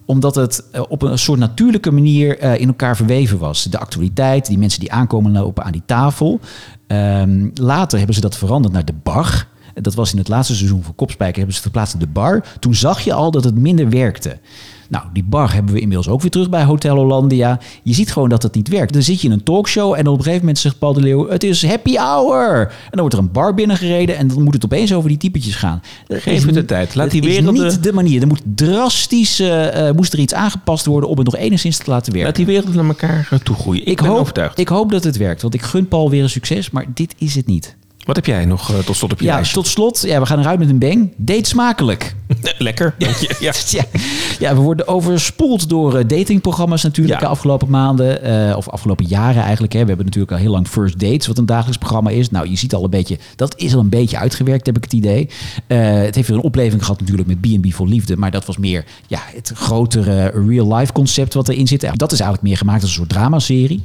omdat 0.05 0.35
het 0.35 0.65
eh, 0.71 0.83
op 0.89 1.03
een 1.03 1.19
soort 1.19 1.39
natuurlijke 1.39 1.91
manier 1.91 2.39
eh, 2.39 2.61
in 2.61 2.69
elkaar 2.69 2.97
verweven 2.97 3.39
was. 3.39 3.65
De 3.65 3.79
actualiteit, 3.79 4.47
die 4.47 4.59
mensen 4.59 4.81
die 4.81 4.93
aankomen 4.93 5.33
lopen 5.33 5.65
aan 5.65 5.73
die 5.73 5.83
tafel. 5.87 6.41
Ehm, 6.87 7.49
later 7.55 7.97
hebben 7.99 8.15
ze 8.15 8.21
dat 8.21 8.37
veranderd 8.37 8.75
naar 8.75 8.85
de 8.85 8.95
bar. 9.03 9.47
Dat 9.75 9.95
was 9.95 10.13
in 10.13 10.19
het 10.19 10.29
laatste 10.29 10.55
seizoen 10.55 10.83
van 10.83 10.95
Kopspijker. 10.95 11.37
Hebben 11.37 11.55
ze 11.55 11.63
verplaatst 11.63 11.95
naar 11.95 12.03
de 12.03 12.13
bar. 12.13 12.45
Toen 12.61 12.75
zag 12.75 13.01
je 13.01 13.13
al 13.13 13.31
dat 13.31 13.45
het 13.45 13.59
minder 13.59 13.91
werkte. 13.91 14.39
Nou, 14.89 15.05
die 15.13 15.25
bar 15.25 15.53
hebben 15.53 15.75
we 15.75 15.81
inmiddels 15.81 16.09
ook 16.09 16.21
weer 16.21 16.31
terug 16.31 16.51
bij 16.51 16.65
Hotel 16.65 16.97
Hollandia. 16.97 17.59
Je 17.83 17.95
ziet 17.95 18.13
gewoon 18.13 18.29
dat 18.29 18.43
het 18.43 18.55
niet 18.55 18.69
werkt. 18.69 18.93
Dan 18.93 19.03
zit 19.03 19.21
je 19.21 19.27
in 19.27 19.33
een 19.33 19.43
talkshow 19.43 19.93
en 19.95 20.07
op 20.07 20.17
een 20.17 20.23
gegeven 20.23 20.39
moment 20.39 20.59
zegt 20.59 20.79
Paul 20.79 20.93
de 20.93 21.01
Leeuw... 21.01 21.29
het 21.29 21.45
is 21.45 21.67
happy 21.67 21.97
hour. 21.97 22.61
En 22.61 22.91
dan 22.91 23.01
wordt 23.01 23.15
er 23.15 23.21
een 23.21 23.33
bar 23.33 23.55
binnengereden... 23.55 24.17
en 24.17 24.29
dan 24.29 24.43
moet 24.43 24.55
het 24.55 24.65
opeens 24.65 24.93
over 24.95 25.09
die 25.09 25.19
typetjes 25.19 25.55
gaan. 25.55 25.83
Dat 26.07 26.21
Geef 26.23 26.35
is 26.35 26.45
het 26.45 26.55
de 26.55 26.65
tijd. 26.65 26.95
Laat 26.95 27.11
die 27.11 27.21
is 27.21 27.27
werelden- 27.27 27.67
niet 27.67 27.83
de 27.83 27.93
manier. 27.93 28.21
Er 28.21 28.27
moet 28.27 28.43
drastisch 28.45 29.41
eh, 29.41 29.91
moest 29.91 30.13
er 30.13 30.19
iets 30.19 30.35
aangepast 30.35 30.87
worden... 30.87 31.09
om 31.09 31.17
het 31.17 31.27
nog 31.27 31.37
enigszins 31.37 31.77
te 31.77 31.91
laten 31.91 32.13
werken. 32.13 32.29
Laat 32.29 32.37
die 32.37 32.47
wereld 32.47 32.75
naar 32.75 32.85
elkaar 32.85 33.29
toegroeien. 33.43 33.83
Ik, 33.83 33.89
ik, 33.89 33.99
hoop, 33.99 34.19
overtuigd. 34.19 34.59
ik 34.59 34.69
hoop 34.69 34.91
dat 34.91 35.05
het 35.05 35.17
werkt. 35.17 35.43
Want 35.43 35.55
ik 35.55 35.63
gun 35.63 35.89
Paul 35.89 36.11
weer 36.11 36.23
een 36.23 36.31
succes, 36.31 36.71
maar 36.71 36.87
dit 36.95 37.15
is 37.19 37.35
het 37.35 37.47
niet. 37.47 37.77
Wat 38.05 38.17
heb 38.17 38.27
jij 38.27 38.45
nog 38.45 38.71
eh, 38.73 38.79
tot 38.79 38.97
slot 38.97 39.12
op 39.12 39.19
je 39.21 39.25
Ja, 39.25 39.35
lijstje? 39.35 39.55
tot 39.55 39.67
slot, 39.67 40.03
ja, 40.07 40.21
we 40.21 40.27
gaan 40.27 40.38
eruit 40.38 40.59
met 40.59 40.69
een 40.69 40.79
bang. 40.79 41.12
Date 41.17 41.49
smakelijk. 41.49 42.14
Lekker. 42.59 42.95
Ja. 42.99 43.09
Ja. 43.40 43.53
Ja, 43.71 43.85
ja, 44.38 44.55
we 44.55 44.61
worden 44.61 44.88
overspoeld 44.88 45.69
door 45.69 45.97
eh, 45.99 46.05
datingprogramma's 46.09 46.83
natuurlijk 46.83 47.21
de 47.21 47.27
afgelopen 47.27 47.71
maanden. 47.71 48.23
eh, 48.51 48.57
of 48.57 48.69
afgelopen 48.69 49.07
jaren 49.07 49.43
eigenlijk. 49.43 49.73
Hè. 49.73 49.81
We 49.81 49.87
hebben 49.87 50.05
natuurlijk 50.05 50.33
al 50.33 50.38
heel 50.38 50.51
lang 50.51 50.69
First 50.69 50.99
Dates, 51.01 51.27
wat 51.27 51.38
een 51.38 51.47
dagelijks 51.47 51.79
programma 51.79 52.11
is. 52.11 52.31
Nou, 52.31 52.49
je 52.51 52.57
ziet 52.57 52.75
al 52.75 52.85
een 52.85 52.90
beetje, 52.90 53.19
dat 53.37 53.59
is 53.59 53.75
al 53.75 53.81
een 53.81 53.88
beetje 53.88 54.19
uitgewerkt, 54.19 54.67
heb 54.67 54.77
ik 54.77 54.85
het 54.85 54.93
idee. 54.93 55.29
Het 55.67 56.14
heeft 56.14 56.29
weer 56.29 56.37
een 56.37 56.43
opleving 56.43 56.83
gehad 56.85 57.01
natuurlijk 57.01 57.29
met 57.29 57.40
B&B 57.40 57.73
voor 57.73 57.87
Liefde. 57.88 58.17
Maar 58.17 58.31
dat 58.31 58.45
was 58.47 58.57
meer 58.57 58.85
ja, 59.07 59.21
het 59.35 59.53
grotere 59.55 60.33
real-life 60.49 60.93
concept 60.93 61.35
wat 61.35 61.49
erin 61.49 61.67
zit. 61.67 61.81
Dat 61.81 62.12
is 62.12 62.21
eigenlijk 62.21 62.43
meer 62.49 62.57
gemaakt 62.59 62.81
als 62.81 62.90
een 62.90 62.97
soort 62.97 63.09
dramaserie. 63.09 63.83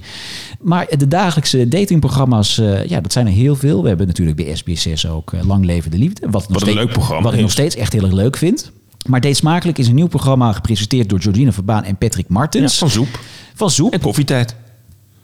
Maar 0.62 0.88
de 0.98 1.08
dagelijkse 1.08 1.68
datingprogramma's, 1.68 2.56
ja, 2.88 3.02
dat 3.02 3.12
zijn 3.14 3.26
er 3.28 3.34
heel 3.34 3.56
veel. 3.56 3.82
We 3.82 3.88
hebben 3.88 4.08
natuurlijk 4.10 4.38
bij 4.38 4.58
SBS6 4.58 5.10
ook 5.10 5.34
eh, 5.34 5.46
Lang 5.48 5.66
Leven 5.66 5.92
de 5.92 5.98
Liefde. 5.98 6.30
Wat, 6.30 6.42
nog 6.50 6.50
een 6.50 6.60
steeds- 6.68 6.76
leuk 6.78 6.92
programma 6.92 7.24
Wat 7.24 7.34
ik 7.34 7.42
nog 7.42 7.52
steeds 7.52 7.76
echt 7.76 7.94
heel 7.94 8.04
erg 8.04 8.12
leuk 8.14 8.38
vind. 8.38 8.72
Maar 9.08 9.22
Date 9.22 9.34
Smakelijk 9.36 9.78
is 9.78 9.88
een 9.88 9.96
nieuw 9.96 10.08
programma 10.08 10.52
gepresenteerd 10.54 11.10
door 11.10 11.22
Georgina 11.22 11.52
Verbaan 11.52 11.84
en 11.84 11.98
Patrick 11.98 12.26
Ja, 12.28 12.34
Martens. 12.34 12.78
van 12.78 12.90
Zoep. 12.90 13.20
Van 13.56 13.70
Zoep. 13.72 13.94
En 13.94 14.00
koffietijd. 14.00 14.56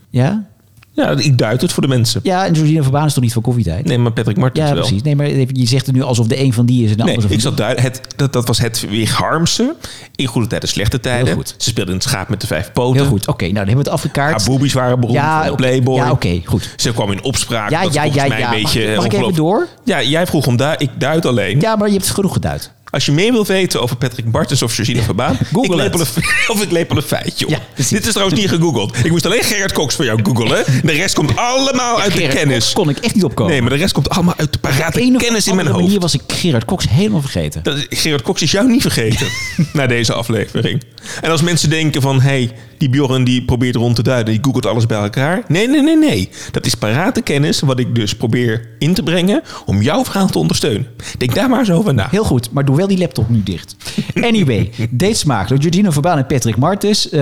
Ja? 0.10 0.48
Ja, 0.96 1.10
ik 1.10 1.38
duid 1.38 1.62
het 1.62 1.74
voor 1.74 1.82
de 1.82 1.88
mensen. 1.90 2.20
ja, 2.24 2.46
en 2.46 2.56
Georgina 2.56 2.82
Verbaan 2.82 3.06
is 3.06 3.14
toch 3.14 3.24
niet 3.24 3.34
van 3.34 3.42
koffietijd? 3.42 3.86
Nee, 3.86 3.98
maar 3.98 4.12
Patrick 4.12 4.38
Martens 4.38 4.68
ja, 4.68 4.74
wel. 4.74 4.84
precies. 4.84 5.02
Nee, 5.02 5.16
maar 5.16 5.30
je 5.30 5.68
zegt 5.68 5.86
het 5.86 5.96
nu 5.96 6.02
alsof 6.02 6.28
de 6.28 6.40
een 6.40 6.54
van 6.54 6.66
die 6.66 6.84
is 6.84 6.92
en 6.92 6.98
de 6.98 7.04
Nee, 7.04 7.16
ander 7.16 7.32
ik 7.32 7.40
zat 7.42 7.58
duid, 7.58 7.82
het, 7.82 8.02
dat, 8.16 8.34
dat 8.34 8.48
was 8.48 8.58
het 8.60 8.86
weer 8.90 9.10
Harmse. 9.12 9.76
In 10.16 10.26
goede 10.28 10.48
tijden, 10.48 10.70
slechte 10.70 11.00
tijden. 11.00 11.26
Heel 11.26 11.36
goed. 11.36 11.56
Ze 11.58 11.70
speelde 11.70 11.92
in 11.92 11.98
het 11.98 12.06
schaap 12.06 12.30
met 12.30 12.42
de 12.42 12.48
vijf 12.48 12.72
poten. 12.74 13.02
Heel 13.02 13.10
goed. 13.10 13.28
Oké, 13.28 13.44
nou 13.44 13.54
dan 13.56 13.66
hebben 13.68 13.84
we 13.84 13.90
het 13.90 14.00
afgekaart. 14.00 14.32
Haar 14.38 14.50
boobies 14.50 14.74
waren 14.74 15.00
beroemd 15.00 15.20
Ja, 15.20 15.40
van 15.42 15.50
de. 15.50 15.56
Playboy. 15.56 15.96
Ja, 15.96 16.12
oké, 16.12 16.42
goed. 16.46 16.74
Ze 16.76 16.92
kwam 16.94 17.12
in 17.12 17.24
opspraak. 17.24 17.70
Ja, 17.70 17.82
dat 17.84 17.94
ja, 17.94 18.28
mij. 18.28 18.44
Een 18.44 18.50
beetje 18.50 18.80
Mag 18.82 18.90
ik- 18.90 18.96
mag 18.96 19.06
ik 19.06 19.14
even 19.14 19.34
door? 19.34 19.68
Ja, 19.84 20.02
jij 20.02 20.28
vroeg 20.28 20.48
om 20.48 20.58
duid. 20.58 20.82
Ik 20.82 20.90
duid 20.98 21.26
alleen. 21.26 21.60
Ja, 21.60 21.76
maar 21.76 21.88
je 21.88 21.94
hebt 21.94 22.10
genoeg 22.10 22.34
geduid. 22.34 22.72
Als 22.96 23.06
je 23.06 23.12
meer 23.12 23.32
wil 23.32 23.46
weten 23.46 23.82
over 23.82 23.96
Patrick 23.96 24.26
Martens 24.32 24.62
of 24.62 24.74
Georgina 24.74 25.02
Verbaan... 25.02 25.38
Google 25.54 25.86
ik 25.86 25.94
een, 25.94 26.02
of 26.54 26.62
ik 26.62 26.72
lepel 26.72 26.98
een 26.98 27.04
feitje 27.04 27.46
op. 27.46 27.52
Ja. 27.52 27.60
Dit 27.76 28.06
is 28.06 28.12
trouwens 28.12 28.40
niet 28.40 28.50
gegoogeld. 28.50 28.98
Ik 29.04 29.12
moest 29.12 29.26
alleen 29.26 29.44
Gerard 29.44 29.72
Cox 29.72 29.96
voor 29.96 30.06
jou 30.06 30.20
googelen. 30.24 30.64
De 30.84 30.92
rest 30.92 31.16
komt 31.16 31.36
allemaal 31.36 32.02
uit 32.02 32.14
de 32.14 32.28
kennis. 32.28 32.64
Cox 32.64 32.74
kon 32.74 32.90
ik 32.90 32.98
echt 32.98 33.16
niet 33.16 33.24
opkomen. 33.24 33.52
Nee, 33.52 33.62
maar 33.62 33.70
de 33.70 33.76
rest 33.76 33.94
komt 33.94 34.10
allemaal 34.10 34.34
uit 34.38 34.54
de 34.54 34.60
parate 34.60 35.16
kennis 35.18 35.48
in 35.48 35.56
mijn 35.56 35.68
hoofd. 35.68 35.84
manier 35.84 36.00
was 36.00 36.14
ik 36.14 36.22
Gerard 36.28 36.66
Cox 36.66 36.86
helemaal 36.90 37.22
vergeten. 37.22 37.64
Dat 37.64 37.86
Gerard 37.90 38.22
Cox 38.22 38.42
is 38.42 38.52
jou 38.52 38.70
niet 38.70 38.82
vergeten 38.82 39.28
na 39.74 39.88
deze 39.88 40.14
aflevering. 40.14 40.84
En 41.22 41.32
als 41.32 41.42
mensen 41.42 41.70
denken 41.70 42.02
van... 42.02 42.22
hé, 42.22 42.30
hey, 42.30 42.52
die 42.78 42.90
Bjorn 42.90 43.24
die 43.24 43.46
probeert 43.46 43.76
rond 43.76 43.96
te 43.96 44.04
duiden... 44.04 44.34
die 44.34 44.44
googelt 44.44 44.66
alles 44.66 44.86
bij 44.86 44.98
elkaar. 44.98 45.44
Nee, 45.48 45.68
nee, 45.68 45.82
nee, 45.82 45.98
nee. 45.98 46.30
Dat 46.52 46.66
is 46.66 46.76
parate 46.76 47.22
kennis 47.22 47.60
wat 47.60 47.80
ik 47.80 47.96
dus 47.96 48.16
probeer 48.16 48.70
in 48.80 48.94
te 48.94 49.04
brengen... 49.04 49.42
om 49.66 49.82
jouw 49.82 50.04
verhaal 50.04 50.28
te 50.28 50.40
ondersteunen. 50.40 50.88
Denk 51.18 51.36
daar 51.36 51.50
maar 51.50 51.60
eens 51.60 51.72
over 51.72 51.94
na. 51.94 52.08
Heel 52.10 52.24
goed, 52.24 52.52
maar 52.52 52.66
doe 52.66 52.76
wel 52.76 52.88
die 52.88 52.98
laptop 52.98 53.30
nu 53.30 53.44
dicht. 53.44 53.76
Anyway, 54.22 54.72
Datesmaak 54.92 55.48
door 55.48 55.62
Georgina 55.62 55.92
Verbaan 55.92 56.18
en 56.18 56.26
Patrick 56.26 56.58
Martens. 56.58 57.10
Eh, 57.10 57.22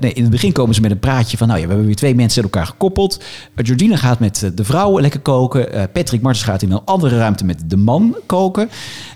nee, 0.00 0.12
in 0.12 0.22
het 0.22 0.30
begin 0.30 0.52
komen 0.52 0.74
ze 0.74 0.80
met 0.80 0.90
een 0.90 0.98
praatje 0.98 1.36
van... 1.36 1.48
nou 1.48 1.58
ja, 1.58 1.64
we 1.64 1.70
hebben 1.70 1.86
weer 1.86 1.96
twee 1.96 2.14
mensen 2.14 2.42
met 2.42 2.52
elkaar 2.52 2.68
gekoppeld. 2.68 3.18
Uh, 3.56 3.66
Georgina 3.66 3.96
gaat 3.96 4.18
met 4.18 4.42
eh, 4.42 4.50
de 4.54 4.64
vrouw 4.64 5.00
lekker 5.00 5.20
koken. 5.20 5.72
Eh, 5.72 5.82
Patrick 5.92 6.22
Martens 6.22 6.44
gaat 6.44 6.62
in 6.62 6.72
een 6.72 6.84
andere 6.84 7.18
ruimte 7.18 7.44
met 7.44 7.62
de 7.66 7.76
man 7.76 8.16
koken. 8.26 8.68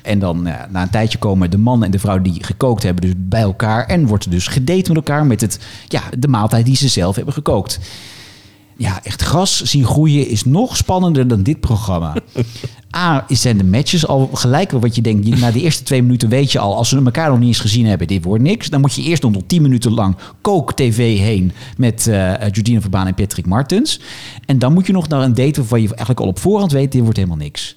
En 0.03 0.19
dan 0.19 0.47
eh, 0.47 0.55
na 0.71 0.83
een 0.83 0.91
tijdje 0.91 1.19
komen 1.19 1.51
de 1.51 1.59
man 1.59 1.85
en 1.85 1.91
de 1.91 1.99
vrouw 1.99 2.21
die 2.21 2.45
gekookt 2.45 2.83
hebben... 2.83 3.05
dus 3.05 3.15
bij 3.17 3.41
elkaar 3.41 3.87
en 3.87 4.07
wordt 4.07 4.25
er 4.25 4.31
dus 4.31 4.47
gedate 4.47 4.89
met 4.89 4.97
elkaar... 4.97 5.27
met 5.27 5.41
het, 5.41 5.59
ja, 5.89 6.03
de 6.19 6.29
maaltijd 6.29 6.67
die 6.67 6.77
ze 6.77 6.89
zelf 6.89 7.17
hebben 7.17 7.35
gekookt. 7.35 7.79
Ja, 8.77 9.01
echt 9.03 9.23
gras 9.23 9.63
zien 9.63 9.85
groeien 9.85 10.29
is 10.29 10.45
nog 10.45 10.77
spannender 10.77 11.29
dan 11.29 11.43
dit 11.43 11.61
programma. 11.61 12.15
A, 12.97 13.25
zijn 13.29 13.59
de 13.59 13.65
matches 13.65 14.07
al 14.07 14.31
gelijk 14.33 14.71
wat 14.71 14.95
je 14.95 15.03
denkt. 15.03 15.41
Na 15.41 15.51
de 15.51 15.61
eerste 15.61 15.83
twee 15.83 16.03
minuten 16.03 16.29
weet 16.29 16.53
je 16.53 16.59
al, 16.59 16.77
als 16.77 16.89
ze 16.89 17.03
elkaar 17.05 17.31
nog 17.31 17.39
niet 17.39 17.49
eens 17.49 17.61
gezien 17.61 17.87
hebben, 17.87 18.07
dit 18.07 18.25
wordt 18.25 18.43
niks. 18.43 18.71
Dan 18.71 18.81
moet 18.81 18.95
je 18.95 19.03
eerst 19.03 19.23
nog 19.23 19.43
tien 19.47 19.63
minuten 19.63 19.93
lang 19.93 20.17
kook-tv 20.41 21.19
heen 21.19 21.53
met 21.77 22.07
eh 22.07 22.33
Jordine 22.51 22.81
Verbaan 22.81 23.07
en 23.07 23.15
Patrick 23.15 23.47
Martens. 23.47 24.01
En 24.47 24.59
dan 24.59 24.73
moet 24.73 24.87
je 24.87 24.93
nog 24.93 25.09
naar 25.09 25.23
een 25.23 25.35
date 25.35 25.61
waarvan 25.61 25.81
je 25.81 25.89
eigenlijk 25.89 26.21
al 26.21 26.27
op 26.27 26.39
voorhand 26.39 26.73
weet, 26.73 26.93
dit 26.93 27.03
wordt 27.03 27.17
helemaal 27.17 27.37
niks. 27.37 27.77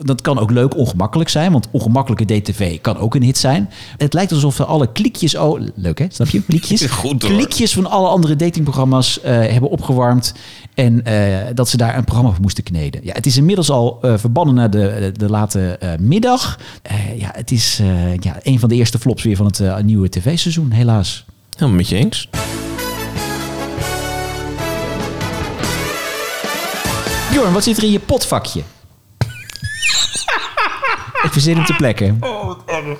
Dat 0.00 0.20
kan 0.20 0.38
ook 0.38 0.50
leuk 0.50 0.76
ongemakkelijk 0.76 1.30
zijn, 1.30 1.52
want 1.52 1.68
ongemakkelijke 1.70 2.24
DTV 2.24 2.80
kan 2.80 2.96
ook 2.96 3.14
een 3.14 3.22
hit 3.22 3.38
zijn. 3.38 3.70
Het 3.96 4.12
lijkt 4.12 4.32
alsof 4.32 4.58
er 4.58 4.64
alle 4.64 4.92
klikjes, 4.92 5.36
oh, 5.36 5.60
leuk 5.74 5.98
hè, 5.98 6.06
snap 6.08 6.28
je? 6.28 6.42
Klikjes, 6.42 6.86
Goed, 7.02 7.22
hoor. 7.22 7.30
klikjes 7.30 7.72
van 7.72 7.90
alle 7.90 8.08
andere 8.08 8.36
datingprogramma's 8.36 9.20
eh, 9.20 9.32
hebben 9.32 9.70
opgewarmd. 9.70 10.34
En 10.74 11.04
eh, 11.04 11.46
dat 11.54 11.68
ze 11.68 11.76
daar 11.76 11.96
een 11.96 12.04
programma 12.04 12.30
voor 12.30 12.42
moesten 12.42 12.64
kneden. 12.64 13.00
Ja, 13.04 13.12
het 13.12 13.26
is 13.26 13.36
inmiddels 13.36 13.70
al 13.70 13.98
eh, 14.02 14.14
verbannen 14.16 14.54
naar 14.54 14.70
de, 14.70 14.96
de, 15.00 15.12
de 15.18 15.30
late 15.30 15.78
middag. 16.00 16.58
Ja, 17.16 17.30
het 17.32 17.50
is 17.50 17.80
ja, 18.20 18.38
een 18.42 18.58
van 18.58 18.68
de 18.68 18.74
eerste 18.74 18.98
flops 18.98 19.22
weer 19.22 19.36
van 19.36 19.46
het 19.46 19.84
nieuwe 19.84 20.08
tv-seizoen, 20.08 20.70
helaas. 20.70 21.24
Helemaal 21.56 21.76
met 21.76 21.88
je 21.88 21.96
eens. 21.96 22.28
Bjorn, 27.30 27.52
wat 27.52 27.64
zit 27.64 27.76
er 27.76 27.82
in 27.82 27.90
je 27.90 27.98
potvakje? 27.98 28.62
Ik 31.22 31.32
verzin 31.32 31.56
hem 31.56 31.64
te 31.64 31.74
plekken. 31.74 32.16
Oh, 32.20 32.46
wat 32.46 32.58
erg. 32.66 32.98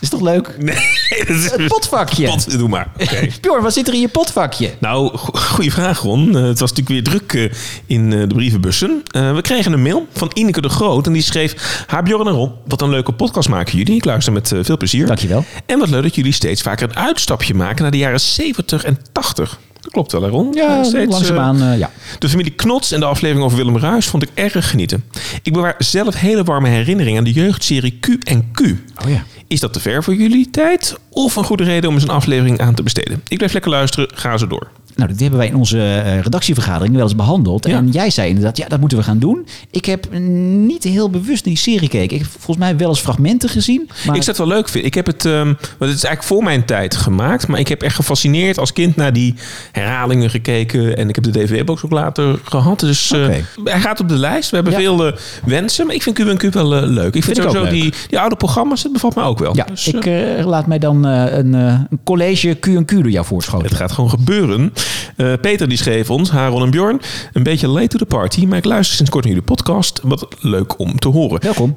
Is 0.00 0.08
toch 0.08 0.20
leuk? 0.20 0.54
Nee, 0.58 0.76
dat 1.26 1.28
is... 1.36 1.50
Het 1.50 1.66
potvakje. 1.66 2.26
Pot, 2.26 2.58
doe 2.58 2.68
maar. 2.68 2.88
Oké. 3.02 3.28
Bjorn, 3.40 3.62
wat 3.62 3.72
zit 3.72 3.88
er 3.88 3.94
in 3.94 4.00
je 4.00 4.08
potvakje? 4.08 4.70
Nou, 4.78 5.16
go- 5.16 5.38
goede 5.38 5.70
vraag, 5.70 6.00
Ron. 6.00 6.36
Eh, 6.36 6.42
het 6.42 6.58
was 6.58 6.72
natuurlijk 6.72 6.88
weer 6.88 7.18
druk 7.20 7.32
eh, 7.32 7.58
in 7.86 8.12
eh, 8.12 8.18
de 8.28 8.34
brievenbussen. 8.34 9.02
Eh, 9.10 9.34
we 9.34 9.40
kregen 9.42 9.72
een 9.72 9.82
mail 9.82 10.06
van 10.12 10.30
Ineke 10.34 10.60
de 10.60 10.68
Groot. 10.68 11.06
En 11.06 11.12
die 11.12 11.22
schreef... 11.22 11.84
Ha, 11.86 12.02
Bjorn 12.02 12.26
en 12.28 12.32
Ron, 12.34 12.52
wat 12.66 12.82
een 12.82 12.90
leuke 12.90 13.12
podcast 13.12 13.48
maken 13.48 13.78
jullie. 13.78 13.94
Ik 13.96 14.04
luister 14.04 14.32
met 14.32 14.52
eh, 14.52 14.58
veel 14.62 14.76
plezier. 14.76 15.06
Dankjewel. 15.06 15.44
En 15.66 15.78
wat 15.78 15.88
leuk 15.90 16.02
dat 16.02 16.14
jullie 16.14 16.32
steeds 16.32 16.62
vaker 16.62 16.88
een 16.88 16.96
uitstapje 16.96 17.54
maken... 17.54 17.82
naar 17.82 17.90
de 17.90 17.96
jaren 17.98 18.20
70 18.20 18.84
en 18.84 18.98
80. 19.12 19.58
Klopt 19.94 20.12
wel, 20.12 20.28
Ron? 20.28 20.52
Ja, 20.52 20.84
steeds, 20.84 21.12
langzaamaan, 21.12 21.62
eh, 21.62 21.72
eh, 21.72 21.78
ja. 21.78 21.90
de 22.18 22.28
familie 22.28 22.52
Knots 22.52 22.92
en 22.92 23.00
de 23.00 23.06
aflevering 23.06 23.44
over 23.44 23.58
Willem 23.58 23.78
Ruis 23.78 24.06
vond 24.06 24.22
ik 24.22 24.28
erg 24.34 24.70
genieten. 24.70 25.04
Ik 25.42 25.52
bewaar 25.52 25.74
zelf 25.78 26.14
hele 26.14 26.44
warme 26.44 26.68
herinneringen 26.68 27.18
aan 27.18 27.24
de 27.24 27.32
jeugdserie 27.32 27.98
Q 28.00 28.06
en 28.06 28.50
Q. 28.52 28.60
Oh 29.04 29.10
ja. 29.10 29.24
Is 29.48 29.60
dat 29.60 29.72
te 29.72 29.80
ver 29.80 30.04
voor 30.04 30.14
jullie 30.14 30.50
tijd? 30.50 30.96
Of 31.10 31.36
een 31.36 31.44
goede 31.44 31.64
reden 31.64 31.88
om 31.88 31.94
eens 31.94 32.04
een 32.04 32.08
aflevering 32.10 32.60
aan 32.60 32.74
te 32.74 32.82
besteden? 32.82 33.22
Ik 33.28 33.36
blijf 33.36 33.52
lekker 33.52 33.70
luisteren. 33.70 34.08
Ga 34.14 34.36
zo 34.36 34.46
door. 34.46 34.68
Nou, 34.96 35.08
dit 35.10 35.20
hebben 35.20 35.38
wij 35.38 35.48
in 35.48 35.54
onze 35.56 35.78
eh, 35.78 36.20
redactievergadering 36.20 36.94
wel 36.94 37.02
eens 37.04 37.16
behandeld. 37.16 37.66
Ja. 37.66 37.76
En 37.76 37.88
jij 37.90 38.10
zei 38.10 38.28
inderdaad, 38.28 38.56
ja, 38.56 38.68
dat 38.68 38.80
moeten 38.80 38.98
we 38.98 39.04
gaan 39.04 39.18
doen. 39.18 39.46
Ik 39.70 39.84
heb 39.84 40.06
niet 40.18 40.84
heel 40.84 41.10
bewust 41.10 41.44
die 41.44 41.56
serie 41.56 41.78
gekeken. 41.78 42.16
Ik 42.16 42.22
heb 42.22 42.30
volgens 42.30 42.56
mij 42.56 42.76
wel 42.76 42.88
eens 42.88 43.00
fragmenten 43.00 43.48
gezien. 43.48 43.82
Maar 44.06 44.16
Ik 44.16 44.22
zou 44.22 44.36
het 44.36 44.36
wel 44.36 44.46
leuk 44.46 44.68
vinden. 44.68 44.86
Ik 44.88 44.94
heb 44.94 45.06
het, 45.06 45.24
ehm, 45.24 45.44
want 45.44 45.56
het 45.90 45.94
is 45.94 46.04
eigenlijk 46.04 46.22
voor 46.22 46.42
mijn 46.42 46.64
tijd 46.64 46.96
gemaakt. 46.96 47.46
Maar 47.48 47.58
ik 47.60 47.68
heb 47.68 47.82
echt 47.82 47.94
gefascineerd 47.94 48.58
als 48.58 48.72
kind 48.72 48.96
naar 48.96 49.12
die 49.12 49.34
herhalingen 49.72 50.30
gekeken. 50.30 50.96
En 50.96 51.08
ik 51.08 51.14
heb 51.14 51.24
de 51.24 51.30
DVD-box 51.30 51.84
ook 51.84 51.92
later 51.92 52.38
gehad. 52.44 52.80
Dus 52.80 53.10
eh, 53.12 53.26
hij 53.64 53.80
gaat 53.80 54.00
op 54.00 54.08
de 54.08 54.16
lijst. 54.18 54.50
We 54.50 54.56
hebben 54.56 54.72
Ja. 54.72 54.78
veel 54.78 55.06
eh, 55.06 55.16
wensen. 55.44 55.86
Maar 55.86 55.94
ik 55.94 56.02
vind 56.02 56.16
Q&Q 56.38 56.54
wel 56.54 56.68
leuk. 56.68 57.14
Ik 57.14 57.24
vind, 57.24 57.24
Vind 57.24 57.38
ik 57.38 57.44
ook 57.44 57.50
sowieso 57.50 57.72
die, 57.74 57.82
leuk. 57.82 58.06
die 58.08 58.18
oude 58.18 58.36
programma's, 58.36 58.82
dat 58.82 58.92
bevalt 58.92 59.14
me 59.14 59.22
ook 59.22 59.33
wel. 59.38 59.56
ja, 59.56 59.64
Dus, 59.64 59.92
eh, 59.92 59.94
ik 59.94 60.06
eh, 60.38 60.46
laat 60.46 60.66
mij 60.66 60.78
dan 60.78 61.06
eh, 61.06 61.36
een, 61.38 61.54
eh, 61.54 61.80
een 61.90 62.00
college 62.04 62.54
Q&Q 62.60 62.90
door 62.90 63.10
jou 63.10 63.26
voorschoten. 63.26 63.66
Het 63.66 63.76
gaat 63.76 63.92
gewoon 63.92 64.10
gebeuren. 64.10 64.72
Eh, 65.16 65.32
Peter 65.40 65.68
die 65.68 65.78
schreef 65.78 66.10
ons, 66.10 66.30
Haron 66.30 66.62
en 66.62 66.70
Bjorn, 66.70 67.00
een 67.32 67.42
beetje 67.42 67.68
late 67.68 67.88
to 67.88 67.98
the 67.98 68.06
party, 68.06 68.46
maar 68.46 68.58
ik 68.58 68.64
luister 68.64 68.96
sinds 68.96 69.10
kort 69.10 69.24
naar 69.24 69.32
jullie 69.32 69.48
podcast. 69.48 70.00
Wat 70.02 70.26
leuk 70.40 70.78
om 70.78 70.98
te 70.98 71.08
horen. 71.08 71.40
Welkom. 71.42 71.76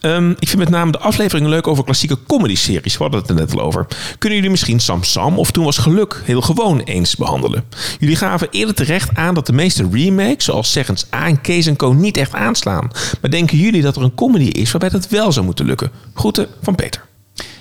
Ehm, 0.00 0.30
ik 0.30 0.48
vind 0.48 0.58
met 0.58 0.68
name 0.68 0.92
de 0.92 0.98
afleveringen 0.98 1.50
leuk 1.50 1.66
over 1.66 1.84
klassieke 1.84 2.18
comedy-series. 2.26 2.96
We 2.96 3.02
hadden 3.02 3.20
het 3.20 3.30
er 3.30 3.36
net 3.36 3.52
al 3.52 3.60
over. 3.60 3.86
Kunnen 4.18 4.38
jullie 4.38 4.52
misschien 4.52 4.80
Sam 4.80 5.04
Sam 5.04 5.38
of 5.38 5.50
Toen 5.50 5.64
was 5.64 5.78
geluk 5.78 6.22
heel 6.24 6.40
gewoon 6.40 6.80
eens 6.80 7.16
behandelen? 7.16 7.64
Jullie 7.98 8.16
gaven 8.16 8.48
eerder 8.50 8.74
terecht 8.74 9.14
aan 9.14 9.34
dat 9.34 9.46
de 9.46 9.52
meeste 9.52 9.88
remakes, 9.92 10.44
zoals 10.44 10.72
Zeggens 10.72 11.06
A 11.14 11.26
en 11.26 11.40
Kees 11.40 11.76
Co, 11.76 11.92
niet 11.92 12.16
echt 12.16 12.34
aanslaan. 12.34 12.90
Maar 13.20 13.30
denken 13.30 13.58
jullie 13.58 13.82
dat 13.82 13.96
er 13.96 14.02
een 14.02 14.14
comedy 14.14 14.44
is 14.44 14.70
waarbij 14.70 14.90
dat 14.90 15.08
wel 15.08 15.32
zou 15.32 15.46
moeten 15.46 15.66
lukken? 15.66 15.90
Groeten 16.14 16.46
van 16.62 16.74
Peter. 16.74 17.07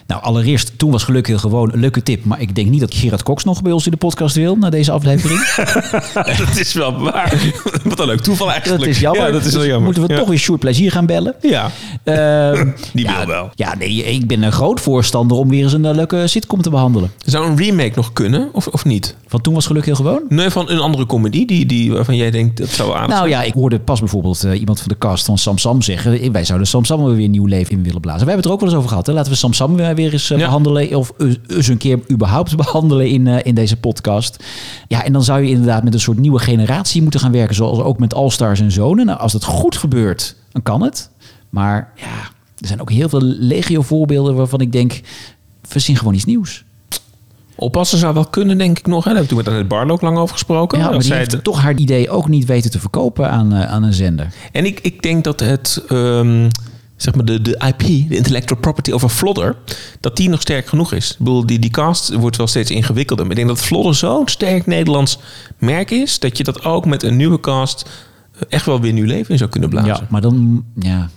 Nou, 0.08 0.22
allereerst, 0.24 0.72
toen 0.78 0.92
was 0.92 1.04
geluk 1.04 1.28
heel 1.28 1.38
gewoon 1.38 1.74
een 1.74 1.80
leuke 1.80 2.04
tip. 2.04 2.26
Maar 2.26 2.42
ik 2.42 2.56
denk 2.56 2.70
niet 2.70 2.80
dat 2.80 2.94
Gerard 2.94 3.24
Cox 3.24 3.44
nog 3.44 3.62
bij 3.62 3.72
ons 3.72 3.86
in 3.86 3.92
de 3.92 3.98
podcast 3.98 4.36
wil 4.36 4.56
na 4.56 4.70
deze 4.70 4.92
aflevering. 4.92 5.40
dat 6.46 6.58
is 6.60 6.74
wel 6.74 7.00
waar. 7.00 7.34
Wat 7.84 8.00
een 8.00 8.06
leuk 8.06 8.22
toeval 8.22 8.52
eigenlijk. 8.52 8.80
dat 8.80 8.90
is 8.90 9.00
jammer. 9.00 9.26
Ja, 9.26 9.32
dat 9.32 9.46
is 9.46 9.52
wel 9.52 9.60
Dus 9.62 9.70
jammer. 9.70 9.86
Moeten 9.86 10.04
we 10.08 10.14
Ja. 10.14 10.20
toch 10.20 10.28
weer 10.28 10.38
Sjoerd 10.38 10.60
Plezier 10.60 10.92
gaan 10.92 11.06
bellen? 11.06 11.36
Ja. 11.42 11.70
Ehm, 12.04 12.68
Die 12.94 13.06
ja, 13.06 13.18
wil 13.18 13.28
wel. 13.28 13.50
Ja, 13.56 13.76
nee, 13.76 14.04
ik 14.04 14.28
ben 14.28 14.42
een 14.44 14.52
groot 14.52 14.80
voorstander 14.80 15.38
om 15.38 15.50
weer 15.50 15.64
eens 15.64 15.74
een 15.74 15.86
eh, 15.86 15.96
leuke 15.96 16.28
sitcom 16.28 16.62
te 16.62 16.70
behandelen. 16.70 17.12
Zou 17.26 17.50
een 17.50 17.58
remake 17.58 17.92
nog 17.96 18.14
kunnen 18.14 18.50
of, 18.52 18.68
of 18.68 18.86
niet? 18.86 19.16
Van 19.30 19.42
toen 19.42 19.54
was 19.54 19.66
geluk 19.66 19.86
heel 19.86 19.96
gewoon. 19.96 20.22
Nee, 20.30 20.50
van 20.50 20.70
een 20.70 20.80
andere 20.80 21.06
comedy 21.06 21.46
die, 21.46 21.66
die, 21.66 21.92
waarvan 21.92 22.16
jij 22.16 22.32
denkt 22.32 22.58
dat 22.58 22.70
zou 22.70 22.96
aan. 22.96 23.10
Nou 23.10 23.30
ja, 23.30 23.44
ik 23.44 23.54
hoorde 23.54 23.80
pas 23.80 24.00
bijvoorbeeld 24.00 24.44
eh, 24.44 24.60
iemand 24.60 24.80
van 24.80 24.88
de 24.88 24.98
cast 24.98 25.26
van 25.26 25.38
Sam 25.38 25.58
Sam 25.58 25.82
zeggen... 25.82 26.20
eh, 26.20 26.32
wij 26.32 26.46
zouden 26.46 26.68
Sam 26.68 26.86
Sam 26.86 27.16
weer 27.16 27.28
nieuw 27.30 27.46
leven 27.46 27.72
in 27.74 27.84
willen 27.84 28.02
blazen. 28.02 28.26
We 28.26 28.32
hebben 28.32 28.36
het 28.38 28.46
er 28.46 28.52
ook 28.52 28.60
wel 28.60 28.70
eens 28.70 28.78
over 28.78 28.90
gehad. 28.90 29.08
Hè? 29.08 29.14
Laten 29.14 29.32
we 29.32 29.38
Sam 29.38 29.54
Sam 29.54 29.76
weer, 29.76 30.14
eens 30.14 30.30
eh, 30.32 30.38
Ja. 30.38 30.46
behandelen. 30.46 30.96
Of 30.96 31.14
eens 31.48 31.68
een 31.68 31.78
keer 31.78 32.00
überhaupt 32.12 32.56
behandelen 32.66 33.08
in, 33.10 33.28
in 33.28 33.56
deze 33.56 33.78
podcast. 33.78 34.44
Ja, 34.88 35.04
en 35.04 35.14
dan 35.14 35.24
zou 35.24 35.42
je 35.42 35.50
inderdaad 35.50 35.84
met 35.84 35.94
een 35.94 36.00
soort 36.00 36.20
nieuwe 36.20 36.40
generatie 36.40 37.02
moeten 37.02 37.20
gaan 37.20 37.32
werken. 37.32 37.56
Zoals 37.56 37.80
ook 37.80 38.00
met 38.00 38.14
All-Stars 38.14 38.60
en 38.60 38.72
Zonen. 38.72 39.06
Nou, 39.06 39.20
als 39.20 39.32
dat 39.32 39.44
goed 39.44 39.76
gebeurt, 39.78 40.36
dan 40.52 40.62
kan 40.64 40.82
het. 40.82 41.10
Maar 41.50 41.92
ja, 41.96 42.06
er 42.58 42.68
zijn 42.68 42.82
ook 42.82 42.92
heel 42.92 43.10
veel 43.10 43.22
legio 43.22 43.82
voorbeelden 43.82 44.36
waarvan 44.36 44.60
ik 44.60 44.72
denk... 44.72 45.02
verzin 45.64 45.96
gewoon 45.96 46.14
iets 46.14 46.26
nieuws. 46.26 46.66
Oppassen 47.60 47.98
zou 47.98 48.14
wel 48.14 48.26
kunnen, 48.26 48.58
denk 48.58 48.80
ik 48.80 48.88
nog. 48.88 49.04
Hè? 49.04 49.10
Daar 49.14 49.20
hebben 49.20 49.24
we 49.24 49.28
toen 49.28 49.38
met 49.38 49.48
Annette 49.48 49.68
Barlo 49.76 49.94
ook 49.94 50.02
lang 50.02 50.18
over 50.18 50.34
gesproken. 50.34 50.78
Ja, 50.78 50.84
maar 50.84 50.92
Dat 50.94 51.02
die 51.02 51.10
zij 51.10 51.20
heeft 51.20 51.32
het- 51.32 51.44
toch 51.44 51.62
haar 51.62 51.76
idee 51.76 52.10
ook 52.10 52.28
niet 52.28 52.46
weten 52.46 52.72
te 52.72 52.80
verkopen 52.80 53.30
aan, 53.32 53.54
eh, 53.54 53.72
aan 53.72 53.84
een 53.84 53.94
zender. 53.94 54.28
En 54.52 54.66
ik, 54.66 54.80
ik 54.80 55.02
denk 55.02 55.24
dat 55.24 55.40
het, 55.40 55.84
ehm, 55.88 56.50
zeg 56.96 57.16
maar, 57.16 57.26
de, 57.26 57.42
de 57.42 57.62
IP, 57.68 58.10
de 58.10 58.16
intellectual 58.16 58.60
property 58.60 58.92
over 58.92 59.10
Flodder, 59.10 59.56
dat 60.00 60.16
die 60.18 60.30
nog 60.30 60.42
sterk 60.42 60.68
genoeg 60.68 60.94
is. 60.94 61.12
Ik 61.12 61.18
bedoel, 61.18 61.46
die, 61.46 61.60
die 61.60 61.70
cast 61.70 62.14
wordt 62.14 62.38
wel 62.38 62.48
steeds 62.48 62.72
ingewikkelder. 62.72 63.26
Maar 63.26 63.38
ik 63.38 63.46
denk 63.46 63.56
dat 63.58 63.66
Flodder 63.66 63.96
zo'n 63.96 64.28
sterk 64.28 64.66
Nederlands 64.66 65.20
merk 65.58 65.92
is, 65.92 66.20
dat 66.20 66.38
je 66.38 66.44
dat 66.44 66.64
ook 66.64 66.86
met 66.86 67.04
een 67.04 67.16
nieuwe 67.16 67.40
cast 67.40 67.90
eh, 68.36 68.42
echt 68.50 68.66
wel 68.66 68.82
weer 68.82 68.94
nieuw 68.94 69.06
leven 69.06 69.32
in 69.32 69.38
zou 69.38 69.50
kunnen 69.50 69.70
blazen. 69.70 69.90
Ja, 69.90 70.02
maar 70.10 70.22
dan... 70.22 70.64
Ja. 70.76 71.10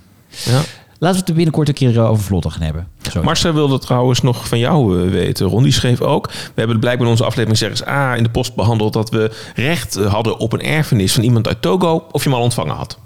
Ja. 0.44 0.60
Laten 1.00 1.14
we 1.16 1.20
het 1.20 1.28
er 1.28 1.34
binnenkort 1.34 1.68
een 1.68 1.74
keer 1.74 1.98
eh, 1.98 2.10
over 2.10 2.24
vlotter 2.24 2.50
gaan 2.50 2.62
hebben. 2.62 2.88
Zo. 3.10 3.22
Marcel 3.22 3.52
wilde 3.52 3.78
trouwens 3.78 4.22
nog 4.22 4.48
van 4.48 4.58
jou 4.58 5.04
eh, 5.04 5.10
weten. 5.10 5.46
Ron 5.46 5.62
die 5.62 5.72
schreef 5.72 6.00
ook. 6.00 6.26
We 6.30 6.52
hebben 6.54 6.80
blijkbaar 6.80 7.04
in 7.06 7.12
onze 7.12 7.24
aflevering 7.24 7.58
Zeggens 7.58 7.86
A 7.86 8.16
in 8.16 8.22
de 8.22 8.30
post 8.30 8.54
behandeld 8.54 8.92
dat 8.92 9.10
we 9.10 9.30
recht 9.54 9.96
eh, 9.96 10.12
hadden 10.12 10.38
op 10.38 10.52
een 10.52 10.62
erfenis 10.62 11.12
van 11.12 11.22
iemand 11.22 11.48
uit 11.48 11.62
Togo. 11.62 12.04
Of 12.12 12.22
je 12.22 12.28
hem 12.28 12.38
al 12.38 12.44
ontvangen 12.44 12.74
had. 12.74 12.98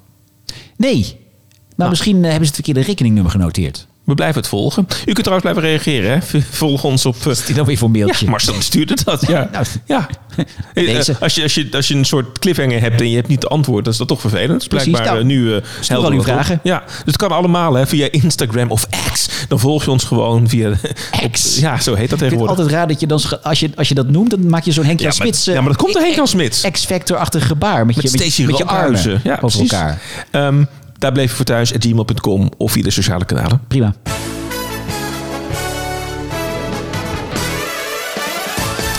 Nee. 0.77 1.01
Maar 1.03 1.17
Nou. 1.77 1.91
misschien 1.91 2.15
hebben 2.17 2.35
ze 2.35 2.45
het 2.47 2.55
verkeerde 2.55 2.81
rekeningnummer 2.81 3.33
genoteerd. 3.33 3.87
We 4.05 4.15
blijven 4.15 4.41
het 4.41 4.49
volgen. 4.49 4.87
U 5.07 5.13
kunt 5.13 5.25
trouwens 5.27 5.51
blijven 5.51 5.63
reageren. 5.63 6.11
Hè? 6.11 6.41
Volg 6.51 6.85
ons 6.85 7.07
op... 7.07 7.17
Uh, 7.27 7.35
die 7.47 7.55
dan 7.55 7.67
weer 7.67 7.79
voor 7.79 7.91
mailtje? 7.91 8.25
Ja, 8.25 8.31
Marcel 8.31 8.55
stuurde 8.63 8.97
dat. 9.05 9.27
Ja. 9.27 9.49
Nou, 9.53 9.67
ja. 9.87 10.07
Deze. 10.75 11.17
Als, 11.21 11.35
je, 11.35 11.43
als, 11.43 11.55
je, 11.55 11.69
als 11.73 11.89
je 11.89 11.95
een 11.95 12.05
soort 12.05 12.39
cliffhanger 12.39 12.81
hebt 12.81 13.01
en 13.01 13.09
je 13.11 13.17
hebt 13.17 13.29
niet 13.29 13.41
de 13.41 13.49
antwoord, 13.49 13.85
dan 13.85 13.93
is 13.93 13.99
dat 13.99 14.09
toch 14.09 14.21
vervelend. 14.21 14.59
Dus 14.59 14.69
Precies. 14.69 14.91
blijkbaar 14.91 15.15
Nou, 15.15 15.27
uh, 15.27 15.31
nu 15.31 15.63
uh, 15.91 15.97
al 16.05 16.11
uw 16.11 16.23
vragen. 16.23 16.61
Ja, 16.63 16.83
dus 16.87 16.95
het 17.05 17.17
kan 17.17 17.31
allemaal 17.31 17.75
hè, 17.75 17.87
via 17.87 18.09
Instagram 18.11 18.71
of 18.71 18.87
X. 19.13 19.29
Dan 19.49 19.59
volg 19.59 19.85
je 19.85 19.91
ons 19.91 20.05
gewoon 20.05 20.49
via... 20.49 20.71
X. 21.31 21.57
Op, 21.57 21.63
ja, 21.63 21.81
zo 21.81 21.95
heet 21.95 21.97
dat 21.97 21.97
Ik 21.97 21.99
vind 21.99 22.11
het 22.11 22.19
tegenwoordig. 22.19 22.49
altijd 22.59 22.71
raar 22.77 22.89
dat 22.89 23.01
je 23.01 23.07
dan, 23.07 23.21
als 23.43 23.61
je, 23.61 23.71
als 23.77 23.89
je 23.89 23.95
dat 23.95 24.09
noemt, 24.09 24.31
dan 24.31 24.47
maak 24.47 24.65
je 24.65 24.73
zo'n 24.73 24.85
Ja, 24.87 24.95
maar- 25.03 25.13
Smits... 25.13 25.47
eh, 25.47 25.55
ja, 25.55 25.61
maar 25.61 25.69
dat 25.71 25.79
komt 25.81 25.93
door 25.93 26.03
Henk-Jan 26.03 26.29
Smits. 26.29 26.61
X-Factor-achtig 26.71 27.47
gebaar 27.47 27.87
met, 27.87 27.97
Met 27.97 28.05
je, 28.05 28.11
met, 28.11 28.49
met 28.49 28.59
je 28.59 28.65
armen. 28.65 29.21
Ja, 29.25 29.33
over 29.33 29.39
precies. 29.39 29.73
elkaar. 29.73 30.01
Ehm, 30.31 30.65
daar 30.99 31.13
bleef 31.13 31.31
je 31.31 31.37
voor 31.37 31.45
thuis, 31.45 31.73
gmail.com 31.79 32.51
of 32.57 32.73
via 32.73 32.83
de 32.83 32.91
sociale 32.91 33.25
kanalen. 33.25 33.61
Prima. 33.69 33.95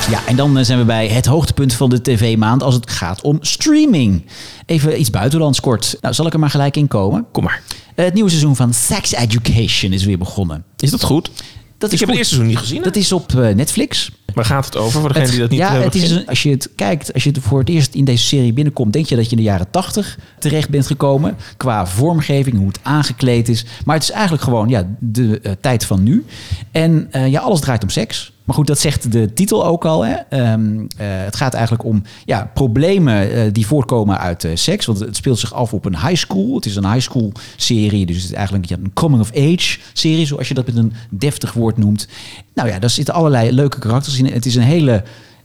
Ja, 0.09 0.25
en 0.27 0.35
dan 0.35 0.57
eh, 0.57 0.63
zijn 0.63 0.79
we 0.79 0.85
bij 0.85 1.07
het 1.07 1.25
hoogtepunt 1.25 1.73
van 1.73 1.89
de 1.89 2.01
tv-maand 2.01 2.63
als 2.63 2.73
het 2.75 2.91
gaat 2.91 3.21
om 3.21 3.37
streaming. 3.41 4.25
Even 4.65 4.99
iets 4.99 5.09
buitenlands 5.09 5.59
kort. 5.59 5.97
Nou, 6.01 6.13
zal 6.13 6.25
ik 6.27 6.33
er 6.33 6.39
maar 6.39 6.49
gelijk 6.49 6.77
in 6.77 6.87
komen? 6.87 7.25
Kom 7.31 7.43
maar. 7.43 7.61
Eh, 7.95 8.05
het 8.05 8.13
nieuwe 8.13 8.29
seizoen 8.29 8.55
van 8.55 8.73
Sex 8.73 9.11
Education 9.13 9.91
is 9.93 10.03
weer 10.05 10.17
begonnen. 10.17 10.63
Is 10.77 10.91
dat 10.91 11.03
goed? 11.03 11.31
Dat 11.77 11.89
Ik 11.91 11.93
is 11.93 11.99
heb 11.99 12.09
goed. 12.09 12.17
het 12.17 12.17
eerste 12.17 12.33
seizoen 12.35 12.47
niet 12.47 12.57
gezien. 12.57 12.77
hè? 12.77 12.83
Dat 12.83 12.95
is 12.95 13.11
op 13.11 13.35
eh, 13.35 13.55
Netflix. 13.55 14.11
Waar 14.35 14.45
gaat 14.45 14.65
het 14.65 14.77
over, 14.77 14.99
voor 14.99 15.13
degenen 15.13 15.31
die 15.31 15.39
dat 15.39 15.49
niet 15.49 15.59
ja, 15.59 15.69
hebben 15.69 15.85
het 15.85 15.95
is 15.95 16.11
een, 16.11 16.27
als 16.27 16.43
je 16.43 16.49
het 16.49 16.69
kijkt, 16.75 17.13
als 17.13 17.23
je 17.23 17.29
het 17.29 17.39
voor 17.39 17.59
het 17.59 17.69
eerst 17.69 17.93
in 17.93 18.05
deze 18.05 18.25
serie 18.25 18.53
binnenkomt, 18.53 18.93
denk 18.93 19.05
je 19.05 19.15
dat 19.15 19.25
je 19.25 19.31
in 19.31 19.37
de 19.37 19.43
jaren 19.43 19.69
tachtig 19.69 20.17
terecht 20.39 20.69
bent 20.69 20.87
gekomen. 20.87 21.37
Qua 21.57 21.87
vormgeving, 21.87 22.57
hoe 22.57 22.67
het 22.67 22.79
aangekleed 22.81 23.49
is. 23.49 23.65
Maar 23.85 23.95
het 23.95 24.03
is 24.03 24.11
eigenlijk 24.11 24.43
gewoon 24.43 24.69
ja, 24.69 24.87
de 24.99 25.39
eh, 25.39 25.51
tijd 25.61 25.85
van 25.85 26.03
nu. 26.03 26.25
En 26.71 27.07
eh, 27.11 27.27
ja, 27.27 27.39
alles 27.39 27.59
draait 27.59 27.83
om 27.83 27.89
seks. 27.89 28.33
Maar 28.45 28.55
goed, 28.55 28.67
dat 28.67 28.79
zegt 28.79 29.11
de 29.11 29.33
titel 29.33 29.65
ook 29.65 29.85
al. 29.85 30.05
Hè? 30.05 30.13
Ehm, 30.13 30.79
eh, 30.97 31.07
het 31.07 31.35
gaat 31.35 31.53
eigenlijk 31.53 31.85
om 31.85 32.01
ja, 32.25 32.51
problemen 32.53 33.31
eh, 33.31 33.41
die 33.51 33.67
voortkomen 33.67 34.19
uit 34.19 34.43
eh, 34.43 34.51
seks. 34.53 34.85
Want 34.85 34.99
het 34.99 35.15
speelt 35.15 35.39
zich 35.39 35.53
af 35.53 35.73
op 35.73 35.85
een 35.85 35.99
high 35.99 36.15
school. 36.15 36.55
Het 36.55 36.65
is 36.65 36.75
een 36.75 36.91
high 36.91 37.01
school 37.01 37.31
serie. 37.55 38.05
Dus 38.05 38.15
het 38.15 38.25
is 38.25 38.31
eigenlijk 38.31 38.69
een 38.69 38.93
coming 38.93 39.21
of 39.21 39.31
age 39.31 39.79
serie, 39.93 40.25
zoals 40.25 40.47
je 40.47 40.53
dat 40.53 40.65
met 40.65 40.75
een 40.75 40.93
deftig 41.09 41.53
woord 41.53 41.77
noemt. 41.77 42.07
Nou 42.53 42.69
ja, 42.69 42.79
daar 42.79 42.89
zitten 42.89 43.13
allerlei 43.13 43.51
leuke 43.51 43.79
karakters 43.79 44.19
in. 44.19 44.25
Het 44.25 44.45
is 44.45 44.55
een 44.55 44.61
hele 44.61 45.03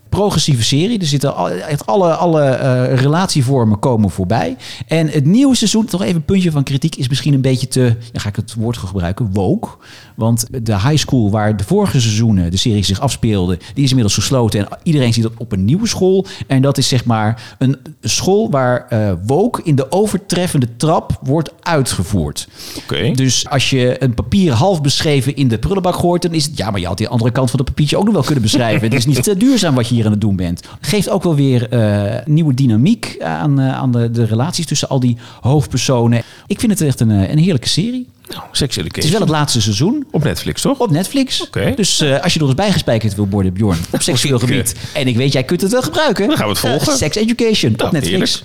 progressieve 0.09 0.63
serie. 0.63 0.99
Er 0.99 1.07
zitten 1.07 1.63
echt 1.69 1.87
alle, 1.87 2.15
alle 2.15 2.55
relatievormen 2.95 3.79
komen 3.79 4.11
voorbij. 4.11 4.57
En 4.87 5.09
het 5.09 5.25
nieuwe 5.25 5.57
seizoen, 5.57 5.85
toch 5.85 6.03
even 6.03 6.17
een 6.17 6.25
puntje 6.25 6.51
van 6.51 6.63
kritiek, 6.63 6.97
is 6.97 7.09
misschien 7.09 7.35
een 7.35 7.41
beetje 7.41 7.69
te, 7.69 7.97
ja, 8.13 8.21
ga 8.21 8.29
ik 8.29 8.37
het 8.37 8.55
woord 8.55 8.77
gebruiken, 8.77 9.31
woke. 9.33 9.69
Want 10.21 10.47
de 10.63 10.73
high 10.73 10.97
school 10.97 11.31
waar 11.31 11.57
de 11.57 11.65
vorige 11.65 12.01
seizoenen 12.01 12.51
de 12.51 12.57
serie 12.57 12.85
zich 12.85 13.01
afspeelde, 13.01 13.59
die 13.75 13.85
is 13.85 13.89
inmiddels 13.89 14.15
gesloten. 14.15 14.61
En 14.61 14.79
iedereen 14.83 15.13
ziet 15.13 15.23
dat 15.23 15.33
op 15.39 15.53
een 15.53 15.65
nieuwe 15.65 15.87
school. 15.89 16.27
En 16.47 16.63
dat 16.63 16.79
is 16.79 16.89
zeg 16.89 17.05
maar 17.05 17.57
een 17.59 17.77
school 18.03 18.51
waar 18.51 18.87
eh 18.89 19.13
woke 19.27 19.61
in 19.65 19.75
de 19.75 19.93
overtreffende 19.93 20.69
trap 20.77 21.19
wordt 21.23 21.51
uitgevoerd. 21.61 22.49
Oké. 22.77 23.11
Dus 23.11 23.49
als 23.49 23.71
je 23.71 24.03
een 24.03 24.15
papier 24.15 24.53
half 24.53 24.83
beschreven 24.83 25.37
in 25.37 25.49
de 25.49 25.59
prullenbak 25.59 25.95
gooit, 25.95 26.23
dan 26.23 26.33
is 26.33 26.45
het 26.45 26.57
ja, 26.57 26.71
maar 26.71 26.81
je 26.81 26.87
had 26.87 26.99
die 26.99 27.09
andere 27.09 27.31
kant 27.31 27.51
van 27.51 27.59
het 27.59 27.69
papiertje 27.69 27.97
ook 27.97 28.05
nog 28.05 28.15
wel 28.15 28.23
kunnen 28.23 28.43
beschrijven. 28.43 28.89
het 28.89 28.99
is 28.99 29.07
niet 29.07 29.23
te 29.23 29.37
duurzaam 29.37 29.75
wat 29.75 29.89
je 29.89 29.95
hier 29.95 30.05
aan 30.05 30.11
het 30.11 30.21
doen 30.21 30.37
bent. 30.37 30.63
Geeft 30.81 31.11
ook 31.11 31.23
wel 31.23 31.35
weer 31.35 31.69
eh, 31.69 32.27
nieuwe 32.27 32.55
dynamiek 32.55 33.17
aan, 33.23 33.61
eh, 33.61 33.73
aan 33.73 33.93
de, 33.93 34.11
de 34.11 34.25
relaties 34.25 34.67
tussen 34.67 34.89
al 34.89 35.01
die 35.01 35.17
hoofdpersonen. 35.41 36.23
Ik 36.47 36.61
vind 36.61 36.73
het 36.73 36.81
echt 36.81 37.01
een, 37.01 37.11
een 37.11 37.39
heerlijke 37.39 37.69
serie. 37.69 38.07
Nou, 38.31 38.43
Sex 38.53 38.77
Het 38.77 38.85
Education. 38.85 39.05
is 39.05 39.11
wel 39.11 39.21
het 39.21 39.31
laatste 39.31 39.61
seizoen. 39.61 40.07
Op 40.11 40.25
Netflix, 40.25 40.63
toch? 40.63 40.79
Op 40.79 40.91
Netflix. 40.91 41.43
Oké. 41.43 41.73
Dus 41.77 42.01
eh, 42.01 42.21
als 42.23 42.33
je 42.33 42.39
door 42.39 42.49
ons 42.49 42.57
bijgespijkerd 42.57 43.15
wil 43.15 43.29
worden, 43.29 43.53
Bjorn, 43.53 43.79
op 43.91 44.03
seksueel 44.11 44.35
eh, 44.35 44.41
gebied. 44.41 44.75
En 44.93 45.07
ik 45.07 45.17
weet, 45.17 45.33
jij 45.33 45.45
kunt 45.45 45.61
het 45.61 45.73
wel 45.73 45.83
gebruiken. 45.83 46.29
Dan 46.29 46.37
gaan 46.37 46.47
we 46.47 46.53
het 46.53 46.61
volgen. 46.61 46.93
Eh, 46.93 46.99
Sex 46.99 47.17
Education 47.17 47.73
Nou, 47.77 47.85
op 47.87 47.93
Netflix. 47.93 48.45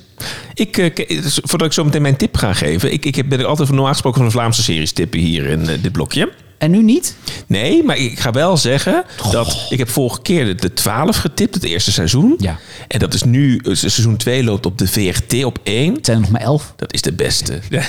heerlijk. 0.55 0.97
Ik, 0.99 1.05
voordat 1.43 1.67
ik 1.67 1.73
zo 1.73 1.83
meteen 1.83 2.01
mijn 2.01 2.15
tip 2.17 2.37
ga 2.37 2.53
geven. 2.53 2.93
Ik, 2.93 3.05
ik 3.05 3.15
heb, 3.15 3.29
ben 3.29 3.45
altijd 3.45 3.69
normaal 3.69 3.87
gesproken 3.87 4.17
van 4.19 4.27
de 4.27 4.33
Vlaamse 4.35 4.63
series 4.63 4.91
tippen 4.91 5.19
hier 5.19 5.45
in 5.45 5.65
dit 5.81 5.91
blokje. 5.91 6.31
En 6.57 6.71
nu 6.71 6.83
niet? 6.83 7.15
Nee, 7.47 7.83
maar 7.83 7.97
ik 7.97 8.19
ga 8.19 8.31
wel 8.31 8.57
zeggen 8.57 9.03
dat 9.31 9.65
ik 9.69 9.77
heb 9.77 9.89
vorige 9.89 10.21
keer 10.21 10.45
de, 10.45 10.55
de 10.55 10.73
12 10.73 11.17
getipt, 11.17 11.53
het 11.53 11.63
eerste 11.63 11.91
seizoen. 11.91 12.35
Ja. 12.37 12.59
En 12.87 12.99
dat 12.99 13.13
is 13.13 13.23
nu, 13.23 13.57
eh, 13.57 13.73
seizoen 13.75 14.17
2 14.17 14.43
loopt 14.43 14.65
op 14.65 14.77
de 14.77 14.87
VRT 14.87 15.43
op 15.43 15.59
1. 15.63 15.93
Het 15.93 16.05
zijn 16.05 16.17
er 16.17 16.23
nog 16.23 16.31
maar 16.31 16.41
elf. 16.41 16.73
Dat 16.75 16.93
is 16.93 17.01
de 17.01 17.13
beste. 17.13 17.59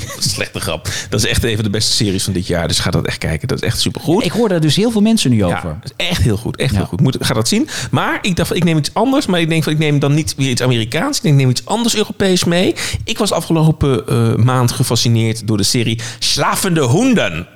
Slechte 0.18 0.60
grap. 0.60 0.88
Dat 1.08 1.20
is 1.20 1.26
echt 1.26 1.44
een 1.44 1.54
van 1.54 1.64
de 1.64 1.70
beste 1.70 1.92
series 1.92 2.24
van 2.24 2.32
dit 2.32 2.46
jaar. 2.46 2.68
Dus 2.68 2.78
ga 2.78 2.90
dat 2.90 3.06
echt 3.06 3.18
kijken. 3.18 3.48
Dat 3.48 3.62
is 3.62 3.68
echt 3.68 3.80
supergoed. 3.80 4.24
Ik 4.24 4.32
hoor 4.32 4.48
daar 4.48 4.60
dus 4.60 4.76
heel 4.76 4.90
veel 4.90 5.00
mensen 5.00 5.30
nu 5.30 5.44
over. 5.44 5.76
dat 5.80 5.92
is 5.98 6.06
echt 6.06 6.22
heel 6.22 6.36
goed. 6.36 6.56
Echt 6.56 6.70
Ja. 6.70 6.76
heel 6.76 6.86
goed. 6.86 7.00
Moet, 7.00 7.16
ga 7.20 7.34
dat 7.34 7.48
zien. 7.48 7.68
Maar 7.90 8.18
ik 8.22 8.36
dacht, 8.36 8.48
van, 8.48 8.56
ik 8.56 8.64
neem 8.64 8.76
iets 8.78 8.90
anders. 8.94 9.26
Maar 9.26 9.40
ik 9.40 9.48
denk 9.48 9.62
van, 9.62 9.72
ik 9.72 9.78
neem 9.78 9.98
dan 9.98 10.14
niet 10.14 10.34
weer 10.36 10.50
iets 10.50 10.62
Amerikaans. 10.62 11.16
Ik 11.16 11.22
denk, 11.22 11.34
ik 11.34 11.40
neem 11.40 11.50
iets 11.50 11.64
anders 11.64 11.96
Europees 11.96 12.44
mee. 12.44 12.74
Ik 13.04 13.18
was 13.18 13.32
afgelopen 13.32 14.06
eh, 14.06 14.34
maand 14.34 14.72
gefascineerd 14.72 15.46
door 15.46 15.56
de 15.56 15.62
serie 15.62 16.00
Slafende 16.18 16.80
Hoenden. 16.80 17.46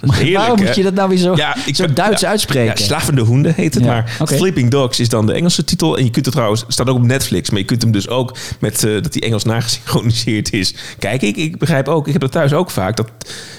Heerlijk, 0.00 0.36
Waarom 0.36 0.64
moet 0.64 0.74
je 0.74 0.82
dat 0.82 0.94
nou 0.94 1.08
weer 1.08 1.18
zo, 1.18 1.36
zo 1.72 1.92
Duits 1.92 2.20
ja, 2.20 2.28
uitspreken? 2.28 2.78
Ja, 2.78 2.84
Slafende 2.84 3.20
Hoenden 3.20 3.54
heet 3.54 3.74
het. 3.74 3.84
Ja, 3.84 3.90
maar 3.90 4.16
oké. 4.18 4.36
Sleeping 4.36 4.70
Dogs 4.70 5.00
is 5.00 5.08
dan 5.08 5.26
de 5.26 5.32
Engelse 5.32 5.64
titel. 5.64 5.98
En 5.98 6.04
je 6.04 6.10
kunt 6.10 6.24
het 6.24 6.34
trouwens, 6.34 6.64
staat 6.68 6.88
ook 6.88 6.96
op 6.96 7.02
Netflix. 7.02 7.50
Maar 7.50 7.58
je 7.58 7.64
kunt 7.64 7.82
hem 7.82 7.92
dus 7.92 8.08
ook 8.08 8.36
met 8.60 8.84
eh, 8.84 9.02
dat 9.02 9.12
die 9.12 9.22
Engels 9.22 9.44
nagesynchroniseerd 9.44 10.52
is. 10.52 10.74
Kijk, 10.98 11.22
ik, 11.22 11.36
ik 11.36 11.58
begrijp 11.58 11.88
ook, 11.88 12.06
ik 12.06 12.12
heb 12.12 12.22
dat 12.22 12.32
thuis 12.32 12.52
ook 12.52 12.70
vaak. 12.70 12.96
Dat 12.96 13.10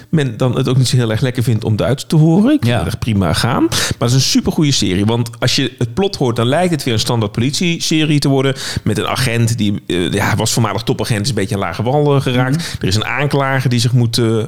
men 0.10 0.38
dan 0.38 0.56
het 0.58 0.68
ook 0.70 0.78
niet 0.78 0.88
zo 0.88 0.96
heel 0.96 1.12
erg 1.12 1.22
lekker 1.22 1.44
vindt 1.44 1.64
om 1.64 1.76
Duits 1.76 2.06
te 2.08 2.16
horen. 2.16 2.54
Ik 2.54 2.64
Ja. 2.64 2.68
vind 2.70 2.78
het 2.78 2.88
echt 2.88 3.00
prima 3.00 3.34
gaan. 3.34 3.64
Maar 3.64 3.80
het 3.98 4.10
is 4.10 4.14
een 4.14 4.22
supergoeie 4.22 4.72
serie. 4.72 5.06
Want 5.06 5.30
als 5.40 5.56
je 5.56 5.74
het 5.78 5.94
plot 5.94 6.16
hoort, 6.16 6.36
dan 6.36 6.48
lijkt 6.48 6.72
het 6.72 6.84
weer 6.84 6.94
een 6.94 7.00
standaard 7.00 7.32
politie-serie 7.32 8.20
te 8.20 8.28
worden. 8.30 8.56
Met 8.84 8.98
een 8.98 9.08
agent 9.08 9.58
die 9.58 9.84
eh, 9.88 10.12
ja, 10.12 10.36
was 10.36 10.52
voormalig 10.52 10.82
topagent, 10.84 11.22
is 11.22 11.30
een 11.30 11.36
beetje 11.36 11.56
aan 11.56 11.62
lage 11.62 11.84
wal 11.84 12.22
geraakt. 12.22 12.56
Mhm. 12.56 12.66
Er 12.80 12.88
is 12.88 12.96
een 12.96 13.06
aanklager 13.06 13.70
die 13.70 13.80
zich 13.80 13.92
moet 13.92 14.18
eh, 14.18 14.44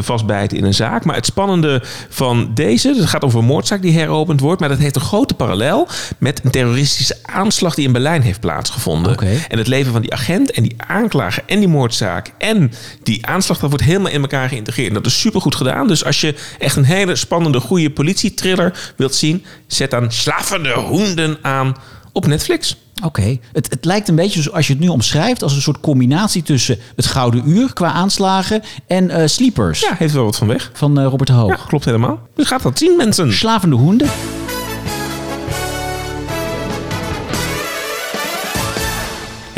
vastbijten 0.00 0.58
in 0.58 0.64
een 0.64 0.74
zaak. 0.74 1.04
Maar 1.04 1.14
het 1.14 1.26
spannende 1.26 1.82
van 2.08 2.50
deze, 2.54 2.88
het 2.96 3.06
gaat 3.06 3.24
over 3.24 3.38
een 3.38 3.44
moordzaak 3.44 3.82
die 3.82 3.92
heropend 3.92 4.40
wordt. 4.40 4.60
Maar 4.60 4.68
dat 4.68 4.78
heeft 4.78 4.94
een 4.96 5.00
grote 5.00 5.34
parallel 5.34 5.88
met 6.18 6.40
een 6.44 6.50
terroristische 6.50 7.16
aanslag 7.22 7.74
die 7.74 7.86
in 7.86 7.92
Berlijn 7.92 8.22
heeft 8.22 8.40
plaatsgevonden. 8.40 9.16
En 9.48 9.58
het 9.58 9.66
leven 9.66 9.92
van 9.92 10.00
die 10.02 10.12
agent 10.12 10.50
en 10.50 10.62
die 10.62 10.74
aanklager 10.86 11.42
en 11.46 11.58
die 11.58 11.68
moordzaak 11.68 12.32
en 12.38 12.72
die 13.02 13.26
aanslag, 13.26 13.58
dat 13.58 13.70
wordt 13.70 13.84
helemaal 13.84 14.12
in 14.12 14.20
elkaar 14.20 14.26
geïntegreerd. 14.30 14.88
En 14.88 14.94
dat 14.94 15.06
is 15.06 15.20
supergoed 15.20 15.54
gedaan. 15.54 15.88
Dus 15.88 16.04
als 16.04 16.20
je 16.20 16.34
echt 16.58 16.76
een 16.76 16.84
hele 16.84 17.16
spannende, 17.16 17.60
goede 17.60 17.90
politietriller 17.90 18.92
wilt 18.96 19.14
zien, 19.14 19.44
zet 19.66 19.90
dan 19.90 20.12
Slafende 20.12 20.72
Hoenden 20.72 21.38
aan 21.42 21.76
op 22.12 22.26
Netflix. 22.26 22.76
Oké, 23.04 23.38
het, 23.52 23.70
het 23.70 23.84
lijkt 23.84 24.08
een 24.08 24.14
beetje 24.14 24.42
zoals 24.42 24.66
je 24.66 24.72
het 24.72 24.82
nu 24.82 24.88
omschrijft 24.88 25.42
als 25.42 25.54
een 25.54 25.60
soort 25.62 25.80
combinatie 25.80 26.42
tussen 26.42 26.78
het 26.96 27.06
Gouden 27.06 27.48
Uur 27.48 27.72
qua 27.72 27.92
aanslagen 27.92 28.62
en 28.86 29.10
eh, 29.10 29.26
Sleepers 29.26 29.80
Ja, 29.80 29.94
heeft 29.98 30.14
wel 30.14 30.24
wat 30.24 30.36
van 30.36 30.46
weg. 30.46 30.70
van 30.74 30.98
eh, 30.98 31.04
Robert 31.06 31.28
Hoog. 31.28 31.50
Ja, 31.50 31.64
klopt 31.66 31.84
helemaal. 31.84 32.28
Dus 32.34 32.46
gaat 32.46 32.62
dat 32.62 32.78
zien, 32.78 32.96
mensen. 32.96 33.32
Slavende 33.32 33.76
hoenden. 33.76 34.08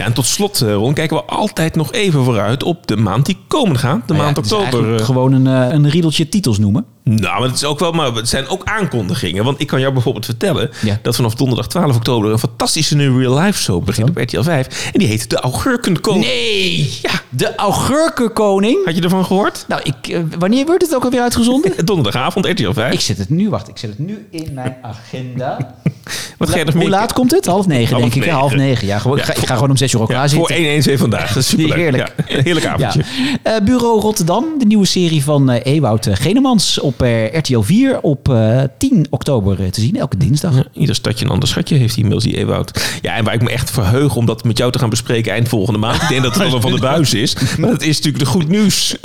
Ja, 0.00 0.06
en 0.06 0.12
tot 0.12 0.26
slot, 0.26 0.60
eh, 0.60 0.74
Ron, 0.74 0.94
kijken 0.94 1.16
we 1.16 1.22
altijd 1.24 1.74
nog 1.76 1.92
even 1.92 2.24
vooruit 2.24 2.62
op 2.62 2.86
de 2.86 2.96
maand 2.96 3.26
die 3.26 3.36
komen 3.48 3.78
gaat. 3.78 4.08
De 4.08 4.12
Nou 4.12 4.24
maand 4.24 4.38
oktober. 4.38 4.94
eh. 4.94 5.04
gewoon 5.04 5.32
een, 5.32 5.46
eh, 5.46 5.74
een 5.74 5.88
riedeltje 5.88 6.28
titels 6.28 6.58
noemen. 6.58 6.84
Nou, 7.04 7.38
maar 7.40 7.48
het 7.48 7.54
is 7.56 7.64
ook 7.64 7.78
wel, 7.78 7.92
maar 7.92 8.12
het 8.14 8.28
zijn 8.28 8.48
ook 8.48 8.64
aankondigingen. 8.64 9.44
Want 9.44 9.60
ik 9.60 9.66
kan 9.66 9.80
jou 9.80 9.92
bijvoorbeeld 9.92 10.24
vertellen 10.24 10.70
Ja. 10.82 10.98
dat 11.02 11.16
vanaf 11.16 11.34
donderdag 11.34 11.66
12 11.68 11.96
oktober 11.96 12.30
een 12.30 12.38
fantastische 12.38 12.96
nieuwe 12.96 13.20
real 13.20 13.38
life 13.38 13.58
show 13.62 13.84
begint 13.84 14.08
op 14.08 14.16
RTL 14.16 14.42
5. 14.42 14.90
En 14.92 14.98
die 14.98 15.08
heet 15.08 15.30
De 15.30 15.36
Augurkenkoning. 15.36 16.24
Nee! 16.24 16.98
Ja, 17.02 17.10
de 17.28 17.54
augurkenkoning. 17.54 18.84
Had 18.84 18.96
je 18.96 19.02
ervan 19.02 19.24
gehoord? 19.24 19.64
Nou, 19.68 19.80
ik, 19.84 20.08
eh, 20.08 20.20
wanneer 20.38 20.66
wordt 20.66 20.82
het 20.82 20.94
ook 20.94 21.04
alweer 21.04 21.20
uitgezonden? 21.20 21.72
Donderdagavond, 21.84 22.46
RTL 22.46 22.72
5. 22.72 22.92
ik 22.92 23.00
zet 23.00 23.18
het 23.18 23.30
nu, 23.30 23.50
wacht, 23.50 23.68
ik 23.68 23.78
zet 23.78 23.90
het 23.90 23.98
nu 23.98 24.26
in 24.30 24.50
mijn 24.54 24.76
agenda. 24.82 25.56
Wat 26.38 26.50
ga 26.50 26.58
je 26.58 26.64
nog 26.64 26.74
Hoe 26.74 26.88
laat 26.88 27.12
komt 27.12 27.30
het? 27.30 27.46
Half 27.46 27.66
negen, 27.66 27.96
Half 27.96 28.10
denk 28.12 28.24
ik. 28.24 28.30
Half 28.30 28.54
negen. 28.54 28.86
Ja, 28.86 28.98
gewoon, 28.98 29.16
Ja, 29.16 29.22
ik, 29.22 29.26
ga, 29.28 29.32
ik 29.32 29.38
voor- 29.38 29.48
ga 29.48 29.54
gewoon 29.54 29.70
om 29.70 29.76
zes 29.76 29.92
uur 29.94 30.00
ook 30.00 30.08
Ja, 30.08 30.14
klaar 30.14 30.30
voor 30.30 30.46
zitten. 30.52 30.94
1-1-2 30.96 30.98
vandaag. 30.98 31.28
Dat 31.34 31.42
is 31.42 31.48
superleuk. 31.48 31.76
Heerlijk. 31.76 32.12
Heerlijk 32.26 32.66
avondje. 32.66 33.02
Eh, 33.42 33.56
Bureau 33.64 34.00
Rotterdam, 34.00 34.44
de 34.58 34.64
nieuwe 34.66 34.86
serie 34.86 35.24
van 35.24 35.50
eh 35.50 35.72
Ewout 35.74 36.08
Genemans 36.12 36.80
op 36.90 37.03
eh, 37.03 37.35
RTL 37.35 37.61
4 37.61 38.00
op 38.00 38.29
eh, 38.29 38.62
10 38.79 39.07
oktober 39.11 39.61
eh, 39.61 39.70
te 39.70 39.81
zien, 39.81 39.96
elke 39.96 40.16
dinsdag. 40.16 40.55
Ja, 40.55 40.64
ieder 40.72 40.94
stadje 40.94 41.24
een 41.24 41.31
ander 41.31 41.48
schatje 41.48 41.76
heeft 41.76 41.94
die 41.94 42.05
mails 42.05 42.24
die 42.24 42.37
Ewout. 42.37 42.98
Ja, 43.03 43.16
en 43.16 43.24
waar 43.24 43.35
ik 43.35 43.42
me 43.42 43.50
echt 43.50 43.70
verheug 43.70 44.16
om 44.16 44.26
dat 44.26 44.44
met 44.44 44.59
jou 44.59 44.72
te 44.72 44.79
gaan 44.79 44.90
bespreken 44.90 45.33
eind 45.33 45.48
volgende 45.48 45.79
maand. 45.79 46.03
Ik 46.03 46.09
denk 46.09 46.22
dat 46.22 46.35
het 46.35 46.53
al 46.53 46.61
van 46.61 46.72
de 46.72 46.81
buis 46.81 47.14
is. 47.14 47.37
Maar 47.59 47.70
dat 47.70 47.83
is 47.83 47.96
natuurlijk 47.96 48.24
de 48.24 48.31
Goed 48.31 48.48
Nieuws 48.48 48.96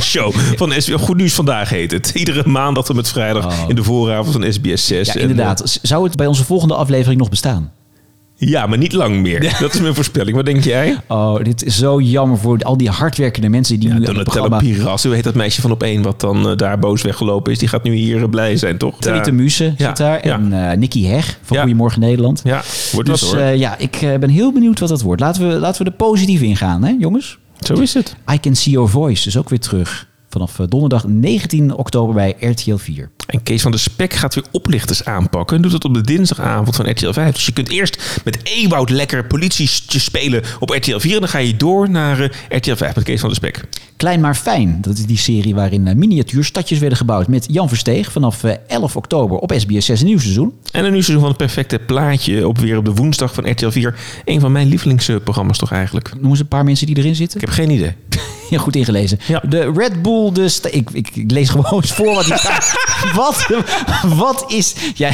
show 0.00 0.34
van 0.56 0.72
SBS. 0.72 1.02
Goed 1.02 1.16
Nieuws 1.16 1.32
Vandaag 1.34 1.68
heet 1.68 1.90
het. 1.90 2.10
Iedere 2.14 2.48
maandag 2.48 2.84
tot 2.84 2.96
met 2.96 3.08
vrijdag 3.08 3.46
Oh. 3.46 3.68
in 3.68 3.74
de 3.74 3.82
vooravond 3.82 4.32
van 4.32 4.52
SBS 4.52 4.86
6. 4.86 5.12
Ja, 5.12 5.20
inderdaad. 5.20 5.78
Zou 5.82 6.04
het 6.04 6.16
bij 6.16 6.26
onze 6.26 6.44
volgende 6.44 6.74
aflevering 6.74 7.20
nog 7.20 7.28
bestaan? 7.28 7.72
Ja, 8.48 8.66
maar 8.66 8.78
niet 8.78 8.92
lang 8.92 9.20
meer. 9.20 9.56
Dat 9.60 9.74
is 9.74 9.80
mijn 9.80 9.94
voorspelling. 9.94 10.36
Wat 10.36 10.44
denk 10.44 10.64
jij? 10.64 11.00
Oh, 11.08 11.42
dit 11.42 11.64
is 11.64 11.78
zo 11.78 12.00
jammer 12.00 12.38
voor 12.38 12.58
al 12.58 12.76
die 12.76 12.90
hardwerkende 12.90 13.48
mensen 13.48 13.80
die 13.80 13.88
Ja, 13.88 13.94
nu 13.94 14.00
het 14.00 14.10
Donatella 14.14 14.46
programma... 14.46 14.74
Piras. 14.74 15.02
Hoe 15.04 15.14
heet 15.14 15.24
dat 15.24 15.34
meisje 15.34 15.60
van 15.60 15.70
op 15.70 15.82
één 15.82 16.02
wat 16.02 16.20
dan 16.20 16.48
eh, 16.48 16.56
daar 16.56 16.78
boos 16.78 17.02
weggelopen 17.02 17.52
is? 17.52 17.58
Die 17.58 17.68
gaat 17.68 17.82
nu 17.82 17.94
hier 17.94 18.22
eh, 18.22 18.28
blij 18.28 18.56
zijn, 18.56 18.78
toch? 18.78 18.96
Ja. 18.98 19.30
Muse 19.32 19.74
Ja, 19.76 19.86
zit 19.86 19.96
daar. 19.96 20.20
En 20.20 20.70
eh 20.70 20.76
Nicky 20.76 21.04
Heg 21.04 21.38
van. 21.42 21.56
Goedemorgen 21.56 22.00
Nederland. 22.00 22.40
Ja, 22.44 22.62
wordt 22.92 23.08
Dus 23.08 23.20
hoor. 23.20 23.40
ja, 23.40 23.78
ik 23.78 23.98
ben 24.20 24.28
heel 24.28 24.52
benieuwd 24.52 24.78
wat 24.78 24.88
dat 24.88 25.02
wordt. 25.02 25.20
Laten 25.20 25.48
we, 25.48 25.54
laten 25.58 25.84
we 25.84 25.90
er 25.90 25.96
positief 25.96 26.40
ingaan, 26.40 26.84
hè 26.84 26.96
jongens? 26.98 27.38
Zo 27.60 27.74
is 27.74 27.94
het. 27.94 28.16
I 28.32 28.40
Can 28.40 28.54
See 28.54 28.72
Your 28.72 28.88
Voice 28.88 29.28
is 29.28 29.36
ook 29.36 29.48
weer 29.48 29.60
terug. 29.60 30.08
Vanaf 30.28 30.56
donderdag 30.68 31.06
19 31.06 31.76
oktober 31.76 32.14
bij 32.14 32.36
RTL 32.40 32.76
4. 32.76 33.10
En 33.32 33.42
Kees 33.42 33.62
van 33.62 33.70
de 33.70 33.78
Spek 33.78 34.12
gaat 34.14 34.34
weer 34.34 34.44
oplichters 34.50 35.04
aanpakken. 35.04 35.56
En 35.56 35.62
doet 35.62 35.72
dat 35.72 35.84
op 35.84 35.94
de 35.94 36.00
dinsdagavond 36.00 36.76
van 36.76 36.90
RTL 36.90 37.12
5. 37.12 37.34
Dus 37.34 37.46
je 37.46 37.52
kunt 37.52 37.68
eerst 37.68 38.20
met 38.24 38.38
Ewoud 38.42 38.90
lekker 38.90 39.24
politietje 39.24 39.98
spelen 39.98 40.42
op 40.58 40.70
RTL 40.70 40.98
4. 40.98 41.14
En 41.14 41.20
dan 41.20 41.28
ga 41.28 41.38
je 41.38 41.56
door 41.56 41.90
naar 41.90 42.20
eh, 42.20 42.28
RTL 42.48 42.74
5 42.74 42.94
met 42.94 43.04
Kees 43.04 43.20
van 43.20 43.28
de 43.28 43.34
Spek. 43.34 43.64
Klein 43.96 44.20
maar 44.20 44.34
fijn, 44.34 44.78
dat 44.80 44.98
is 44.98 45.06
die 45.06 45.18
serie 45.18 45.54
waarin 45.54 45.86
eh, 45.86 45.94
miniatuurstadjes 45.94 46.78
werden 46.78 46.98
gebouwd 46.98 47.28
met 47.28 47.46
Jan 47.50 47.68
Versteeg 47.68 48.12
vanaf 48.12 48.44
eh, 48.44 48.54
11 48.66 48.96
oktober 48.96 49.36
op 49.36 49.52
SBS 49.56 49.86
6 49.86 50.00
een 50.00 50.06
nieuw 50.06 50.18
seizoen. 50.18 50.52
En 50.72 50.84
een 50.84 50.92
nieuw 50.92 51.02
seizoen 51.02 51.20
van 51.20 51.28
het 51.28 51.38
perfecte 51.38 51.78
plaatje. 51.78 52.48
Op 52.48 52.58
weer 52.58 52.76
op 52.76 52.84
de 52.84 52.94
woensdag 52.94 53.34
van 53.34 53.50
RTL 53.50 53.70
4. 53.70 53.94
Een 54.24 54.40
van 54.40 54.52
mijn 54.52 54.68
lievelingsprogramma's 54.68 55.58
toch 55.58 55.72
eigenlijk. 55.72 56.12
Noem 56.20 56.30
eens 56.30 56.40
een 56.40 56.48
paar 56.48 56.64
mensen 56.64 56.86
die 56.86 56.96
erin 56.96 57.14
zitten. 57.14 57.40
Ik 57.40 57.46
heb 57.46 57.54
geen 57.54 57.70
idee. 57.70 57.94
Ja, 58.52 58.58
goed 58.58 58.76
ingelezen. 58.76 59.18
Ja. 59.26 59.42
De 59.48 59.72
Red 59.76 60.02
Bull, 60.02 60.32
de 60.32 60.52
ik, 60.70 60.90
ik, 60.92 61.10
ik 61.14 61.30
lees 61.30 61.48
gewoon 61.48 61.80
eens 61.82 61.92
voor 61.92 62.14
wat 62.14 62.24
die 62.24 62.38
staat. 62.44 62.72
wat, 63.14 63.46
wat 64.06 64.44
is... 64.48 64.74
Jij, 64.94 65.12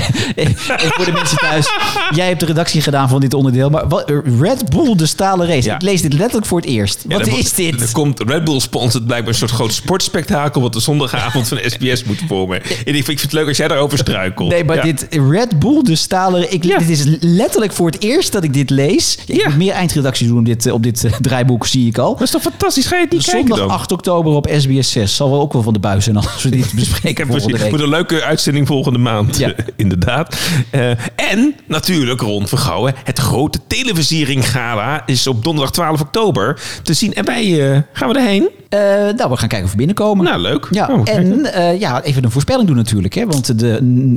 voor 0.73 1.05
de 1.05 1.13
mensen 1.13 1.37
thuis. 1.39 1.67
Jij 2.15 2.27
hebt 2.27 2.41
de 2.41 2.47
redactie 2.47 2.81
gedaan 2.81 3.09
van 3.09 3.21
dit 3.21 3.35
onderdeel. 3.35 3.71
Maar 3.71 3.89
wat, 3.89 4.13
Red 4.41 4.71
Bull, 4.71 4.95
de 4.97 5.07
stalen 5.07 5.47
race. 5.47 5.69
Ja. 5.69 5.75
Ik 5.75 5.83
lees 5.83 6.03
dit 6.03 6.13
letterlijk 6.13 6.47
voor 6.47 6.61
het 6.61 6.69
eerst. 6.69 7.05
Wat 7.09 7.21
is 7.21 7.29
wo- 7.57 7.63
Er 7.65 7.77
dit? 7.77 7.93
komt 7.93 8.21
Red 8.27 8.45
Bull 8.45 8.61
sponsort 8.61 9.07
blijkbaar 9.07 9.33
een 9.33 9.39
soort 9.39 9.51
groot 9.51 9.73
sportspektakel. 9.73 10.61
wat 10.61 10.73
de 10.73 10.81
zondagavond 10.81 11.49
van 11.49 11.59
SBS 11.67 12.05
moet 12.05 12.19
vormen. 12.29 12.63
En 12.63 12.71
ik 12.71 12.85
vind, 12.85 12.97
ik 12.97 13.05
vind 13.05 13.21
het 13.23 13.33
leuk 13.33 13.49
als 13.49 13.57
jij 13.57 13.69
daarover 13.69 13.99
struikelt. 13.99 14.51
Nee, 14.51 14.65
maar 14.65 14.83
dit 14.83 15.07
Red 15.31 15.59
Bull, 15.59 15.83
de 15.83 15.95
stalen... 15.97 16.53
Ik. 16.53 16.63
Dit 16.63 16.89
is 16.89 17.03
letterlijk 17.21 17.73
voor 17.73 17.87
het 17.91 18.03
eerst 18.03 18.33
dat 18.33 18.45
ik 18.45 18.55
dit 18.55 18.71
lees. 18.71 19.19
Ik 19.27 19.45
moet 19.45 19.57
meer 19.57 19.73
eindredactie 19.73 20.27
doen 20.27 20.39
op 20.39 20.45
dit, 20.45 20.67
eh, 20.67 20.73
op 20.73 20.83
dit 20.83 21.05
eh, 21.05 21.13
draaiboek, 21.21 21.67
zie 21.67 21.87
ik 21.89 21.99
al. 21.99 22.13
Dat 22.13 22.23
is 22.23 22.31
toch 22.31 22.43
fantastisch? 22.43 22.87
Ga 22.87 22.97
je 22.97 23.03
het 23.03 23.13
niet 23.13 23.23
Zondag 23.31 23.59
dan? 23.59 23.71
8 23.71 23.93
oktober 23.93 24.33
op 24.33 24.49
SBS 24.57 24.91
6. 24.91 25.17
Zal 25.17 25.31
wel 25.31 25.41
ook 25.41 25.53
wel 25.53 25.63
van 25.63 25.73
de 25.73 25.79
buis 25.79 26.05
zijn 26.05 26.17
als 26.17 26.43
we 26.43 26.51
dit 26.51 26.73
bespreken 26.81 27.27
heb 27.27 27.37
volgende 27.37 27.59
week. 27.59 27.69
Wordt 27.69 27.85
een 27.85 27.91
leuke 27.91 28.23
uitzending 28.23 28.67
volgende 28.67 28.99
maand. 28.99 29.39
Ja. 29.39 29.53
Inderdaad. 29.77 30.39
Eh, 30.71 30.91
en 31.31 31.55
natuurlijk, 31.67 32.21
Ron 32.21 32.49
Vergouwen, 32.49 32.95
het 33.05 33.19
grote 33.19 33.59
televisiering 33.67 34.51
gala 34.51 35.03
is 35.07 35.27
op 35.27 35.45
donderdag 35.45 35.73
12 35.73 36.01
oktober 36.01 36.61
te 36.83 36.95
zien. 36.95 37.15
En 37.15 37.25
wij, 37.25 37.73
eh, 37.73 37.83
gaan 37.93 38.09
we 38.09 38.15
erheen? 38.19 38.49
Eh, 38.69 38.79
nou, 39.17 39.31
we 39.31 39.37
gaan 39.37 39.49
kijken 39.49 39.65
of 39.65 39.71
we 39.71 39.77
binnenkomen. 39.77 40.25
Nou, 40.25 40.41
leuk. 40.41 40.69
Ja, 40.71 40.89
Oh, 40.91 41.05
kijk. 41.05 41.17
en 41.17 41.53
eh, 41.53 41.81
ja, 41.81 42.03
even 42.03 42.25
een 42.25 42.31
voorspelling 42.31 42.67
doen 42.67 42.77
natuurlijk. 42.77 43.15
Hè, 43.15 43.27
want 43.27 43.59
de 43.59 43.67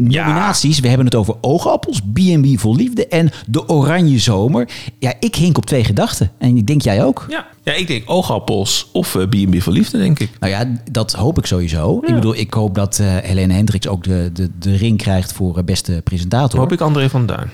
Ja. 0.07 0.25
nominaties, 0.25 0.79
we 0.79 0.87
hebben 0.87 1.05
het 1.05 1.15
over 1.15 1.35
Oogappels, 1.41 2.01
B&B 2.13 2.59
Vol 2.59 2.75
Liefde 2.75 3.07
en 3.07 3.29
De 3.47 3.67
Oranje 3.69 4.19
Zomer. 4.19 4.69
Ja, 4.99 5.13
ik 5.19 5.35
hink 5.35 5.57
op 5.57 5.65
twee 5.65 5.83
gedachten. 5.83 6.31
En 6.37 6.57
ik 6.57 6.67
denk 6.67 6.81
jij 6.81 7.03
ook. 7.03 7.25
ja. 7.29 7.47
ja, 7.63 7.73
ik 7.73 7.87
denk 7.87 8.03
oogappels 8.09 8.89
of 8.93 9.15
eh, 9.15 9.23
B&B 9.23 9.61
voor 9.61 9.73
liefde, 9.73 9.97
denk 9.97 10.19
ik. 10.19 10.29
Nou 10.39 10.51
ja, 10.53 10.65
dat 10.91 11.13
hoop 11.13 11.37
ik 11.37 11.45
sowieso. 11.45 11.99
Ik 12.05 12.13
bedoel, 12.13 12.35
ik 12.35 12.53
hoop 12.53 12.75
dat 12.75 12.99
eh 12.99 13.07
Helene 13.21 13.53
Hendricks 13.53 13.87
ook 13.87 14.03
de, 14.03 14.29
de, 14.33 14.49
de 14.59 14.75
ring 14.75 14.97
krijgt 14.97 15.33
voor 15.33 15.57
eh, 15.57 15.63
beste 15.63 16.01
presentator. 16.03 16.59
Hoop 16.59 16.71
ik 16.71 16.81
André 16.81 17.09
van 17.09 17.25
Duin. 17.25 17.49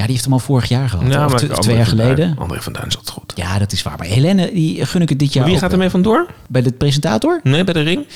Ja, 0.00 0.06
die 0.06 0.14
heeft 0.14 0.24
hem 0.24 0.32
al 0.34 0.38
vorig 0.40 0.68
jaar 0.68 0.88
gehad. 0.88 1.12
Ja, 1.12 1.24
of 1.26 1.32
André 1.32 1.38
twee 1.60 1.76
jaar 1.76 1.84
Duin- 1.84 1.98
geleden. 1.98 2.36
André 2.38 2.62
van 2.62 2.72
Duin 2.72 2.84
altijd 2.84 3.10
goed. 3.10 3.32
Ja, 3.34 3.58
dat 3.58 3.72
is 3.72 3.82
waar. 3.82 3.98
Maar 3.98 4.06
Helene, 4.06 4.50
die 4.52 4.86
gun 4.86 5.02
ik 5.02 5.08
het 5.08 5.18
dit 5.18 5.32
jaar 5.32 5.44
Wie 5.44 5.52
gaat 5.52 5.62
wel. 5.62 5.70
ermee 5.70 5.90
vandoor? 5.90 6.26
Bij 6.48 6.62
de 6.62 6.72
presentator? 6.72 7.40
Nee, 7.42 7.64
bij 7.64 7.74
de 7.74 7.80
ring? 7.80 8.06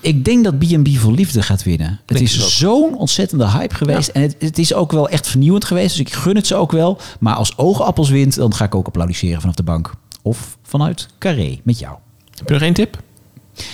Ik 0.00 0.24
denk 0.24 0.44
dat 0.44 0.58
B&B 0.58 0.88
voor 0.96 1.12
Liefde 1.12 1.42
gaat 1.42 1.62
winnen. 1.62 2.00
Het 2.06 2.20
is 2.20 2.58
zo'n 2.58 2.96
ontzettende 2.96 3.48
hype 3.50 3.74
geweest. 3.74 4.08
En 4.08 4.22
het, 4.22 4.36
het 4.38 4.58
is 4.58 4.74
ook 4.74 4.92
wel 4.92 5.08
echt 5.08 5.26
vernieuwend 5.28 5.64
geweest. 5.64 5.88
Dus 5.88 6.06
ik 6.06 6.12
gun 6.12 6.36
het 6.36 6.46
ze 6.46 6.54
ook 6.54 6.72
wel. 6.72 6.98
Maar 7.20 7.34
als 7.34 7.56
Oogappels 7.58 8.08
wint, 8.10 8.34
dan 8.34 8.54
ga 8.54 8.64
ik 8.64 8.74
ook 8.74 8.86
applaudisseren 8.86 9.40
vanaf 9.40 9.54
de 9.56 9.62
bank. 9.62 9.90
Of 10.22 10.58
vanuit 10.62 11.08
Carré, 11.18 11.58
met 11.62 11.78
jou. 11.78 11.96
Heb 12.36 12.46
je 12.48 12.52
nog 12.54 12.62
één 12.62 12.72
tip? 12.74 12.98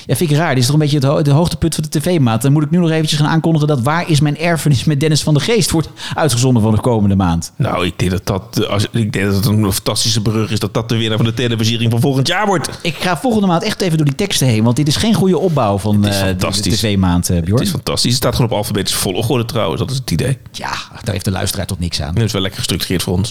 Ja, 0.07 0.17
vind 0.17 0.31
ik 0.31 0.37
raar. 0.37 0.49
Dit 0.49 0.59
is 0.59 0.65
toch 0.65 0.75
een 0.75 0.81
beetje 0.81 0.97
het, 0.97 1.05
ho- 1.07 1.23
de 1.23 1.31
hoogtepunt 1.31 1.75
van 1.75 1.85
de 1.89 1.99
tv-maat. 1.99 2.43
Dan 2.43 2.53
moet 2.53 2.63
ik 2.63 2.71
nu 2.71 2.79
nog 2.79 2.91
eventjes 2.91 3.19
gaan 3.19 3.29
aankondigen 3.29 3.69
dat 3.69 3.81
Waar 3.83 4.11
is 4.11 4.21
mijn 4.21 4.39
erfenis 4.39 4.85
met 4.85 5.01
Dennis 5.01 5.23
van 5.23 5.35
der 5.35 5.43
Geest 5.43 5.71
wordt 5.71 5.89
uitgezonden 6.15 6.63
van 6.63 6.73
de 6.75 6.81
komende 6.81 7.17
maand. 7.17 7.53
Nou, 7.57 7.87
ik 7.87 7.99
denk 7.99 8.11
dat 8.11 8.27
dat, 8.27 8.59
eh, 8.65 8.69
als, 8.71 8.87
ik 8.91 9.13
denk 9.13 9.25
dat 9.27 9.35
het 9.35 9.45
een 9.47 9.73
fantastische 9.73 10.21
brug 10.23 10.51
is 10.51 10.59
dat 10.59 10.75
dat 10.75 10.89
de 10.89 10.97
winnaar 10.97 11.17
van 11.17 11.27
de 11.27 11.35
televisiering 11.35 11.91
van 11.91 12.01
volgend 12.01 12.27
jaar 12.27 12.47
wordt. 12.47 12.69
Ik 12.83 12.95
ga 12.97 13.17
volgende 13.17 13.47
maand 13.47 13.63
echt 13.63 13.81
even 13.81 13.97
door 13.97 14.07
die 14.07 14.15
teksten 14.15 14.47
heen. 14.47 14.65
Want 14.65 14.77
dit 14.77 14.89
is 14.89 14.97
geen 14.97 15.15
goede 15.15 15.39
opbouw 15.39 15.79
van 15.79 16.03
Het 16.03 16.15
eh, 16.15 16.27
de- 16.27 16.63
de, 16.63 16.71
tv-maand, 16.71 17.31
eh, 17.31 17.37
Bjorn. 17.41 17.53
Het 17.59 17.63
is 17.67 17.71
fantastisch. 17.71 18.11
Het 18.11 18.21
staat 18.21 18.35
gewoon 18.35 18.51
op 18.51 18.57
alfabetische 18.57 18.99
volgorde 18.99 19.45
trouwens. 19.45 19.81
Dat 19.81 19.91
is 19.91 19.97
het 19.97 20.11
idee. 20.11 20.39
Ja, 20.53 20.71
daar 21.03 21.13
heeft 21.13 21.25
de 21.25 21.31
luisteraar 21.31 21.67
tot 21.67 21.79
niks 21.79 22.03
aan. 22.03 22.15
Dat 22.15 22.25
is 22.25 22.33
wel 22.33 22.41
lekker 22.43 22.59
gestructureerd 22.59 23.03
voor 23.03 23.13
ons. 23.17 23.31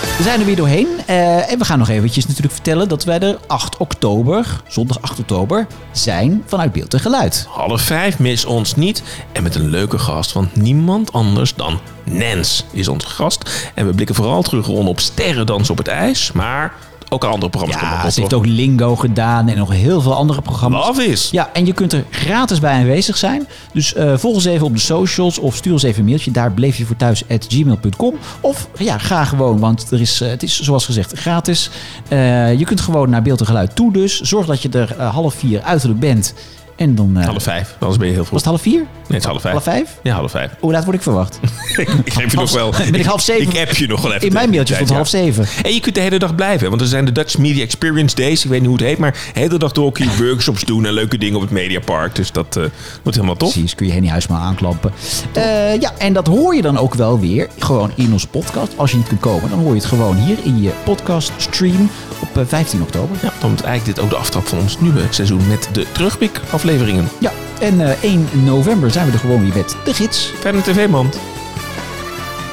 We 0.00 0.22
zijn 0.22 0.40
er 0.40 0.46
weer 0.46 0.56
doorheen. 0.56 0.86
eh, 1.06 1.52
en 1.52 1.58
we 1.58 1.64
gaan 1.64 1.78
nog 1.78 1.88
eventjes 1.88 2.26
natuurlijk 2.26 2.54
vertellen 2.54 2.88
dat 2.88 3.04
wij 3.04 3.18
er 3.18 3.38
8 3.46 3.76
oktober, 3.76 4.62
zondag 4.68 5.00
8 5.02 5.18
oktober, 5.18 5.66
zijn 5.92 6.42
vanuit 6.46 6.72
Beeld 6.72 6.94
en 6.94 7.00
Geluid. 7.00 7.46
Half 7.48 7.80
vijf, 7.82 8.18
mis 8.18 8.44
ons 8.44 8.74
niet. 8.76 9.02
En 9.32 9.42
met 9.42 9.54
een 9.54 9.68
leuke 9.68 9.98
gast, 9.98 10.32
want 10.32 10.56
niemand 10.56 11.12
anders 11.12 11.54
dan 11.54 11.80
Nens 12.04 12.64
is 12.72 12.88
onze 12.88 13.06
gast. 13.06 13.70
En 13.74 13.86
we 13.86 13.94
blikken 13.94 14.14
vooral 14.14 14.42
terug 14.42 14.66
rond 14.66 14.88
op 14.88 15.00
Sterrendans 15.00 15.70
op 15.70 15.78
het 15.78 15.88
ijs. 15.88 16.32
Maar 16.32 16.72
ook 17.12 17.24
aan 17.24 17.30
andere 17.30 17.50
programma's. 17.50 18.02
Ja, 18.02 18.10
ze 18.10 18.20
heeft 18.20 18.34
ook 18.34 18.46
Lingo 18.46 18.96
gedaan 18.96 19.48
en 19.48 19.56
nog 19.56 19.70
heel 19.70 20.00
veel 20.00 20.14
andere 20.14 20.42
programma's. 20.42 20.86
Love 20.86 21.04
is. 21.04 21.28
Ja, 21.30 21.50
en 21.52 21.66
je 21.66 21.72
kunt 21.72 21.92
er 21.92 22.04
gratis 22.10 22.60
bij 22.60 22.72
aanwezig 22.72 23.16
zijn. 23.16 23.48
Dus 23.72 23.94
eh, 23.94 24.16
volg 24.16 24.34
ons 24.34 24.44
even 24.44 24.66
op 24.66 24.72
de 24.72 24.80
socials 24.80 25.38
of 25.38 25.56
stuur 25.56 25.72
ons 25.72 25.82
even 25.82 26.00
een 26.00 26.06
mailtje. 26.06 26.30
Daar 26.30 26.52
bleef 26.52 26.76
je 26.76 26.86
voor 26.86 26.96
thuis 26.96 27.24
at 27.28 27.46
gmail.com. 27.48 28.14
Of 28.40 28.68
ja, 28.78 28.98
ga 28.98 29.24
gewoon, 29.24 29.58
want 29.58 29.90
er 29.90 30.00
is, 30.00 30.20
eh, 30.20 30.28
het 30.28 30.42
is 30.42 30.60
zoals 30.60 30.84
gezegd 30.84 31.12
gratis. 31.12 31.70
Eh, 32.08 32.58
je 32.58 32.64
kunt 32.64 32.80
gewoon 32.80 33.10
naar 33.10 33.22
beeld 33.22 33.40
en 33.40 33.46
geluid 33.46 33.76
toe 33.76 33.92
dus. 33.92 34.20
Zorg 34.20 34.46
dat 34.46 34.62
je 34.62 34.68
er 34.68 35.02
half 35.02 35.34
vier 35.34 35.62
uiterlijk 35.62 36.00
bent. 36.00 36.34
En 36.80 36.94
dan... 36.94 37.16
eh, 37.16 37.24
Half 37.26 37.42
vijf, 37.42 37.76
anders 37.78 37.98
ben 37.98 38.06
je 38.06 38.12
heel 38.12 38.20
was 38.22 38.28
vroeg. 38.28 38.38
het 38.40 38.48
half 38.48 38.60
vier? 38.62 38.78
Nee, 38.80 38.86
het 39.06 39.16
is 39.16 39.24
half 39.24 39.40
vijf. 39.40 39.52
Half 39.54 39.64
vijf? 39.64 39.96
Ja, 40.02 40.14
half 40.14 40.30
vijf. 40.30 40.50
Hoe 40.60 40.72
laat 40.72 40.84
word 40.84 40.96
ik 40.96 41.02
verwacht? 41.02 41.40
ik 42.04 42.12
geef 42.12 42.30
je 42.30 42.36
nog 42.36 42.52
wel. 42.52 42.70
Ben 42.70 42.94
ik 42.94 43.04
half 43.04 43.20
zeven? 43.22 43.48
Ik 43.54 43.68
app 43.68 43.76
je 43.76 43.86
nog 43.86 44.02
wel 44.02 44.12
even. 44.12 44.26
In 44.26 44.32
mijn 44.32 44.50
mailtje 44.50 44.74
stond 44.74 44.88
Ja. 44.88 44.94
half 44.94 45.08
zeven. 45.08 45.46
En 45.62 45.74
je 45.74 45.80
kunt 45.80 45.94
de 45.94 46.00
hele 46.00 46.18
dag 46.18 46.34
blijven, 46.34 46.68
want 46.68 46.80
er 46.80 46.86
zijn 46.86 47.04
de 47.04 47.12
Dutch 47.12 47.38
Media 47.38 47.62
Experience 47.62 48.16
Days. 48.16 48.44
Ik 48.44 48.50
weet 48.50 48.58
niet 48.60 48.68
hoe 48.68 48.76
het 48.78 48.86
heet, 48.86 48.98
maar 48.98 49.12
de 49.12 49.40
hele 49.40 49.58
dag 49.58 49.72
door 49.72 49.92
kun 49.92 50.04
je 50.04 50.24
workshops 50.24 50.64
doen 50.64 50.86
en 50.86 50.92
leuke 50.92 51.18
dingen 51.18 51.34
op 51.36 51.42
het 51.42 51.50
Mediapark. 51.50 52.14
Dus 52.14 52.32
dat 52.32 52.56
eh, 52.56 52.62
wordt 53.02 53.14
helemaal 53.16 53.36
tof. 53.36 53.52
Precies, 53.52 53.74
kun 53.74 53.86
je 53.86 53.92
Henny 53.92 54.08
Huisma 54.08 54.38
aanklampen. 54.38 54.92
Eh, 55.32 55.80
ja, 55.80 55.92
en 55.98 56.12
dat 56.12 56.26
hoor 56.26 56.54
je 56.54 56.62
dan 56.62 56.78
ook 56.78 56.94
wel 56.94 57.20
weer 57.20 57.48
gewoon 57.58 57.90
in 57.94 58.12
onze 58.12 58.28
podcast. 58.28 58.72
Als 58.76 58.90
je 58.90 58.96
niet 58.96 59.06
kunt 59.08 59.20
komen, 59.20 59.50
dan 59.50 59.58
hoor 59.58 59.68
je 59.74 59.80
het 59.80 59.84
gewoon 59.88 60.16
hier 60.16 60.36
in 60.42 60.62
je 60.62 60.70
podcast 60.84 61.32
stream 61.36 61.90
op 62.20 62.36
eh, 62.38 62.42
15 62.46 62.82
oktober. 62.82 63.16
Ja, 63.22 63.32
dan 63.40 63.52
is 63.54 63.62
eigenlijk 63.62 63.96
dit 63.96 64.04
ook 64.04 64.10
de 64.10 64.16
aftrap 64.16 64.46
van 64.46 64.58
ons 64.58 64.80
nieuwe 64.80 65.02
seizoen 65.10 65.46
met 65.48 65.68
de 65.72 65.86
terugblik 65.92 66.40
afleveringen. 66.70 67.08
Ja, 67.18 67.32
en 67.60 67.80
eh, 67.80 68.02
1 68.02 68.28
november 68.32 68.90
zijn 68.90 69.06
we 69.06 69.12
er 69.12 69.18
gewoon 69.18 69.40
weer 69.42 69.56
met 69.56 69.76
de 69.84 69.94
gids 69.94 70.32
Verder 70.40 70.62
TV-maand. 70.62 71.18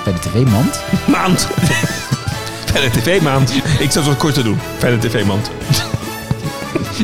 bij 0.04 0.14
de 0.14 0.20
TV-mand. 0.20 0.80
Maand. 1.08 1.48
Verder 2.66 2.92
TV-maand. 2.92 3.54
Ik 3.80 3.92
zal 3.92 4.02
het 4.02 4.12
wat 4.12 4.18
korter 4.18 4.44
doen. 4.44 4.60
Verder 4.78 5.00
TV-maand. 5.00 5.52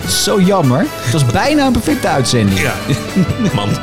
Zo 0.07 0.41
jammer. 0.41 0.85
Het 0.91 1.11
was 1.13 1.25
bijna 1.25 1.65
een 1.65 1.71
perfecte 1.71 2.07
uitzending. 2.07 2.59
Ja. 2.59 2.73
Mand. 3.55 3.79